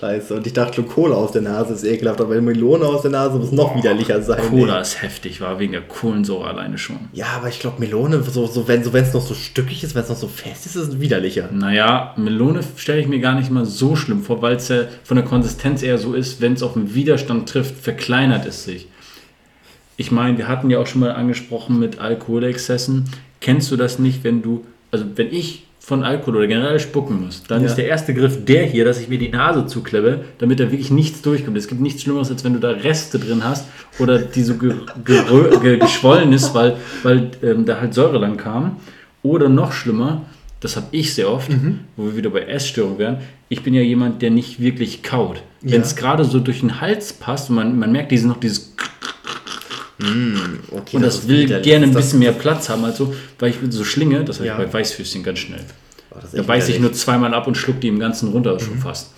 [0.00, 0.34] scheiße.
[0.34, 3.38] Und ich dachte schon, Cola aus der Nase ist ekelhaft, aber Melone aus der Nase
[3.38, 4.40] muss noch widerlicher sein.
[4.48, 4.82] Cola ey.
[4.82, 6.98] ist heftig, war wegen der Kohlensäure alleine schon.
[7.12, 9.94] Ja, aber ich glaube, Melone, so, so, wenn es so, wenn's noch so stückig ist,
[9.94, 11.50] wenn es noch so fest ist, ist es widerlicher.
[11.52, 15.16] Naja, Melone stelle ich mir gar nicht mal so schlimm vor, weil es ja von
[15.16, 18.88] der Konsistenz eher so ist, wenn es auf einen Widerstand trifft, verkleinert es sich.
[19.96, 23.04] Ich meine, wir hatten ja auch schon mal angesprochen mit Alkoholexzessen.
[23.40, 27.42] Kennst du das nicht, wenn du, also wenn ich von Alkohol oder generell spucken muss,
[27.48, 27.66] dann Ja.
[27.66, 30.90] ist der erste Griff der hier, dass ich mir die Nase zuklebe, damit da wirklich
[30.92, 31.56] nichts durchkommt.
[31.56, 33.66] Es gibt nichts Schlimmeres, als wenn du da Reste drin hast
[33.98, 34.74] oder die so ge
[35.04, 38.76] ge geschwollen ist, weil, weil ähm, da halt Säure lang kam.
[39.24, 40.22] Oder noch schlimmer,
[40.60, 41.80] das habe ich sehr oft, Mhm.
[41.96, 43.16] wo wir wieder bei Essstörungen wären.
[43.48, 45.42] Ich bin ja jemand, der nicht wirklich kaut.
[45.62, 45.72] Ja.
[45.72, 48.71] Wenn es gerade so durch den Hals passt und man, man merkt diesen noch dieses
[50.70, 53.56] Okay, und das, ist will gerne ein das- bisschen mehr Platz haben, also weil ich
[53.70, 54.58] so schlinge, das habe Ja.
[54.58, 55.60] ich bei Weißfüßchen ganz schnell.
[56.10, 58.60] Oh, das Da beiße ich nur zweimal ab und schluck die im Ganzen runter Mhm.
[58.60, 59.10] schon fast.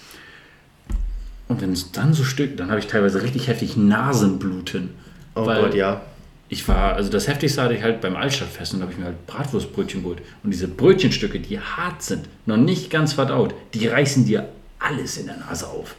[1.48, 4.90] Und wenn es dann so Stück, dann habe ich teilweise richtig heftig Nasenbluten.
[5.34, 6.02] Oh Gott, ja.
[6.48, 9.06] Ich war, also das heftigste hatte ich halt beim Altstadtfest und da habe ich mir
[9.06, 10.18] halt Bratwurstbrötchen geholt.
[10.42, 15.26] Und diese Brötchenstücke, die hart sind, noch nicht ganz verdaut, die reißen dir alles in
[15.26, 15.96] der Nase auf.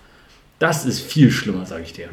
[0.60, 2.08] Das ist viel schlimmer, sage ich dir.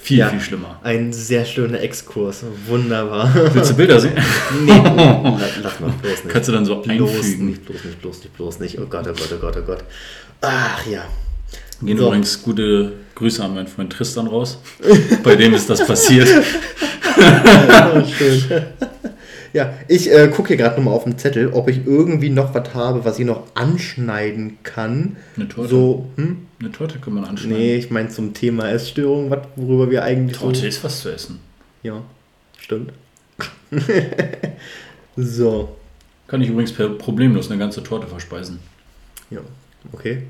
[0.00, 0.18] Viel.
[0.18, 0.28] Ja.
[0.30, 0.80] viel schlimmer.
[0.82, 2.42] Ein sehr schöner Exkurs.
[2.66, 3.30] Wunderbar.
[3.52, 4.12] Willst du Bilder sehen?
[4.64, 6.28] nee, la- lass mal bloß nicht.
[6.32, 7.46] Kannst du dann so bloß einfügen.
[7.46, 8.78] nicht, bloß nicht, bloß nicht, bloß nicht.
[8.78, 9.84] Oh Gott, oh Gott, oh Gott, oh Gott.
[10.40, 11.04] Ach ja.
[11.82, 12.06] Gehen So.
[12.06, 14.58] übrigens gute Grüße an meinen Freund Tristan raus.
[15.22, 16.28] Bei dem ist das passiert.
[17.20, 18.40] Oh, schön.
[19.52, 22.74] Ja, ich äh, gucke hier gerade nochmal auf den Zettel, ob ich irgendwie noch was
[22.74, 25.16] habe, was ich noch anschneiden kann.
[25.36, 25.68] Eine Torte.
[25.68, 26.46] So, hm?
[26.60, 27.58] Eine Torte kann man anschneiden.
[27.58, 30.66] Nee, ich meine zum Thema Essstörung, was, worüber wir eigentlich Torte so...
[30.66, 31.38] ist was zu essen.
[31.82, 32.02] Ja,
[32.58, 32.92] stimmt.
[35.16, 35.76] so,
[36.26, 38.58] Kann ich übrigens per problemlos eine ganze Torte verspeisen.
[39.30, 39.40] ja,
[39.92, 40.24] okay.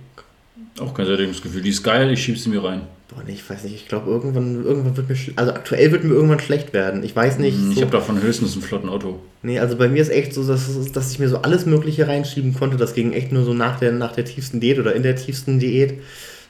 [0.80, 1.62] Auch kein Sättigungsgefühl.
[1.62, 2.82] Die ist geil, ich schieb sie mir rein.
[3.08, 6.12] Boah, nee, ich weiß nicht, ich glaube irgendwann, irgendwann wird mir, also aktuell wird mir
[6.12, 7.02] irgendwann schlecht werden.
[7.02, 7.56] Ich weiß nicht.
[7.70, 9.18] Ich so- habe davon höchstens einen flotten Auto.
[9.42, 12.52] Nee, also bei mir ist echt so, dass, dass ich mir so alles Mögliche reinschieben
[12.52, 12.76] konnte.
[12.76, 15.58] Das ging echt nur so nach der, nach der tiefsten Diät oder in der tiefsten
[15.58, 15.94] Diät.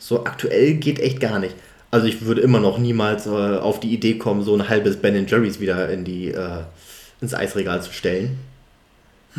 [0.00, 1.54] So aktuell geht echt gar nicht.
[1.92, 5.26] Also ich würde immer noch niemals äh, auf die Idee kommen, so ein halbes Ben
[5.28, 6.64] Jerry's wieder in die, äh,
[7.20, 8.36] ins Eisregal zu stellen.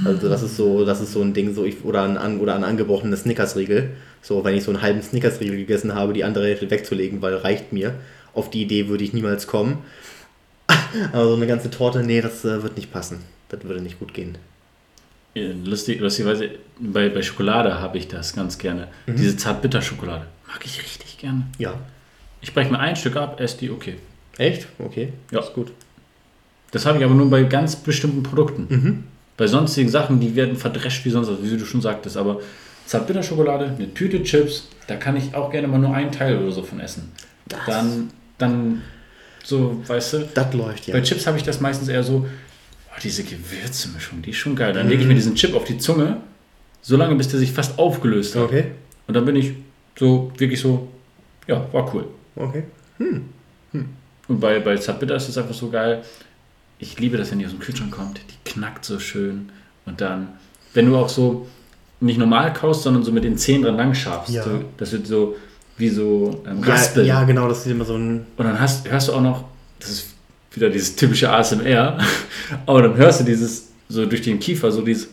[0.06, 2.64] Also das ist so, das ist so ein Ding, so ich, oder ein, oder ein
[2.64, 3.90] angebrochenes Snickers-Riegel.
[4.22, 7.72] So, wenn ich so einen halben Snickers-Riegel gegessen habe, die andere Hälfte wegzulegen, weil reicht
[7.74, 7.96] mir.
[8.34, 9.80] Auf die Idee würde ich niemals kommen.
[11.14, 13.24] Aber so eine ganze Torte, nee, das äh, wird nicht passen.
[13.50, 14.38] Das würde nicht gut gehen.
[15.36, 16.50] Lustig, lustigerweise,
[16.80, 18.88] bei, bei Schokolade habe ich das ganz gerne.
[19.06, 19.16] Mhm.
[19.16, 20.26] Diese Zartbitterschokolade.
[20.48, 21.48] Mag ich richtig gerne.
[21.58, 21.76] Ja.
[22.42, 23.96] Ich breche mir ein Stück ab, esse die, okay.
[24.38, 24.68] Echt?
[24.80, 25.14] Okay.
[25.32, 25.40] Ja.
[25.40, 25.72] Ist gut.
[26.72, 28.68] Das habe ich aber nur bei ganz bestimmten Produkten.
[28.70, 29.04] Mhm.
[29.38, 32.18] Bei sonstigen Sachen, die werden verdrescht wie sonst was, wie du schon sagtest.
[32.18, 32.42] Aber
[32.90, 36.64] Zartbitterschokolade, eine Tüte Chips, da kann ich auch gerne mal nur einen Teil oder so
[36.64, 37.12] von essen.
[37.48, 38.10] Das- Dann,
[38.40, 38.82] dann,
[39.44, 40.94] so, weißt du, Das läuft ja.
[40.96, 44.74] bei Chips habe ich das meistens eher so, oh, diese Gewürzmischung, die ist schon geil.
[44.74, 45.10] Dann lege ich Mhm.
[45.10, 46.18] mir diesen Chip auf die Zunge,
[46.82, 48.44] so lange, bis der sich fast aufgelöst hat.
[48.44, 48.72] Okay.
[49.08, 49.54] Und dann bin ich
[49.98, 50.88] so, wirklich so,
[51.48, 52.08] ja, war cool.
[52.36, 52.64] Okay.
[54.28, 56.04] Und bei, bei Zartbitter ist es einfach so geil.
[56.80, 58.20] Ich liebe das, wenn die aus dem Kühlschrank kommt.
[58.30, 59.50] Die knackt so schön.
[59.86, 60.30] Und dann,
[60.74, 61.48] wenn du auch so
[62.02, 64.44] nicht normal kaust, sondern so mit den Zähnen dran lang schaffst, Ja.
[64.44, 65.36] so, das wird so,
[65.78, 67.08] wie so ähm, Ja, Raspeln.
[67.08, 68.26] ja, genau, das ist immer so ein.
[68.38, 69.44] Und dann hast, hörst du auch noch,
[69.80, 70.08] das ist
[70.54, 71.98] wieder dieses typische ASMR,
[72.66, 75.08] aber dann hörst du dieses, so durch den Kiefer, so dieses,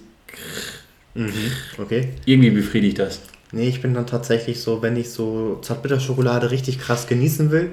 [1.78, 2.10] Okay.
[2.26, 3.20] irgendwie befriedigt das.
[3.52, 7.70] Nee, ich bin dann tatsächlich so, wenn ich so Zartbitterschokolade richtig krass genießen will,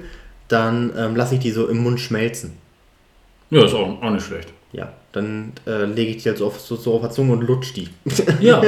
[0.48, 2.52] dann ähm, lasse ich die so im Mund schmelzen.
[3.50, 4.48] Ja, ist auch, auch nicht schlecht.
[4.74, 7.42] Ja, dann äh, lege ich die halt so auf, so, so auf der Zunge und
[7.46, 7.88] lutsch die.
[8.40, 8.60] Ja,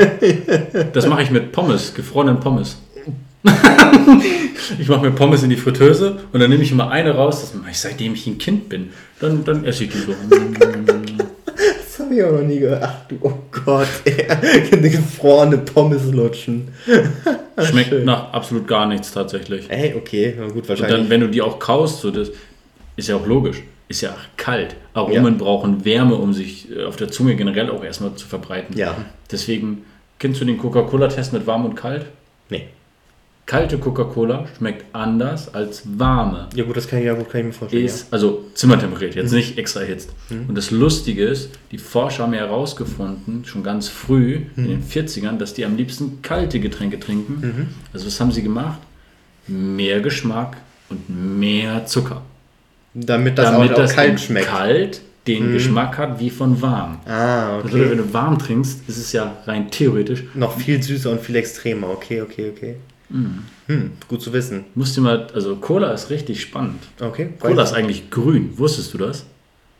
[0.92, 2.76] das mache ich mit Pommes, gefrorenen Pommes.
[4.78, 7.54] ich mache mir Pommes in die Fritteuse und dann nehme ich immer eine raus, das
[7.54, 8.90] mache ich seitdem ich ein Kind bin.
[9.20, 10.12] Dann, dann esse ich die so.
[11.56, 12.82] Das habe ich auch noch nie gehört.
[12.84, 13.32] Ach du, oh
[13.64, 14.28] Gott, ey.
[14.70, 16.68] eine gefrorene Pommes lutschen.
[17.58, 18.04] Schmeckt Schön.
[18.04, 19.70] nach absolut gar nichts tatsächlich.
[19.70, 20.98] Ey, okay, na gut, Und wahrscheinlich.
[20.98, 22.30] dann, wenn du die auch kaust, so das
[22.96, 23.62] ist ja auch logisch.
[23.88, 24.74] Ist ja kalt.
[24.94, 25.44] Aromen Ja.
[25.44, 28.76] brauchen Wärme, um sich äh, auf der Zunge generell auch erstmal zu verbreiten.
[28.76, 28.96] ja,
[29.30, 29.84] Deswegen,
[30.18, 32.06] kennst du den Coca-Cola-Test mit warm und kalt?
[32.50, 32.68] nee.
[33.48, 36.48] Kalte Coca-Cola schmeckt anders als warme.
[36.56, 37.84] Ja gut, das kann ich ja gut kann ich mir vorstellen.
[37.84, 39.36] Ist, also zimmertemperiert, jetzt Mhm.
[39.36, 40.10] nicht extra erhitzt.
[40.30, 44.64] Und das Lustige ist, die Forscher haben ja herausgefunden, schon ganz früh, Mhm.
[44.64, 47.34] in den 40ern, dass die am liebsten kalte Getränke trinken.
[47.40, 47.68] Mhm.
[47.92, 48.80] Also was haben sie gemacht?
[49.46, 50.56] Mehr Geschmack
[50.90, 51.08] und
[51.38, 52.22] mehr Zucker.
[52.98, 54.46] Damit das damit auch, das auch kalt schmeckt.
[54.46, 57.00] kalt den Geschmack hat wie von warm.
[57.04, 57.96] Ah, Also wenn okay.
[57.96, 60.22] du warm trinkst, ist es ja rein theoretisch.
[60.34, 61.90] Noch viel süßer und viel extremer.
[61.90, 62.76] Okay, okay, okay.
[63.08, 63.42] Mhm.
[63.66, 64.64] Hm, gut zu wissen.
[64.74, 66.82] Musst du mal, also Cola ist richtig spannend.
[67.00, 67.30] Okay.
[67.40, 69.26] Cola ist eigentlich grün, wusstest du das?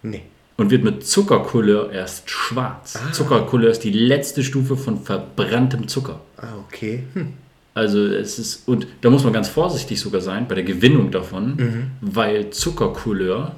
[0.03, 0.23] Nee.
[0.57, 2.99] Und wird mit Zuckercouleur erst schwarz.
[3.13, 6.21] Zuckercouleur ist die letzte Stufe von verbranntem Zucker.
[6.39, 7.05] Ah, okay.
[7.15, 7.35] Hm.
[7.77, 11.57] Also es ist, und da muss man ganz vorsichtig sogar sein bei der Gewinnung davon,
[11.57, 11.91] Mhm.
[12.01, 13.53] weil Zuckercouleur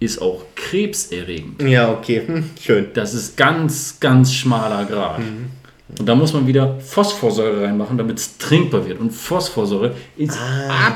[0.00, 1.62] ist auch krebserregend.
[1.62, 2.22] Ja, okay.
[2.26, 2.86] Hm, schön.
[2.94, 5.18] Das ist ganz, ganz schmaler Grad.
[5.18, 5.50] Mhm.
[5.98, 8.98] Und da muss man wieder Phosphorsäure reinmachen, damit es trinkbar wird.
[8.98, 10.38] Und Phosphorsäure ist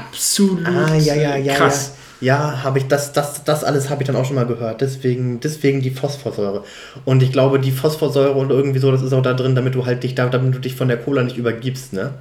[0.01, 1.55] absolut Ah, ja, ja, ja.
[1.55, 1.95] krass.
[2.21, 4.81] Ja, ja habe ich das, das, das alles habe ich dann auch schon mal gehört.
[4.81, 6.65] Deswegen, deswegen die Phosphorsäure.
[7.05, 9.85] Und ich glaube, die Phosphorsäure und irgendwie so, das ist auch da drin, damit du
[9.85, 12.15] halt dich, da- damit du dich von der Cola nicht übergibst, ne?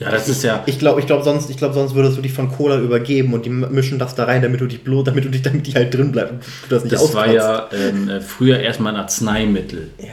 [0.00, 0.62] Ja, das ist ja.
[0.66, 3.44] Ich glaube, ich glaube sonst, ich glaube sonst würdest du dich von Cola übergeben und
[3.46, 5.94] die mischen das da rein, damit du dich bloß, damit du dich, damit die halt
[5.94, 9.90] drin bleibt und du das nicht Das war ja ähm, äh, früher erstmal ein Arzneimittel.
[9.98, 10.08] Ja.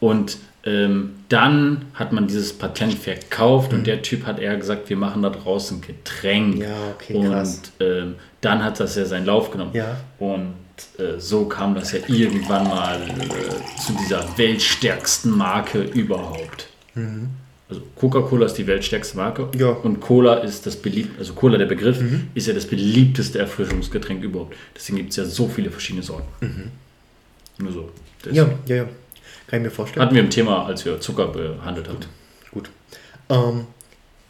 [0.00, 3.78] Und ähm, dann hat man dieses Patent verkauft Mhm.
[3.78, 6.60] und der Typ hat eher gesagt, wir machen da draußen Getränk.
[6.62, 7.60] Ja, okay, und krass.
[7.80, 9.70] ähm, dann hat das ja seinen Lauf genommen.
[9.74, 9.96] Ja.
[10.18, 10.54] Und
[10.98, 16.68] äh, so kam das ja irgendwann mal äh, zu dieser weltstärksten Marke überhaupt.
[17.72, 19.68] Also Coca-Cola ist die weltstärkste Marke Ja.
[19.70, 21.98] und Cola ist das beliebt, also Cola der Begriff
[22.34, 24.54] ist ja das beliebteste Erfrischungsgetränk überhaupt.
[24.76, 26.70] Deswegen gibt es ja so viele verschiedene Sorten.
[27.56, 27.88] Nur so.
[28.22, 28.84] Das Ja, ja, ja.
[29.46, 30.04] Kann ich mir vorstellen.
[30.04, 31.96] Hatten wir im Thema, als wir Zucker behandelt haben.
[32.50, 32.68] Gut.
[33.30, 33.64] Ähm,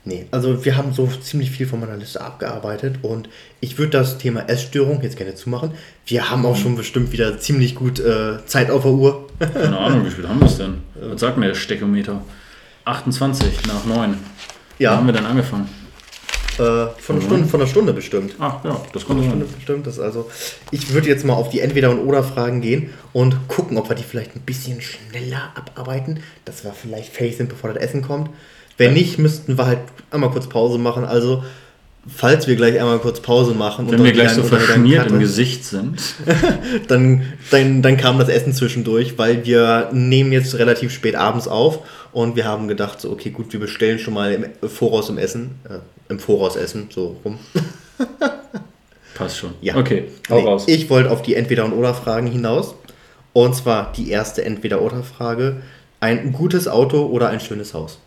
[0.04, 3.28] nee, also wir haben so ziemlich viel von meiner Liste abgearbeitet und
[3.60, 5.72] ich würde das Thema Essstörung jetzt gerne zumachen.
[6.06, 9.28] Wir haben auch schon bestimmt wieder ziemlich gut äh, Zeit auf der Uhr.
[9.40, 10.78] Keine Ahnung, wie viel haben wir es denn?
[10.94, 12.22] Was sagt mir der Stechometer?
[12.84, 14.18] 28 nach 9.
[14.78, 14.90] Ja.
[14.90, 15.68] Wann haben wir denn angefangen?
[16.58, 18.34] Äh, von, einer Stunde, von einer Stunde bestimmt.
[18.38, 19.40] Ach ja, das Von kommt einer sein.
[19.40, 19.86] Stunde bestimmt.
[19.86, 20.30] Das also,
[20.70, 24.02] ich würde jetzt mal auf die Entweder- und Oder-Fragen gehen und gucken, ob wir die
[24.02, 28.30] vielleicht ein bisschen schneller abarbeiten, dass wir vielleicht fertig sind, bevor das Essen kommt.
[28.76, 29.80] Wenn nicht, müssten wir halt
[30.10, 31.04] einmal kurz Pause machen.
[31.04, 31.42] Also,
[32.06, 36.00] falls wir gleich einmal kurz Pause machen Wenn wir gleich so verschmiert im Gesicht sind.
[36.88, 41.80] dann, dann, dann kam das Essen zwischendurch, weil wir nehmen jetzt relativ spät abends auf
[42.12, 45.52] und wir haben gedacht, so, okay, gut, wir bestellen schon mal im Voraus im Essen,
[45.68, 45.78] äh,
[46.10, 47.38] im Voraus essen, so rum.
[49.14, 49.54] Passt schon.
[49.60, 49.76] Ja.
[49.76, 50.64] Okay, hau Nee, raus.
[50.66, 52.74] Ich wollte auf die Entweder- und Oder-Fragen hinaus.
[53.32, 55.62] Und zwar die erste Entweder-Oder-Frage.
[56.00, 57.98] Ein gutes Auto oder ein schönes Haus?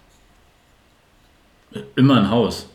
[1.95, 2.67] Immer ein Haus.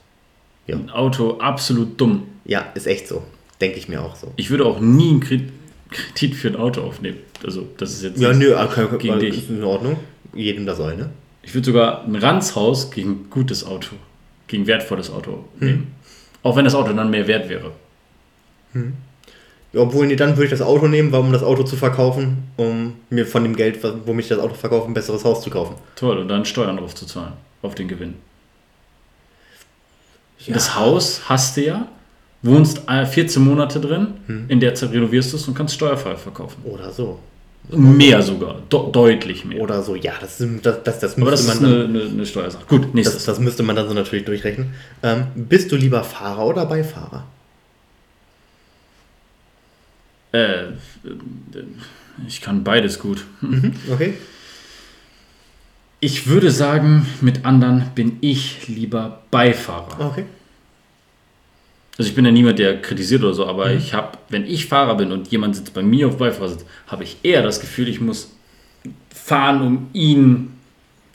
[0.71, 0.77] Ja.
[0.77, 2.23] Ein Auto absolut dumm.
[2.45, 3.23] Ja, ist echt so.
[3.61, 4.33] Denke ich mir auch so.
[4.37, 7.19] Ich würde auch nie einen Kredit für ein Auto aufnehmen.
[7.45, 8.21] Also, das ist jetzt.
[8.21, 9.39] Ja, nö, okay, gegen dich.
[9.39, 9.97] ist in Ordnung.
[10.35, 11.11] Jedem das soll, ne?
[11.43, 13.97] Ich würde sogar ein Ranzhaus gegen gutes Auto,
[14.47, 15.95] gegen wertvolles Auto nehmen.
[16.43, 17.73] Auch wenn das Auto dann mehr wert wäre.
[19.73, 22.95] Ja, obwohl, nee, dann würde ich das Auto nehmen, um das Auto zu verkaufen, um
[23.09, 25.77] mir von dem Geld, womit ich das Auto verkaufe, ein besseres Haus zu kaufen.
[25.97, 27.33] Toll, und dann Steuern drauf zu zahlen.
[27.63, 28.15] Auf den Gewinn.
[30.47, 30.55] Ja.
[30.55, 31.89] Das Haus hast du ja,
[32.43, 34.47] wohnst äh, 14 Monate drin, Hm.
[34.49, 36.63] in der Zeit renovierst du es und kannst steuerfrei verkaufen.
[36.65, 37.19] Oder so.
[37.73, 39.61] Mehr sogar, de deutlich mehr.
[39.61, 42.11] Oder so, ja, das, das, das, das Aber müsste das ist man eine, dann, eine,
[42.11, 42.65] eine Steuersache.
[42.67, 43.17] Gut, nächstes.
[43.25, 44.75] das, das müsste man dann so natürlich durchrechnen.
[45.03, 47.27] Ähm, bist du lieber Fahrer oder Beifahrer?
[50.33, 50.71] Äh, äh,
[52.27, 53.25] ich kann beides gut.
[53.93, 54.15] Okay.
[56.01, 60.01] Ich würde sagen, mit anderen bin ich lieber Beifahrer.
[60.07, 60.25] Okay.
[61.99, 64.97] Also ich bin ja niemand, der kritisiert oder so, aber ich habe, wenn ich Fahrer
[64.97, 68.31] bin und jemand sitzt bei mir auf Beifahrersitz, habe ich eher das Gefühl, ich muss
[69.15, 70.55] fahren, um ihn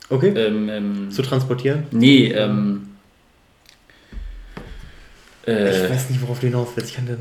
[0.10, 0.30] Okay.
[0.36, 1.86] ähm, ähm, Zu transportieren?
[1.90, 2.90] nee, ähm,
[5.48, 6.91] äh, Ich weiß nicht, worauf du hinaus willst.
[6.91, 7.18] Ich kann den.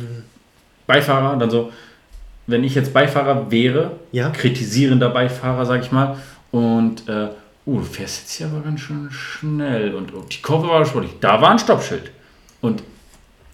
[0.86, 1.72] Beifahrer, dann so,
[2.46, 4.28] wenn ich jetzt Beifahrer wäre, Ja.
[4.28, 6.18] kritisierender Beifahrer, sag ich mal,
[6.50, 7.28] und, äh,
[7.66, 11.40] uh, du fährst jetzt hier aber ganz schön schnell und die Kurve war sportlich, da
[11.40, 12.10] war ein Stoppschild.
[12.60, 12.82] Und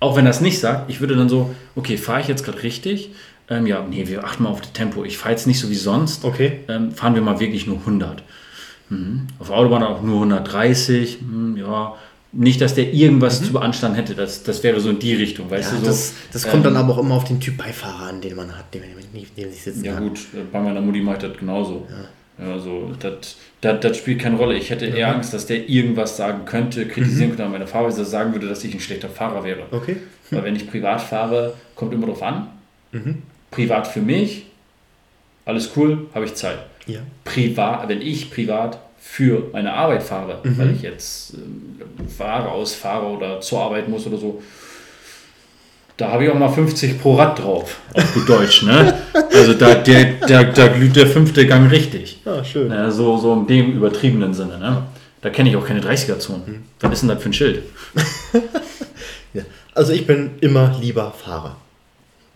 [0.01, 3.11] auch wenn das nicht sagt, ich würde dann so, okay, fahre ich jetzt gerade richtig?
[3.49, 5.05] Ähm, ja, nee, wir achten mal auf das Tempo.
[5.05, 6.25] Ich fahre jetzt nicht so wie sonst.
[6.25, 6.61] Okay.
[6.69, 8.23] Ähm, fahren wir mal wirklich nur 100.
[8.89, 9.27] Mhm.
[9.41, 11.19] Auf der Autobahn auch nur 130.
[11.21, 11.95] Hm, ja,
[12.33, 14.15] nicht, dass der irgendwas zu beanstanden hätte.
[14.15, 15.91] Das, das wäre so in die Richtung, weißt Ja, du so.
[15.91, 18.57] das, das kommt ähm, dann aber auch immer auf den Typ Beifahrer an, den man
[18.57, 20.03] hat, den man neben neben sich sitzen Ja hat.
[20.03, 21.89] gut, äh, bei meiner Mutti mache ich das genauso.
[21.91, 22.09] Ja.
[22.41, 22.93] Also
[23.61, 24.57] das, spielt keine Rolle.
[24.57, 28.11] Ich hätte eher Angst, dass der irgendwas sagen könnte, kritisieren könnte an meiner Fahrweise, dass
[28.11, 29.65] sagen würde, dass ich ein schlechter Fahrer wäre.
[29.71, 29.97] Okay.
[30.31, 32.49] Weil wenn ich privat fahre, kommt immer drauf an.
[33.51, 34.47] Privat für mich,
[35.45, 36.59] alles cool, habe ich Zeit.
[36.87, 37.01] Ja.
[37.25, 41.81] Privat, wenn ich privat für meine Arbeit fahre, weil ich jetzt ähm,
[42.19, 44.43] Ware ausfahre oder zur Arbeit muss oder so,
[46.01, 48.95] da habe ich auch mal 50 pro Rad drauf, auf gut Deutsch, ne?
[49.33, 52.21] Also da, der, der, da glüht der fünfte Gang richtig.
[52.25, 52.71] Ah, schön.
[52.71, 54.85] Ja, so, so in dem übertriebenen Sinne, ne?
[55.23, 56.65] Da kenne ich auch keine 30er-Zonen.
[56.81, 57.63] Was ist denn das für ein Schild?
[59.33, 59.43] Ja.
[59.75, 61.57] Also ich bin immer lieber Fahrer.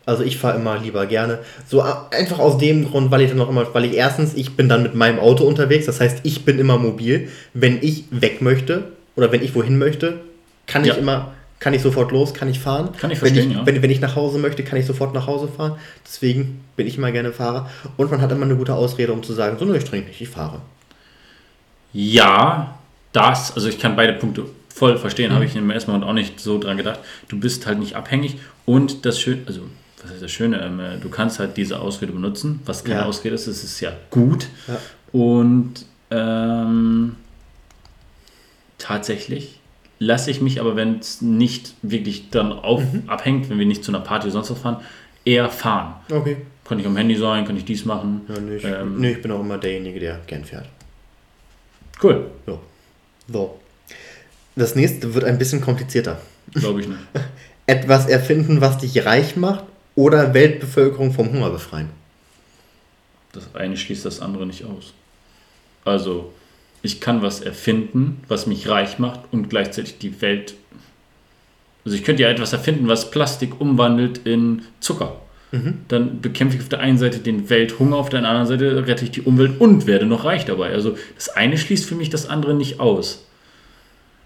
[0.06, 1.40] Also ich fahre immer lieber gerne.
[1.66, 4.68] So einfach aus dem Grund, weil ich dann noch immer, weil ich erstens, ich bin
[4.68, 7.28] dann mit meinem Auto unterwegs, das heißt, ich bin immer mobil.
[7.52, 8.84] Wenn ich weg möchte
[9.16, 10.20] oder wenn ich wohin möchte,
[10.68, 10.92] kann Ja.
[10.92, 11.33] ich immer,
[11.64, 12.90] kann ich sofort los, kann ich fahren.
[12.98, 13.64] Kann ich wenn verstehen, ich, ja.
[13.64, 15.76] Wenn, wenn ich nach Hause möchte, kann ich sofort nach Hause fahren.
[16.04, 17.70] Deswegen bin ich immer gerne Fahrer.
[17.96, 20.20] Und man hat immer eine gute Ausrede, um zu sagen, so, ne, ich trinke nicht,
[20.20, 20.60] ich fahre.
[21.94, 22.78] Ja,
[23.12, 26.38] das, also ich kann beide Punkte voll verstehen, habe ich im ersten Moment auch nicht
[26.38, 27.00] so dran gedacht.
[27.28, 28.36] Du bist halt nicht abhängig
[28.66, 29.62] und das Schöne, also
[30.02, 33.06] was heißt das Schöne, ähm, äh, du kannst halt diese Ausrede benutzen, was keine Ja.
[33.06, 34.48] Ausrede ist, das ist ja gut.
[34.68, 34.76] Ja.
[35.12, 37.16] Und ähm,
[38.76, 39.60] tatsächlich
[40.04, 43.90] lasse ich mich aber, wenn es nicht wirklich dann auf, abhängt, wenn wir nicht zu
[43.90, 44.80] einer Party oder sonst was fahren,
[45.24, 45.94] eher fahren.
[46.10, 46.36] Okay.
[46.64, 48.22] Kann ich am Handy sein, kann ich dies machen.
[48.28, 50.66] Ja, nee, ich, Ähm, nee, ich bin auch immer derjenige, der gern fährt.
[52.02, 52.60] Cool, So.
[53.28, 53.60] So.
[54.56, 56.20] Das nächste wird ein bisschen komplizierter.
[56.52, 57.00] glaube ich nicht.
[57.66, 59.64] Etwas erfinden, was dich reich macht
[59.94, 61.88] oder Weltbevölkerung vom Hunger befreien.
[63.32, 64.92] Das eine schließt das andere nicht aus.
[65.84, 66.32] Also,
[66.84, 70.54] ich kann was erfinden, was mich reich macht und gleichzeitig die Welt.
[71.84, 75.16] Also, ich könnte ja etwas erfinden, was Plastik umwandelt in Zucker.
[75.86, 79.12] Dann bekämpfe ich auf der einen Seite den Welthunger, auf der anderen Seite rette ich
[79.12, 80.70] die Umwelt und werde noch reich dabei.
[80.72, 83.24] Also, das eine schließt für mich das andere nicht aus.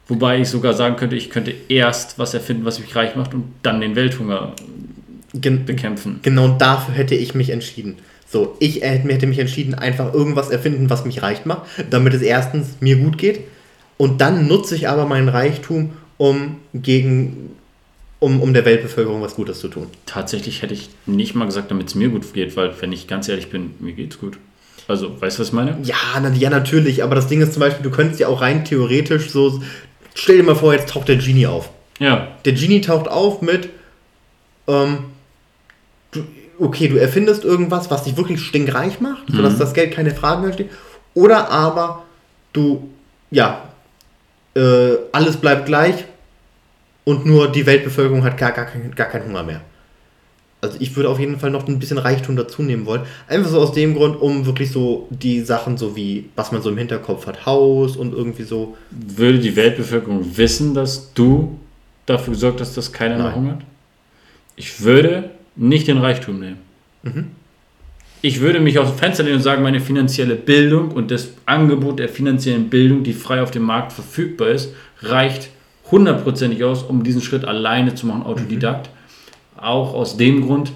[0.06, 3.44] Wobei ich sogar sagen könnte, ich könnte erst was erfinden, was mich reich macht und
[3.62, 4.54] dann den Welthunger
[5.34, 6.20] Gen bekämpfen.
[6.22, 7.96] genau dafür hätte ich mich entschieden.
[8.30, 12.76] So, ich hätte mich entschieden, einfach irgendwas erfinden, was mich reich macht, damit es erstens
[12.80, 13.40] mir gut geht
[13.96, 17.50] und dann nutze ich aber meinen Reichtum, um gegen
[18.20, 19.86] um, um der Weltbevölkerung was Gutes zu tun.
[20.06, 23.28] Tatsächlich hätte ich nicht mal gesagt, damit es mir gut geht, weil, wenn ich ganz
[23.28, 24.38] ehrlich bin, mir geht's gut.
[24.88, 25.78] Also, weißt du, was ich meine?
[25.82, 28.64] Ja, na, ja, natürlich, aber das Ding ist zum Beispiel, du könntest ja auch rein
[28.64, 29.62] theoretisch so,
[30.14, 31.70] stell dir mal vor, jetzt taucht der Genie auf.
[32.00, 33.68] Ja, Der Genie taucht auf mit,
[34.66, 34.98] ähm,
[36.58, 40.52] okay, du erfindest irgendwas, was dich wirklich stinkreich macht, sodass das Geld keine Fragen mehr
[40.52, 40.70] steht.
[41.14, 42.04] Oder aber
[42.52, 42.88] du,
[43.30, 43.68] ja,
[44.54, 46.04] äh, alles bleibt gleich
[47.04, 49.60] und nur die Weltbevölkerung hat gar, gar, kein, gar keinen Hunger mehr.
[50.60, 53.02] Also ich würde auf jeden Fall noch ein bisschen Reichtum dazu nehmen wollen.
[53.28, 56.70] Einfach so aus dem Grund, um wirklich so die Sachen so wie, was man so
[56.70, 58.76] im Hinterkopf hat, Haus und irgendwie so.
[58.90, 61.58] würde die Weltbevölkerung wissen, dass du
[62.06, 63.62] dafür gesorgt hast, dass keiner mehr hungert?
[64.56, 66.58] Ich würde nicht den Reichtum nehmen.
[68.22, 71.98] Ich würde mich aus dem Fenster lehnen und sagen, meine finanzielle Bildung und das Angebot
[71.98, 74.72] der finanziellen Bildung, die frei auf dem Markt verfügbar ist,
[75.02, 75.50] reicht
[75.90, 78.90] hundertprozentig aus, um diesen Schritt alleine zu machen, Autodidakt.
[79.56, 80.72] Auch aus dem Grund,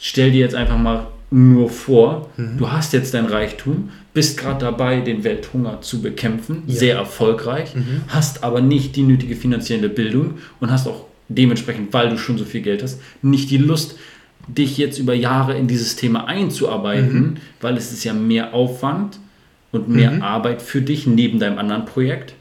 [0.00, 5.00] stell dir jetzt einfach mal nur vor, du hast jetzt dein Reichtum, bist gerade dabei,
[5.00, 7.74] den Welthunger zu bekämpfen, sehr erfolgreich,
[8.08, 12.44] hast aber nicht die nötige finanzielle Bildung und hast auch dementsprechend, weil du schon so
[12.44, 13.96] viel Geld hast, nicht die Lust,
[14.46, 19.18] dich jetzt über Jahre in dieses Thema einzuarbeiten, weil es ist ja mehr Aufwand
[19.72, 22.32] und mehr Arbeit für dich neben deinem anderen Projekt,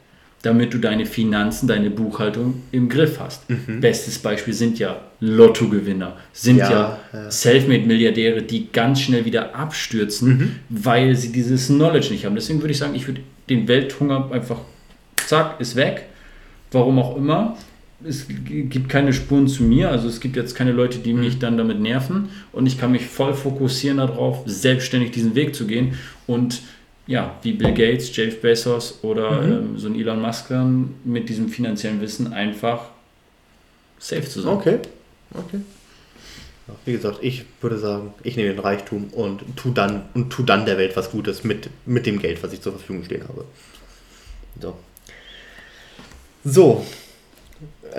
[0.44, 3.44] damit du deine Finanzen, deine Buchhaltung im Griff hast.
[3.82, 7.32] Bestes Beispiel sind ja Lottogewinner, sind ja, Ja, ja.
[7.32, 12.36] Selfmade-Milliardäre, die ganz schnell wieder abstürzen, weil sie dieses Knowledge nicht haben.
[12.36, 13.20] Deswegen würde ich sagen, ich würde
[13.50, 14.60] den Welthunger einfach,
[15.26, 16.04] zack, ist weg.
[16.72, 17.58] Warum auch immer.
[18.06, 21.58] Es gibt keine Spuren zu mir, also es gibt jetzt keine Leute, die mich dann
[21.58, 25.98] damit nerven und ich kann mich voll fokussieren darauf, selbstständig diesen Weg zu gehen
[26.28, 26.62] und
[27.08, 29.52] ja, wie Bill Gates, Jeff Bezos oder Mhm.
[29.52, 32.90] ähm, so ein Elon Musk dann mit diesem finanziellen Wissen einfach
[33.98, 34.54] safe zu sein.
[34.54, 34.80] Okay.
[35.34, 35.60] Okay.
[36.68, 40.44] Ja, Wie gesagt, ich würde sagen, ich nehme den Reichtum und tu dann und tu
[40.44, 43.46] dann der Welt was Gutes mit, mit dem Geld, was ich zur Verfügung stehen habe.
[44.62, 44.76] So.
[46.44, 46.86] So.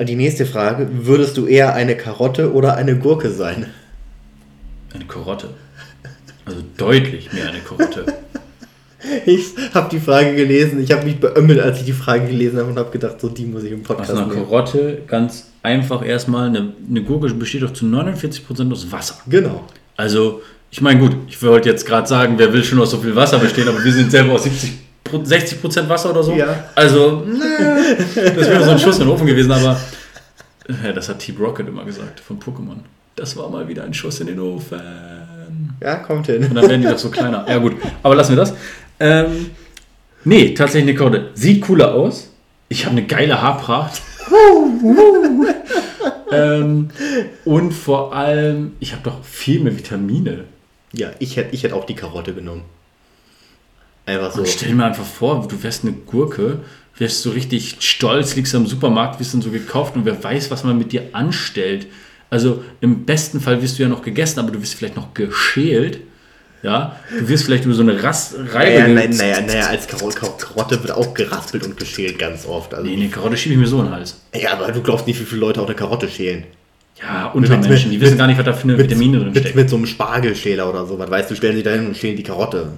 [0.02, 0.88] Die nächste Frage.
[0.92, 3.66] Würdest du eher eine Karotte oder eine Gurke sein?
[4.94, 5.48] Eine Karotte.
[6.44, 8.04] Also deutlich mehr eine Karotte.
[9.26, 12.68] Ich habe die Frage gelesen, ich habe mich beömmelt, als ich die Frage gelesen habe
[12.70, 14.32] und habe gedacht, so die muss ich im Aus Podcast einer nehmen.
[14.44, 19.14] Karotte ganz einfach erstmal, eine, eine Gurke besteht doch zu 49% aus Wasser.
[19.28, 19.64] Genau.
[19.96, 23.14] Also, ich meine, gut, ich wollte jetzt gerade sagen, wer will schon aus so viel
[23.14, 24.76] Wasser bestehen, aber wir sind selber aus 70, Pro-
[25.16, 26.34] 60% Wasser oder so.
[26.34, 26.64] Ja.
[26.74, 27.24] Also,
[28.14, 29.78] das wäre so ein Schuss in den Ofen gewesen, aber
[30.84, 32.76] ja, das hat Team Rocket immer gesagt von Pokémon.
[33.16, 34.80] Das war mal wieder ein Schuss in den Ofen.
[35.80, 36.44] Ja, kommt hin.
[36.44, 37.44] Und dann werden die doch so kleiner.
[37.48, 38.54] Ja, gut, aber lassen wir das.
[39.00, 39.50] Ähm,
[40.24, 41.30] nee, tatsächlich eine Karotte.
[41.34, 42.30] Sieht cooler aus.
[42.68, 44.02] Ich habe eine geile Haarpracht.
[46.32, 46.90] ähm,
[47.44, 50.44] und vor allem, ich habe doch viel mehr Vitamine.
[50.92, 52.62] Ja, ich hätte ich hätt auch die Karotte genommen.
[54.08, 54.40] Einfach so.
[54.40, 56.60] Und stell dir mal einfach vor, du wärst eine Gurke,
[56.96, 60.64] wärst so richtig stolz, liegst am Supermarkt, wirst dann so gekauft und wer weiß, was
[60.64, 61.86] man mit dir anstellt.
[62.30, 66.00] Also im besten Fall wirst du ja noch gegessen, aber du wirst vielleicht noch geschält.
[66.62, 68.80] Ja, du wirst vielleicht über so eine Rast Reibe.
[68.80, 72.74] Naja, naja, naja, naja, als Karo Karo Karotte wird auch geraspelt und geschält ganz oft.
[72.74, 74.20] Also, Nee, eine Karotte schiebe ich mir so in den Hals.
[74.34, 76.44] Ja, aber du glaubst nicht, wie viele Leute auch eine Karotte schälen.
[77.00, 79.54] Ja, Untermenschen, die mit- wissen gar nicht, was da für eine Vitamine drin mit, steckt.
[79.54, 80.98] mit so einem Spargelschäler oder so.
[80.98, 82.72] Was weißt du, stellen sich da hin und schälen die Karotte.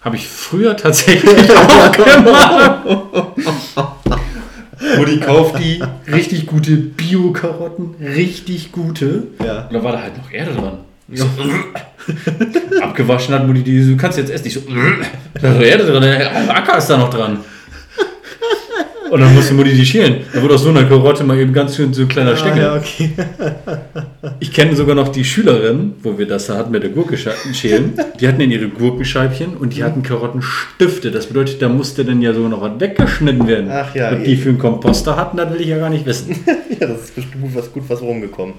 [0.00, 2.86] Habe ich früher tatsächlich auch gemacht.
[4.96, 9.24] Mutti kauft die richtig gute Bio-Karotten, richtig gute.
[9.44, 9.66] Ja.
[9.66, 10.78] Und da war da halt noch Erde dran.
[11.12, 11.26] So,
[12.80, 14.46] abgewaschen hat Mutti die, so, du kannst jetzt essen.
[14.46, 14.60] Ich so,
[15.34, 17.40] da ist noch Erde dran, der Acker ist da noch dran.
[19.10, 20.22] Und dann musste Mutti die schälen.
[20.32, 22.34] Da wurde aus so einer Karotte mal eben ganz schön so ein kleiner.
[22.40, 23.10] Ah, ja, okay.
[24.38, 27.94] Ich kenne sogar noch die Schülerin, wo wir das da hatten mit der Gurke schälen.
[28.18, 31.10] Die hatten in ihre Gurkenscheibchen und die hatten Karottenstifte.
[31.10, 33.70] Das bedeutet, da musste dann ja sogar noch was weggeschnitten werden.
[33.70, 36.36] Ach ja, Was die für einen Komposter hatten, das will ich ja gar nicht wissen.
[36.80, 38.54] ja, das ist bestimmt gut was, gut was rumgekommen.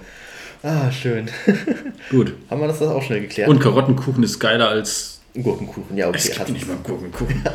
[0.63, 1.27] Ah, schön.
[2.11, 2.33] Gut.
[2.49, 3.49] Haben wir das, das auch schnell geklärt?
[3.49, 5.20] Und Karottenkuchen ist geiler als.
[5.33, 6.17] Gurkenkuchen, ja, okay.
[6.17, 7.41] Es gibt nicht mal Gurkenkuchen.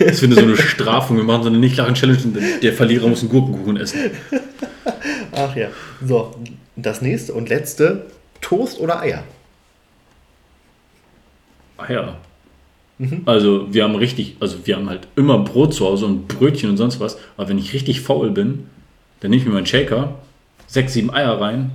[0.00, 1.16] Das finde so eine Strafung.
[1.16, 4.10] Wir machen so eine Nicht-Lachen-Challenge und der Verlierer muss einen Gurkenkuchen essen.
[5.32, 5.68] Ach ja.
[6.04, 6.34] So,
[6.76, 8.06] das nächste und letzte:
[8.40, 9.24] Toast oder Eier?
[11.76, 12.16] Ah ja.
[13.26, 16.76] Also wir haben richtig, also wir haben halt immer Brot zu Hause und Brötchen und
[16.76, 17.18] sonst was.
[17.36, 18.66] Aber wenn ich richtig faul bin,
[19.20, 20.16] dann nehme ich mir meinen Shaker,
[20.66, 21.70] sechs, sieben Eier rein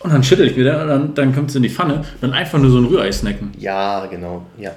[0.00, 2.70] und dann schüttel ich wieder, dann, dann kommt es in die Pfanne, dann einfach nur
[2.70, 3.52] so ein Rührei snacken.
[3.58, 4.46] Ja, genau.
[4.58, 4.72] Ja.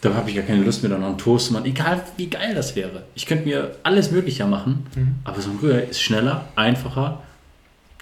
[0.00, 1.64] Da habe ich ja keine Lust mehr, dann noch einen Toast zu machen.
[1.64, 3.04] Egal wie geil das wäre.
[3.14, 4.86] Ich könnte mir alles Mögliche machen,
[5.24, 7.22] aber so ein Rührei ist schneller, einfacher.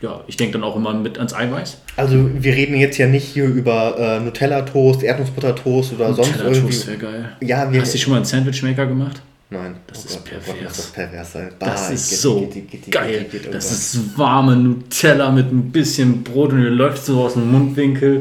[0.00, 1.78] Ja, ich denke dann auch immer mit ans Eiweiß.
[1.96, 6.88] Also, wir reden jetzt ja nicht hier über äh, Nutella-Toast, Erdnussbutter-Toast oder sonst Nutella Toast
[6.88, 7.02] irgendwie.
[7.04, 7.28] wäre geil.
[7.40, 7.80] Ja, wir.
[7.80, 9.22] Hast du schon mal einen Sandwichmaker gemacht?
[9.52, 10.64] Nein, Das oh ist Gott, oh Gott, pervers.
[10.64, 11.48] muss das pervers sein.
[11.58, 12.50] Das Bah, ist so
[12.90, 13.26] geil.
[13.32, 13.72] oh Das Gott.
[13.72, 18.20] ist warme Nutella mit ein bisschen Brot und ihr läuft so aus dem Mundwinkel.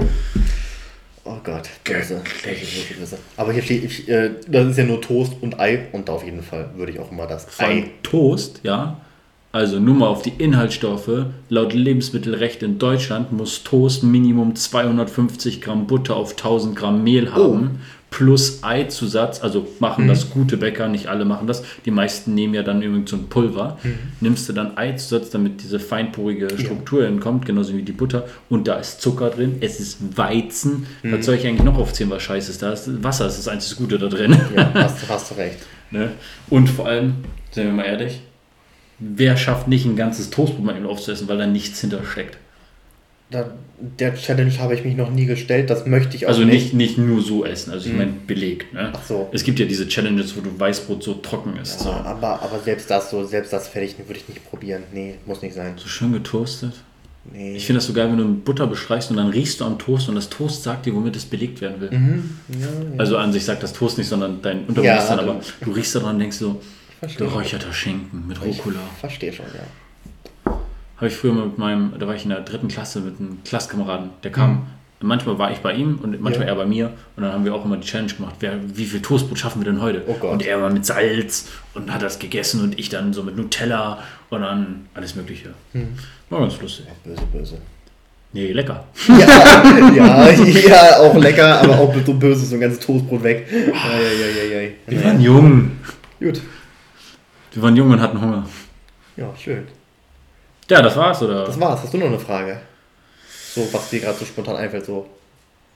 [1.23, 2.21] Oh Gott, böse.
[3.37, 6.25] Aber hier steht, ich, äh, das ist ja nur Toast und Ei und da auf
[6.25, 7.89] jeden Fall würde ich auch immer das allem Ei.
[8.03, 8.99] Toast, ja.
[9.53, 11.25] Also nur mal auf die Inhaltsstoffe.
[11.49, 17.81] Laut Lebensmittelrecht in Deutschland muss Toast Minimum 250 Gramm Butter auf 1000 Gramm Mehl haben.
[18.11, 21.63] Plus Eizusatz, also machen das gute Bäcker, nicht alle machen das.
[21.85, 23.79] Die meisten nehmen ja dann irgendwie so ein Pulver.
[24.19, 28.27] Nimmst du dann Eizusatz, damit diese feinporige Struktur entkommt, genauso wie die Butter.
[28.49, 30.85] Und da ist Zucker drin, es ist Weizen.
[31.03, 32.61] Was soll ich eigentlich noch aufzählen, was scheiße ist?
[32.61, 34.35] Da ist Wasser, ist das einzige Gute da drin.
[34.55, 35.57] Ja, hast, hast du recht.
[35.93, 36.11] Ne?
[36.49, 37.15] Und vor allem,
[37.51, 38.21] seien wir mal ehrlich,
[38.97, 42.37] wer schafft nicht ein ganzes Toastbrot mal eben aufzuessen, weil da nichts hintersteckt?
[43.31, 43.49] Da,
[43.79, 46.97] der Challenge habe ich mich noch nie gestellt, das möchte ich auch Also nicht, nicht
[46.97, 48.73] nur so essen, also ich meine belegt.
[48.73, 48.91] Ne?
[48.93, 49.29] Ach so.
[49.31, 51.79] Es gibt ja diese Challenges, wo du Weißbrot so trocken isst.
[51.79, 51.91] Ja, So.
[51.91, 54.83] aber, aber selbst das so, selbst das fertig würde ich nicht probieren.
[54.93, 55.73] Nee, muss nicht sein.
[55.77, 56.73] so schön getoastet.
[57.31, 57.55] Nee.
[57.55, 59.77] Ich finde das so geil, wenn du mit Butter bestreichst und dann riechst du am
[59.79, 61.91] Toast und das Toast sagt dir, womit es belegt werden will.
[61.91, 62.29] Mhm.
[62.49, 62.67] Ja, ja.
[62.97, 66.19] Also an sich sagt das Toast nicht, sondern dein Unterbewusstsein, aber du riechst daran und
[66.19, 66.59] denkst so,
[67.17, 68.79] geräucherter Schinken mit Rucola.
[68.99, 69.61] Verstehe schon, ja.
[71.01, 73.39] Habe ich früher mal mit meinem, da war ich in der dritten Klasse mit einem
[73.43, 74.67] Klasskameraden, der kam
[75.03, 76.53] manchmal war ich bei ihm und manchmal Ja.
[76.53, 76.91] er bei mir.
[77.15, 79.71] Und dann haben wir auch immer die Challenge gemacht, wer, wie viel Toastbrot schaffen wir
[79.71, 80.03] denn heute?
[80.07, 80.27] Oh.
[80.27, 83.99] Und er war mit Salz und hat das gegessen und ich dann so mit Nutella
[84.29, 85.49] und dann alles Mögliche.
[85.73, 85.89] Hm.
[86.29, 86.85] War ganz lustig.
[87.03, 87.57] Böse, böse.
[88.33, 88.85] Nee, lecker.
[89.09, 89.17] Ja,
[89.95, 93.45] ja, ja, auch lecker, aber auch so böse, so ein ganzes Toastbrot weg.
[94.87, 95.71] Wir waren jung.
[96.19, 96.41] Gut.
[97.51, 98.45] Wir waren jung und hatten Hunger.
[99.17, 99.63] Ja, schön.
[100.71, 101.43] Ja, das war's, oder?
[101.43, 101.81] Das war's.
[101.83, 102.57] Hast du noch eine Frage?
[103.53, 105.05] So, was dir gerade so spontan einfällt, so.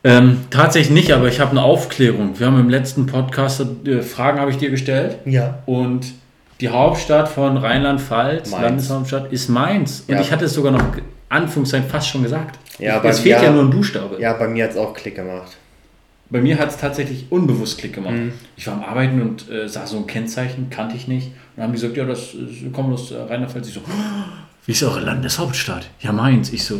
[0.05, 2.39] Ähm, tatsächlich nicht, aber ich habe eine Aufklärung.
[2.39, 5.59] Wir haben im letzten Podcast äh, Fragen habe ich dir gestellt Ja.
[5.65, 6.13] und
[6.61, 8.51] die Hauptstadt von Rheinland-Pfalz.
[8.51, 10.05] Landeshauptstadt, ist Mainz.
[10.07, 10.21] Und Ja.
[10.21, 10.83] ich hatte es sogar noch
[11.27, 12.57] Anführungszeichen fast schon gesagt.
[12.79, 14.17] Ja, es fehlt ja, nur ein Buchstabe.
[14.21, 15.57] Ja, bei mir hat's auch Klick gemacht.
[16.29, 18.13] Bei mir hat es tatsächlich unbewusst Klick gemacht.
[18.13, 18.31] Mhm.
[18.55, 21.27] Ich war am Arbeiten und äh, sah so ein Kennzeichen, kannte ich nicht.
[21.27, 23.67] Und dann haben die gesagt, ja, das äh, kommen aus äh, Rheinland-Pfalz.
[23.67, 23.81] Ich so,
[24.65, 25.87] wie ist eure Landeshauptstadt?
[25.99, 26.51] Ja, Mainz.
[26.53, 26.79] Ich so,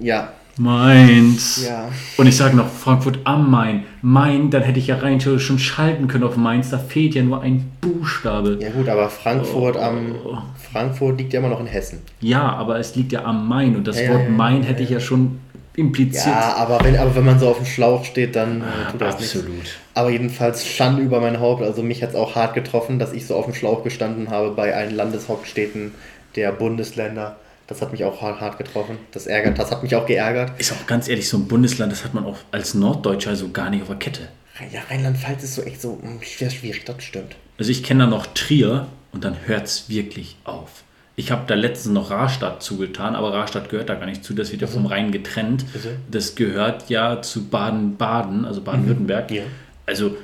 [0.00, 0.30] Ja.
[0.58, 1.64] Mainz.
[1.66, 1.88] Ja.
[2.18, 3.84] Und ich sage noch Frankfurt am Main.
[4.02, 6.70] Main, dann hätte ich ja rein theoretisch schon schalten können auf Mainz.
[6.70, 8.58] Da fehlt ja nur ein Buchstabe.
[8.60, 10.38] Ja gut, aber Frankfurt am Oh.
[10.70, 12.00] Frankfurt liegt ja immer noch in Hessen.
[12.20, 13.74] Ja, aber es liegt ja am Main.
[13.76, 14.98] Und das Ja, ja, Wort ja, Main hätte ich ja.
[14.98, 15.40] ja schon
[15.76, 16.26] impliziert.
[16.26, 19.00] Ja, aber wenn, aber wenn man so auf dem Schlauch steht, dann äh, Ah, tut
[19.00, 19.36] das nichts.
[19.36, 19.64] absolut.
[19.94, 21.62] Aber jedenfalls Schande über mein Haupt.
[21.62, 24.50] Also mich hat es auch hart getroffen, dass ich so auf dem Schlauch gestanden habe
[24.50, 25.92] bei allen Landeshauptstädten
[26.36, 27.36] der Bundesländer.
[27.66, 28.98] Das hat mich auch hart, getroffen.
[29.12, 30.58] Das ärgert, das hat mich auch geärgert.
[30.58, 33.70] Ist auch ganz ehrlich, so ein Bundesland, das hat man auch als Norddeutscher so gar
[33.70, 34.28] nicht auf der Kette.
[34.72, 37.36] Ja, Rheinland-Pfalz ist so echt so schwer schwierig, das stimmt.
[37.58, 40.82] Also ich kenne da noch Trier und dann hört es wirklich auf.
[41.16, 44.32] Ich habe da letztens noch Rastatt zugetan, aber Rastatt gehört da gar nicht zu.
[44.32, 45.66] Das wird ja vom Rhein getrennt.
[45.74, 45.90] Also?
[46.10, 49.30] Das gehört ja zu Baden-Baden, also Baden-Württemberg.
[49.30, 49.42] Ja.
[49.84, 50.16] Also,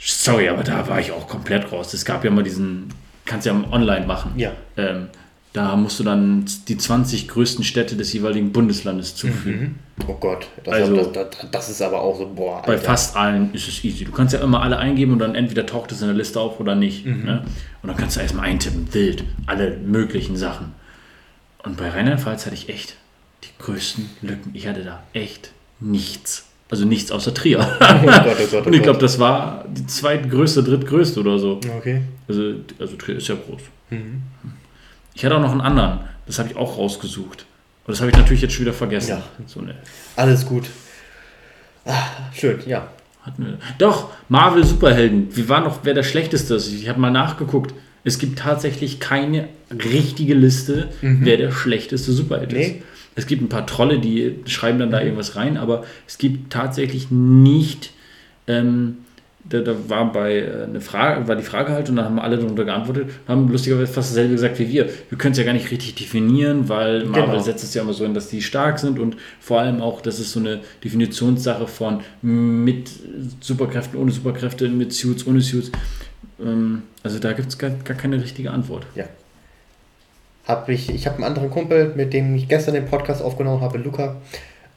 [0.00, 1.94] sorry, aber da war ich auch komplett raus.
[1.94, 2.88] Es gab ja mal diesen,
[3.26, 4.32] kannst ja online machen.
[4.36, 4.52] Ja.
[4.76, 5.08] Ähm,
[5.52, 9.78] da musst du dann die 20 größten Städte des jeweiligen Bundesllandes zufügen.
[10.06, 12.84] Oh Gott, das, Also- das, das, das ist aber auch so, boah, Bei Alter.
[12.84, 14.04] fast allen ist es easy.
[14.04, 16.60] Du kannst ja immer alle eingeben und dann entweder taucht es in der Liste auf
[16.60, 17.06] oder nicht.
[17.06, 17.24] Mhm.
[17.24, 17.42] Ne?
[17.82, 20.74] Und dann kannst du erstmal eintippen, wild, alle möglichen Sachen.
[21.64, 22.96] Und bei Rheinland-Pfalz hatte ich echt
[23.44, 24.50] die größten Lücken.
[24.52, 26.45] Ich hatte da echt nichts.
[26.68, 27.60] Also nichts außer Trier.
[27.60, 31.60] Oh Gott, oh Gott, oh und ich glaube, das war die zweitgrößte, drittgrößte oder so.
[31.78, 32.02] Okay.
[32.28, 33.60] Also, also Trier ist ja groß.
[33.90, 34.22] Mhm.
[35.14, 36.00] Ich hatte auch noch einen anderen.
[36.26, 37.46] Das habe ich auch rausgesucht.
[37.86, 39.10] Und das habe ich natürlich jetzt schon wieder vergessen.
[39.10, 39.22] Ja.
[39.46, 39.76] So eine
[40.16, 40.64] Alles gut.
[41.84, 42.02] Ah,
[42.34, 42.88] schön, ja.
[43.22, 43.58] Hatten wir.
[43.78, 45.34] Doch, Marvel Superhelden.
[45.36, 46.72] Wie war noch, wer der schlechteste ist?
[46.72, 47.74] Ich habe mal nachgeguckt.
[48.02, 52.74] Es gibt tatsächlich keine richtige Liste, wer der schlechteste Superheld ist.
[53.16, 57.10] Es gibt ein paar Trolle, die schreiben dann da irgendwas rein, aber es gibt tatsächlich
[57.10, 57.92] nicht.
[58.46, 58.98] Ähm,
[59.48, 62.36] da, da war bei äh, eine Frage, war die Frage halt und dann haben alle
[62.36, 64.88] darunter geantwortet, haben lustigerweise fast dasselbe gesagt wie wir.
[65.08, 67.38] Wir können es ja gar nicht richtig definieren, weil Marvel Genau.
[67.42, 70.18] setzt es ja immer so hin, dass die stark sind und vor allem auch, das
[70.18, 72.90] ist so eine Definitionssache von mit
[73.40, 75.70] Superkräften, ohne Superkräfte, mit Suits, ohne Suits.
[76.44, 78.84] Ähm, also da gibt es gar, gar keine richtige Antwort.
[78.96, 79.04] Ja.
[80.46, 83.78] Hab ich ich habe einen anderen Kumpel, mit dem ich gestern den Podcast aufgenommen habe,
[83.78, 84.16] Luca.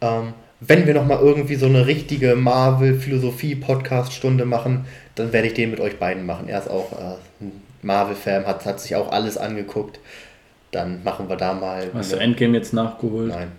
[0.01, 4.85] Ähm, wenn wir nochmal irgendwie so eine richtige Marvel-Philosophie-Podcast-Stunde machen,
[5.15, 6.49] dann werde ich den mit euch beiden machen.
[6.49, 7.51] Er ist auch äh, ein
[7.81, 9.99] Marvel-Fan, hat, hat sich auch alles angeguckt.
[10.71, 11.87] Dann machen wir da mal.
[11.93, 13.29] Hast du Endgame jetzt nachgeholt?
[13.29, 13.51] Nein.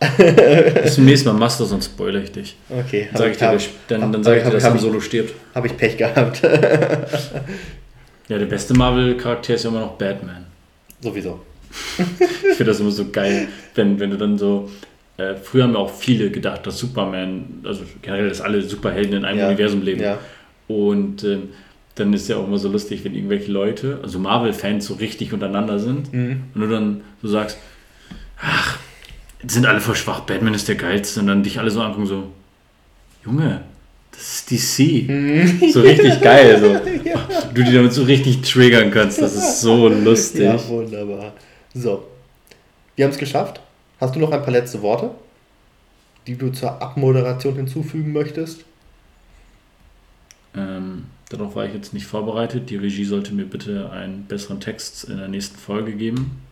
[0.82, 2.56] Bis zum nächsten Mal machst du, sonst spoilere ich dich.
[2.70, 3.58] Okay, Dann sage ich dir, hab,
[3.88, 5.34] der- dann, dann sag ich dir, hab- dass hab ich- Solo stirbt.
[5.54, 6.42] hab ich Pech gehabt.
[8.28, 10.44] Ja, der beste Marvel-Charakter ist ja immer noch Batman.
[11.00, 11.40] Sowieso.
[11.98, 14.70] Ich finde das immer so geil, wenn, wenn du dann so.
[15.16, 19.24] Äh, früher haben ja auch viele gedacht, dass Superman, also generell, dass alle Superhelden in
[19.24, 19.46] einem Ja.
[19.48, 20.00] Universum leben.
[20.00, 20.18] Ja.
[20.68, 21.48] Und ähm,
[21.96, 25.78] dann ist ja auch immer so lustig, wenn irgendwelche Leute, also Marvel-Fans, so richtig untereinander
[25.80, 26.42] sind Mhm.
[26.54, 27.58] und du dann so sagst,
[28.40, 28.78] ach,
[29.46, 32.28] sind alle voll schwach, Batman ist der geilste und dann dich alle so angucken, so,
[33.24, 33.62] Junge,
[34.18, 35.08] das ist DC.
[35.08, 35.70] Mhm.
[35.72, 36.74] So richtig geil, so.
[37.54, 40.42] Du die damit so richtig triggern kannst, das ist so lustig.
[40.42, 41.32] Ja, wunderbar.
[41.74, 42.04] So.
[42.96, 43.60] Wir haben es geschafft.
[44.00, 45.10] Hast du noch ein paar letzte Worte,
[46.26, 48.64] die du zur Abmoderation hinzufügen möchtest?
[50.56, 52.70] Ähm, darauf war ich jetzt nicht vorbereitet.
[52.70, 56.42] Die Regie sollte mir bitte einen besseren Text in der nächsten Folge geben.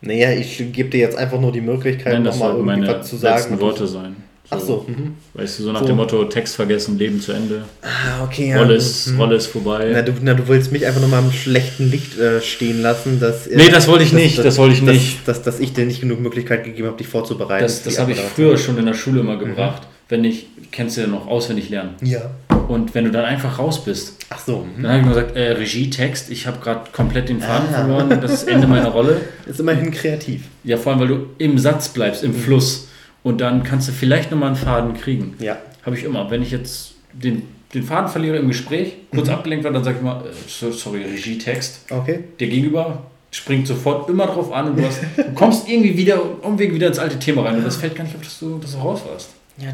[0.00, 3.08] Naja, ich gebe dir jetzt einfach nur die Möglichkeit, das nochmal sollten irgendwie meine was
[3.08, 3.36] zu sagen.
[3.36, 4.16] letzten Worte sein.
[4.50, 4.86] Ach so.
[4.88, 5.14] Mhm.
[5.34, 5.86] Weißt du, so nach So.
[5.88, 7.64] dem Motto, Text vergessen, Leben zu Ende.
[7.82, 8.54] Ah, okay.
[8.56, 9.20] Rolle, ist, Mhm.
[9.20, 9.90] Rolle ist vorbei.
[9.92, 13.46] Na du, na, du willst mich einfach nochmal im schlechten Licht äh, stehen lassen, dass...
[13.46, 15.28] äh, Nee, das wollte ich nicht, das wollte ich dass, nicht.
[15.28, 17.62] Dass, dass ich dir nicht genug Möglichkeit gegeben habe, dich vorzubereiten.
[17.62, 19.82] das das habe ich früher schon in der Schule immer gebracht.
[20.08, 21.90] Wenn ich, kennst du ja noch, auswendig lernen.
[22.02, 22.30] Ja.
[22.68, 24.64] Und wenn du dann einfach raus bist, Ach so.
[24.76, 24.82] Mhm.
[24.82, 27.80] dann habe ich nur gesagt, äh, Regie, Text, ich habe gerade komplett den Faden Ah.
[27.84, 29.20] verloren, das ist Ende meiner Rolle.
[29.46, 30.42] Ist immerhin kreativ.
[30.64, 32.30] Ja, vor allem, weil du im Satz bleibst, Mhm.
[32.30, 32.87] im Fluss.
[33.22, 35.34] Und dann kannst du vielleicht nochmal einen Faden kriegen.
[35.38, 35.56] Ja.
[35.84, 36.30] Habe ich immer.
[36.30, 37.42] Wenn ich jetzt den,
[37.74, 41.02] den Faden verliere im Gespräch, kurz abgelenkt werde, dann sage ich mal, äh, so- sorry,
[41.04, 41.86] Regietaxt.
[41.90, 42.20] Okay.
[42.38, 46.72] Der Gegenüber springt sofort immer drauf an und du, hast, du kommst irgendwie wieder, Umweg
[46.72, 48.78] wieder ins alte Thema rein und das fällt gar nicht auf, dass du, dass du
[48.78, 49.30] raus warst.
[49.58, 49.68] Ja,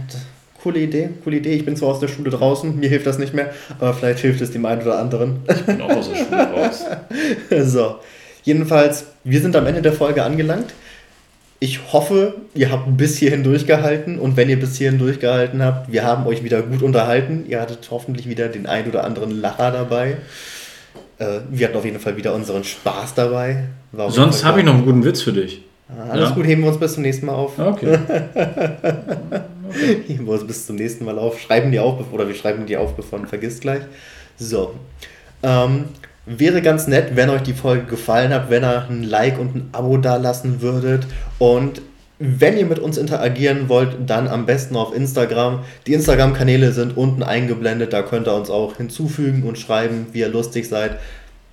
[0.61, 1.53] coole Idee, coole Idee.
[1.55, 4.41] Ich bin zwar aus der Schule draußen, mir hilft das nicht mehr, aber vielleicht hilft
[4.41, 5.37] es dem einen oder anderen.
[5.49, 6.85] Ich bin auch aus der Schule raus.
[7.71, 7.97] so,
[8.43, 10.73] jedenfalls, wir sind am Ende der Folge angelangt.
[11.65, 16.05] Ich hoffe, ihr habt bis hierhin durchgehalten und wenn ihr bis hierhin durchgehalten habt, wir
[16.05, 17.47] haben euch wieder gut unterhalten.
[17.49, 20.19] Ihr hattet hoffentlich wieder den ein oder anderen Lacher dabei.
[21.17, 23.65] Äh, wir hatten auf jeden Fall wieder unseren Spaß dabei.
[23.93, 25.63] War Sonst habe ich noch einen guten Witz für dich.
[25.89, 26.35] Ah, Alles Ja.
[26.35, 27.53] gut, heben wir uns bis zum nächsten Mal auf.
[27.59, 27.99] Okay.
[30.07, 31.41] Heben wir uns bis zum nächsten Mal auf.
[31.41, 33.81] Schreiben die auf, oder wir schreiben die auf, bevor man vergisst gleich.
[34.37, 34.75] So.
[35.43, 35.87] Ähm,
[36.27, 39.69] wäre ganz nett, wenn euch die Folge gefallen hat, wenn ihr ein Like und ein
[39.73, 41.07] Abo da lassen würdet.
[41.39, 41.83] Und
[42.19, 45.61] wenn ihr mit uns interagieren wollt, dann am besten auf Instagram.
[45.87, 47.93] Die Instagram-Kanäle sind unten eingeblendet.
[47.93, 50.99] Da könnt ihr uns auch hinzufügen und schreiben, wie ihr lustig seid.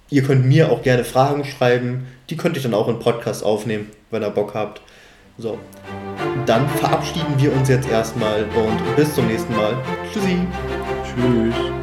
[0.09, 2.07] Ihr könnt mir auch gerne Fragen schreiben.
[2.29, 4.81] Die könnt ihr dann auch in Podcast aufnehmen, wenn ihr Bock habt.
[5.37, 5.57] So,
[6.45, 9.73] dann verabschieden wir uns jetzt erstmal und bis zum nächsten Mal.
[10.13, 10.37] Tschüssi.
[11.03, 11.80] Tschüss.